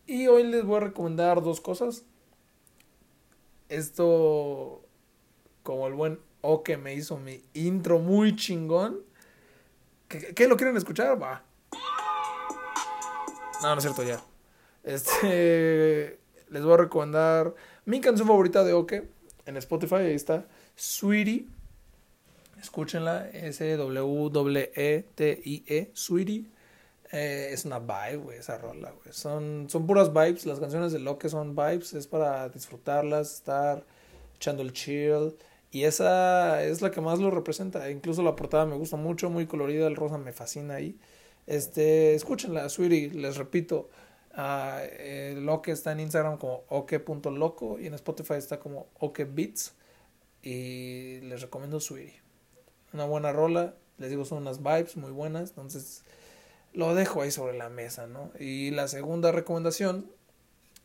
Y 0.07 0.27
hoy 0.27 0.43
les 0.43 0.65
voy 0.65 0.77
a 0.77 0.79
recomendar 0.79 1.43
dos 1.43 1.61
cosas. 1.61 2.03
Esto, 3.67 4.83
como 5.61 5.85
el 5.85 5.93
buen 5.93 6.19
O 6.41 6.63
que 6.63 6.77
me 6.77 6.95
hizo 6.95 7.17
mi 7.17 7.43
intro 7.53 7.99
muy 7.99 8.35
chingón. 8.35 9.01
¿Qué, 10.07 10.47
lo 10.47 10.57
quieren 10.57 10.75
escuchar? 10.75 11.21
Va. 11.21 11.43
No, 13.61 13.69
no 13.69 13.75
es 13.75 13.83
cierto, 13.83 14.01
ya. 14.01 14.23
Este. 14.83 16.19
Les 16.49 16.63
voy 16.63 16.73
a 16.73 16.77
recomendar 16.77 17.53
mi 17.85 18.01
canción 18.01 18.27
favorita 18.27 18.63
de 18.63 18.73
Oke 18.73 19.07
en 19.45 19.57
Spotify. 19.57 19.95
Ahí 19.95 20.13
está. 20.13 20.45
Sweetie. 20.75 21.47
Escúchenla. 22.61 23.29
S-W-E-T-I-E. 23.33 23.91
Sweetie. 25.93 26.45
Eh, 27.11 27.49
es 27.51 27.65
una 27.65 27.79
vibe, 27.79 28.17
güey, 28.17 28.37
esa 28.37 28.59
rola, 28.59 28.91
güey. 28.91 29.11
Son, 29.11 29.67
son 29.69 29.87
puras 29.87 30.13
vibes. 30.13 30.45
Las 30.45 30.59
canciones 30.59 30.91
de 30.91 30.99
Loke 30.99 31.27
son 31.29 31.55
vibes. 31.55 31.93
Es 31.93 32.07
para 32.07 32.49
disfrutarlas, 32.49 33.35
estar 33.35 33.83
echando 34.35 34.61
el 34.61 34.73
chill. 34.73 35.35
Y 35.71 35.83
esa 35.83 36.63
es 36.63 36.81
la 36.81 36.91
que 36.91 37.01
más 37.01 37.19
lo 37.19 37.31
representa. 37.31 37.89
Incluso 37.89 38.23
la 38.23 38.35
portada 38.35 38.65
me 38.65 38.75
gusta 38.75 38.97
mucho, 38.97 39.29
muy 39.29 39.47
colorida. 39.47 39.87
El 39.87 39.95
rosa 39.95 40.17
me 40.17 40.33
fascina 40.33 40.75
ahí. 40.75 40.97
Este, 41.47 42.13
escúchenla, 42.15 42.69
Sweetie. 42.69 43.09
Les 43.11 43.37
repito. 43.37 43.89
Uh, 44.37 45.28
Loke 45.49 45.71
está 45.71 45.93
en 45.93 45.99
Instagram 45.99 46.37
como 46.37 46.63
oke.loco 46.69 47.79
y 47.79 47.87
en 47.87 47.95
Spotify 47.95 48.35
está 48.35 48.59
como 48.59 48.87
okebeats. 48.99 49.73
Y 50.43 51.21
les 51.21 51.41
recomiendo 51.41 51.79
Sweetie. 51.79 52.21
Una 52.93 53.05
buena 53.05 53.31
rola. 53.31 53.73
Les 53.97 54.11
digo, 54.11 54.25
son 54.25 54.43
unas 54.43 54.59
vibes 54.59 54.95
muy 54.95 55.11
buenas. 55.11 55.49
Entonces, 55.49 56.03
lo 56.73 56.93
dejo 56.93 57.23
ahí 57.23 57.31
sobre 57.31 57.57
la 57.57 57.69
mesa, 57.69 58.05
¿no? 58.05 58.31
Y 58.39 58.69
la 58.69 58.87
segunda 58.87 59.31
recomendación. 59.31 60.05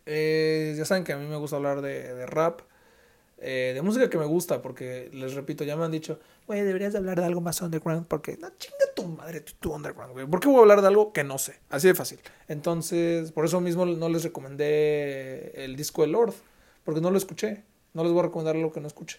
ya 0.07 0.85
saben 0.87 1.05
que 1.05 1.13
a 1.13 1.19
mí 1.19 1.27
me 1.27 1.37
gusta 1.37 1.57
hablar 1.57 1.83
de, 1.83 2.25
rap. 2.25 2.63
Eh, 3.39 3.73
de 3.75 3.83
música 3.83 4.09
que 4.09 4.17
me 4.17 4.25
gusta, 4.25 4.63
porque 4.63 5.11
les 5.13 5.35
repito, 5.35 5.65
ya 5.65 5.77
me 5.77 5.85
han 5.85 5.91
dicho, 5.91 6.19
güey, 6.47 6.63
deberías 6.63 6.93
de 6.93 7.01
hablar 7.01 7.21
de 7.21 7.27
algo 7.27 7.43
más 7.43 7.61
underground, 7.61 8.07
porque 8.07 8.39
no 8.39 8.49
chinga 8.57 8.94
tu 9.05 9.11
madre, 9.11 9.41
tu, 9.41 9.73
underground, 9.75 10.15
güey. 10.15 10.27
¿Por 10.27 10.41
qué 10.41 10.49
voy 10.49 10.57
a 10.57 10.61
hablar 10.61 10.81
de 10.81 10.89
algo 10.89 11.13
que 11.13 11.25
no 11.25 11.37
sé? 11.37 11.61
Así 11.69 11.89
de 11.89 11.95
fácil. 11.95 12.19
Entonces, 12.49 13.33
por 13.33 13.45
eso 13.45 13.61
mismo 13.61 13.85
no 13.85 14.09
les 14.09 14.25
recomendé 14.25 15.53
el 15.63 15.77
disco 15.77 16.03
de 16.03 16.09
Lord, 16.09 16.33
porque 16.85 17.03
no 17.03 17.11
lo 17.11 17.19
escuché. 17.19 17.65
No 17.93 18.03
les 18.03 18.13
voy 18.13 18.21
a 18.21 18.23
recomendar 18.25 18.57
algo 18.57 18.73
que 18.73 18.81
no 18.81 18.87
escuché. 18.87 19.19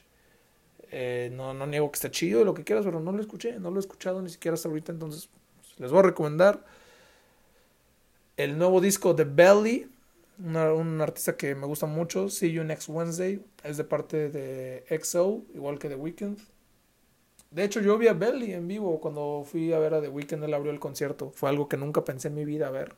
Eh, 0.92 1.30
no, 1.34 1.54
no 1.54 1.68
niego 1.68 1.92
que 1.92 1.98
esté 1.98 2.10
chido 2.10 2.42
y 2.42 2.46
lo 2.46 2.56
que 2.56 2.64
quieras, 2.64 2.84
pero 2.84 3.00
no 3.00 3.12
lo 3.12 3.22
escuché, 3.22 3.60
no 3.60 3.70
lo 3.70 3.78
he 3.78 3.80
escuchado 3.80 4.22
ni 4.22 4.30
siquiera 4.30 4.56
hasta 4.56 4.70
ahorita, 4.70 4.92
entonces 4.92 5.30
pues, 5.56 5.80
les 5.80 5.92
voy 5.92 6.00
a 6.00 6.04
recomendar 6.04 6.64
el 8.38 8.58
nuevo 8.58 8.82
disco 8.82 9.14
de 9.14 9.24
Belly, 9.24 9.90
un 10.38 11.02
artista 11.02 11.38
que 11.38 11.56
me 11.56 11.66
gusta 11.66 11.86
mucho, 11.86 12.30
See 12.30 12.52
You 12.52 12.64
Next 12.64 12.90
Wednesday, 12.90 13.44
es 13.64 13.78
de 13.78 13.84
parte 13.84 14.30
de 14.30 14.86
XO, 15.02 15.44
igual 15.54 15.80
que 15.80 15.90
The 15.90 15.96
Weeknd. 15.96 16.55
De 17.56 17.64
hecho, 17.64 17.80
yo 17.80 17.98
vi 17.98 18.10
a 18.10 18.14
Belly 18.14 18.52
en 18.52 18.68
vivo 18.68 19.00
cuando 19.00 19.46
fui 19.50 19.72
a 19.72 19.80
ver 19.80 19.94
a 19.94 20.02
The 20.02 20.10
Weeknd, 20.10 20.44
él 20.44 20.54
abrió 20.54 20.74
el 20.74 20.80
concierto, 20.82 21.32
fue 21.34 21.48
algo 21.48 21.70
que 21.70 21.78
nunca 21.78 22.04
pensé 22.04 22.28
en 22.28 22.36
mi 22.36 22.44
vida 22.44 22.70
ver. 22.70 22.96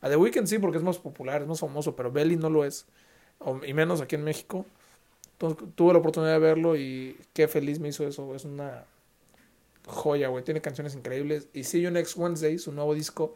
A 0.00 0.08
The 0.08 0.16
Weeknd 0.16 0.46
sí, 0.46 0.58
porque 0.58 0.78
es 0.78 0.82
más 0.82 0.96
popular, 0.96 1.42
es 1.42 1.46
más 1.46 1.60
famoso, 1.60 1.94
pero 1.94 2.10
Belly 2.10 2.36
no 2.36 2.48
lo 2.48 2.64
es, 2.64 2.86
y 3.66 3.74
menos 3.74 4.00
aquí 4.00 4.14
en 4.14 4.24
México. 4.24 4.64
Entonces, 5.32 5.68
tuve 5.74 5.92
la 5.92 5.98
oportunidad 5.98 6.32
de 6.32 6.38
verlo 6.38 6.74
y 6.74 7.18
qué 7.34 7.48
feliz 7.48 7.78
me 7.78 7.88
hizo 7.88 8.08
eso, 8.08 8.34
es 8.34 8.46
una 8.46 8.86
joya, 9.86 10.28
güey, 10.28 10.42
tiene 10.42 10.62
canciones 10.62 10.94
increíbles. 10.94 11.48
Y 11.52 11.64
See 11.64 11.82
You 11.82 11.90
Next 11.90 12.16
Wednesday, 12.16 12.56
su 12.56 12.72
nuevo 12.72 12.94
disco, 12.94 13.34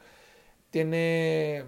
tiene. 0.71 1.67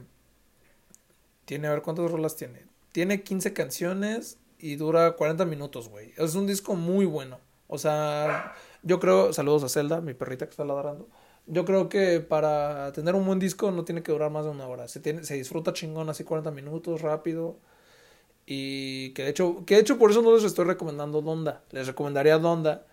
Tiene, 1.45 1.69
a 1.69 1.73
ver 1.73 1.83
cuántas 1.83 2.11
rolas 2.11 2.37
tiene. 2.37 2.65
Tiene 2.93 3.23
15 3.23 3.53
canciones 3.53 4.39
y 4.59 4.77
dura 4.77 5.13
40 5.13 5.45
minutos, 5.45 5.91
güey. 5.91 6.15
Es 6.17 6.35
un 6.37 6.47
disco 6.47 6.75
muy 6.75 7.05
bueno. 7.05 7.39
O 7.73 7.79
sea, 7.79 8.55
yo 8.83 9.01
creo. 9.01 9.33
Saludos 9.33 9.65
a 9.65 9.69
Zelda, 9.71 10.03
mi 10.03 10.13
perrita 10.13 10.45
que 10.45 10.51
está 10.51 10.65
ladrando. 10.65 11.09
Yo 11.47 11.65
creo 11.65 11.89
que 11.89 12.21
para 12.21 12.93
tener 12.93 13.15
un 13.15 13.25
buen 13.25 13.39
disco 13.39 13.71
no 13.71 13.85
tiene 13.85 14.03
que 14.03 14.13
durar 14.13 14.31
más 14.31 14.45
de 14.45 14.51
una 14.51 14.67
hora. 14.69 14.89
Se, 14.89 15.01
tiene, 15.01 15.25
se 15.25 15.35
disfruta 15.35 15.73
chingón 15.73 16.11
así 16.11 16.23
40 16.23 16.51
minutos, 16.51 17.01
rápido. 17.01 17.57
Y 18.45 19.15
que 19.15 19.25
de 19.25 19.31
hecho, 19.31 19.65
que 19.65 19.77
de 19.77 19.81
hecho 19.81 19.99
por 19.99 20.11
eso 20.11 20.21
no 20.21 20.35
les 20.35 20.45
estoy 20.45 20.67
recomendando 20.67 21.23
Donda. 21.23 21.63
Les 21.71 21.87
recomendaría 21.87 22.39
Donda. 22.39 22.87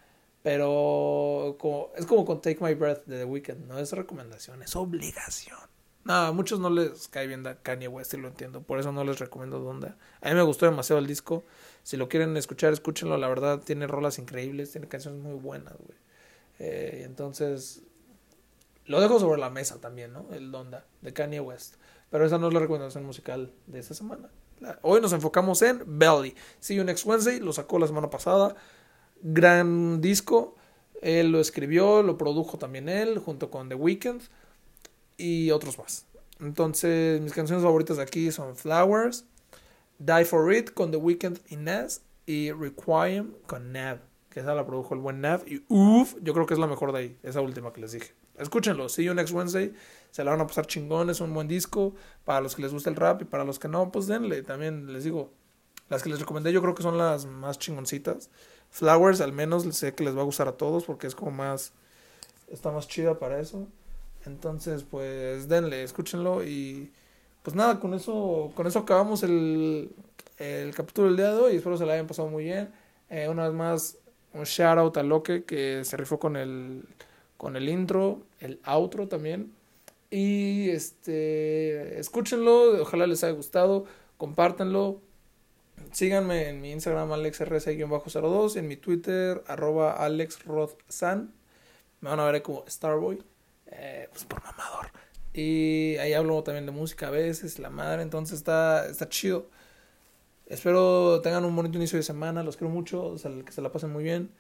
Pero 0.44 1.58
como, 1.60 1.90
es 1.98 2.06
como 2.06 2.24
con 2.24 2.42
Take 2.42 2.60
My 2.64 2.74
Breath 2.74 3.04
de 3.06 3.18
The 3.18 3.26
Weeknd. 3.26 3.68
No 3.68 3.80
es 3.80 3.92
recomendación, 3.92 4.64
es 4.64 4.78
obligación. 4.78 5.60
No, 6.06 6.14
a 6.14 6.32
muchos 6.32 6.62
no 6.62 6.70
les 6.70 7.10
cae 7.10 7.28
bien 7.28 7.44
Kanye 7.64 7.90
West 7.90 8.14
y 8.14 8.18
lo 8.18 8.30
entiendo. 8.30 8.62
Por 8.62 8.80
eso 8.80 8.94
no 8.94 9.04
les 9.04 9.20
recomiendo 9.20 9.60
Donda. 9.60 9.98
A 10.22 10.30
mí 10.30 10.36
me 10.36 10.44
gustó 10.44 10.66
demasiado 10.66 11.00
el 11.00 11.08
disco. 11.08 11.44
Si 11.90 11.98
lo 11.98 12.08
quieren 12.08 12.38
escuchar, 12.38 12.72
escúchenlo. 12.72 13.18
La 13.18 13.28
verdad, 13.28 13.64
tiene 13.66 13.88
rolas 13.88 14.20
increíbles, 14.20 14.72
tiene 14.72 14.88
canciones 14.88 15.24
muy 15.24 15.34
buenas, 15.34 15.74
güey. 15.80 15.98
Eh, 16.60 17.02
entonces, 17.04 17.82
lo 18.86 19.02
dejo 19.02 19.20
sobre 19.20 19.42
la 19.42 19.50
mesa 19.50 19.82
también, 19.82 20.14
¿no? 20.14 20.28
El 20.32 20.52
Donda 20.52 20.86
de 21.02 21.14
Kanye 21.14 21.40
West. 21.40 21.78
Pero 22.12 22.28
esa 22.28 22.38
no 22.38 22.48
es 22.48 22.54
la 22.54 22.60
recomendación 22.60 23.04
musical 23.06 23.52
de 23.66 23.80
esta 23.80 23.96
semana. 23.96 24.30
Hoy 24.84 25.02
nos 25.02 25.14
enfocamos 25.14 25.64
en 25.64 25.82
Belly. 25.98 26.36
See 26.60 26.76
You 26.76 26.84
Next 26.84 27.08
Wednesday, 27.08 27.40
lo 27.40 27.54
sacó 27.54 27.80
la 27.80 27.88
semana 27.88 28.12
pasada. 28.12 28.56
Gran 29.24 30.00
disco. 30.00 30.58
Él 31.02 31.32
lo 31.32 31.40
escribió, 31.40 32.04
lo 32.04 32.20
produjo 32.20 32.60
también 32.60 32.88
él, 32.88 33.18
junto 33.18 33.50
con 33.50 33.68
The 33.68 33.74
Weeknd 33.74 34.22
y 35.18 35.50
otros 35.50 35.80
más. 35.80 36.06
Entonces, 36.40 37.20
mis 37.20 37.34
canciones 37.34 37.64
favoritas 37.64 37.98
de 37.98 38.04
aquí 38.04 38.32
son 38.32 38.56
Flowers, 38.56 39.26
Die 40.00 40.26
for 40.26 40.54
It 40.54 40.74
con 40.74 40.92
The 40.92 40.98
Weeknd 40.98 41.40
y 41.50 41.58
Nas 41.58 42.02
y 42.26 42.52
Requiem 42.52 43.34
con 43.46 43.72
Nav, 43.74 44.00
que 44.30 44.40
esa 44.40 44.56
la 44.56 44.66
produjo 44.66 44.94
el 44.96 45.02
buen 45.02 45.20
Nav. 45.20 45.44
Y 45.46 45.64
uff, 45.68 46.16
yo 46.22 46.34
creo 46.34 46.46
que 46.46 46.54
es 46.54 46.60
la 46.60 46.68
mejor 46.68 46.92
de 46.94 47.00
ahí, 47.00 47.20
esa 47.22 47.42
última 47.42 47.74
que 47.74 47.82
les 47.82 47.92
dije. 47.92 48.14
Escúchenlo, 48.38 48.88
See 48.88 49.04
You 49.04 49.14
Next 49.14 49.34
Wednesday, 49.34 49.74
se 50.12 50.24
la 50.24 50.32
van 50.32 50.40
a 50.40 50.48
pasar 50.48 50.66
chingón, 50.66 51.10
es 51.10 51.20
un 51.20 51.34
buen 51.34 51.50
disco. 51.50 51.94
Para 52.24 52.40
los 52.40 52.56
que 52.56 52.62
les 52.62 52.72
gusta 52.72 52.90
el 52.90 52.96
rap 52.96 53.22
y 53.22 53.26
para 53.26 53.44
los 53.44 53.60
que 53.60 53.68
no, 53.68 53.92
pues 53.92 54.08
denle. 54.08 54.42
También 54.44 54.94
les 54.94 55.04
digo, 55.04 55.34
las 55.90 56.02
que 56.02 56.10
les 56.10 56.20
recomendé 56.20 56.54
yo 56.54 56.62
creo 56.62 56.74
que 56.74 56.84
son 56.84 56.98
las 56.98 57.26
más 57.26 57.60
chingoncitas. 57.60 58.30
Flowers 58.70 59.20
al 59.20 59.34
menos 59.34 59.64
sé 59.76 59.94
que 59.94 60.06
les 60.06 60.16
va 60.16 60.22
a 60.22 60.26
gustar 60.26 60.48
a 60.48 60.54
todos 60.54 60.86
porque 60.86 61.08
es 61.08 61.16
como 61.16 61.32
más... 61.32 61.74
Está 62.48 62.72
más 62.72 62.88
chida 62.88 63.20
para 63.20 63.40
eso. 63.40 63.68
Entonces, 64.26 64.84
pues 64.84 65.50
denle, 65.50 65.84
escúchenlo 65.84 66.44
y 66.44 66.94
pues 67.44 67.56
nada, 67.56 67.80
con 67.80 67.94
eso, 67.94 68.52
con 68.56 68.68
eso 68.68 68.80
acabamos 68.80 69.24
el, 69.24 69.92
el 70.38 70.74
capítulo 70.76 71.08
del 71.08 71.18
día 71.18 71.32
de 71.34 71.40
hoy. 71.40 71.56
Espero 71.56 71.78
se 71.78 71.86
la 71.86 71.94
hayan 71.94 72.08
pasado 72.08 72.30
muy 72.30 72.46
bien. 72.46 72.72
Eh, 73.10 73.28
una 73.30 73.46
vez 73.48 73.54
más, 73.54 73.98
un 74.34 74.44
shout 74.44 74.78
out 74.78 74.98
a 74.98 75.04
Loque 75.04 75.44
que 75.44 75.84
se 75.84 75.98
rifó 75.98 76.20
con 76.20 76.36
el, 76.36 76.84
con 77.38 77.56
el 77.56 77.70
intro, 77.70 78.22
el 78.40 78.60
outro 78.64 79.08
también. 79.08 79.54
Y 80.12 80.70
este, 80.70 82.00
escúchenlo, 82.00 82.82
ojalá 82.82 83.08
les 83.08 83.24
haya 83.24 83.34
gustado, 83.34 83.86
compártanlo, 84.18 85.02
Síganme 85.92 86.50
en 86.50 86.62
mi 86.62 86.72
Instagram 86.72 87.12
alexrc-02, 87.12 88.58
en 88.58 88.68
mi 88.68 88.78
Twitter 88.78 89.44
arroba 89.48 89.94
alexrodsan. 89.94 91.34
Me 92.02 92.10
van 92.10 92.20
a 92.20 92.32
ver 92.32 92.42
como 92.42 92.64
Starboy, 92.68 93.24
eh, 93.68 94.08
pues 94.12 94.24
por 94.26 94.44
mamador. 94.44 94.92
Y 95.34 95.98
ahí 95.98 96.14
hablo 96.14 96.44
también 96.44 96.66
de 96.66 96.72
música 96.72 97.08
a 97.08 97.12
veces, 97.12 97.60
la 97.60 97.70
madre, 97.70 98.02
entonces 98.02 98.38
está, 98.38 98.88
está 98.88 99.10
chido. 99.10 99.50
Espero 100.48 101.22
tengan 101.22 101.46
un 101.46 101.56
bonito 101.56 101.78
inicio 101.78 101.98
de 101.98 102.04
semana, 102.04 102.42
los 102.44 102.58
quiero 102.58 102.74
mucho, 102.74 103.16
que 103.46 103.52
se 103.52 103.62
la 103.62 103.72
pasen 103.72 103.92
muy 103.92 104.04
bien. 104.04 104.32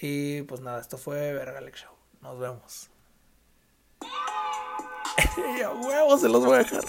Y 0.00 0.42
pues 0.42 0.60
nada, 0.60 0.80
esto 0.80 0.98
fue 0.98 1.32
Verga 1.32 1.58
Alex 1.58 1.80
Show. 1.82 1.92
Nos 2.20 2.38
vemos. 2.38 2.90
a 5.64 5.70
huevos 5.70 6.20
se 6.20 6.28
los 6.28 6.44
voy 6.44 6.56
a 6.56 6.58
dejar. 6.58 6.84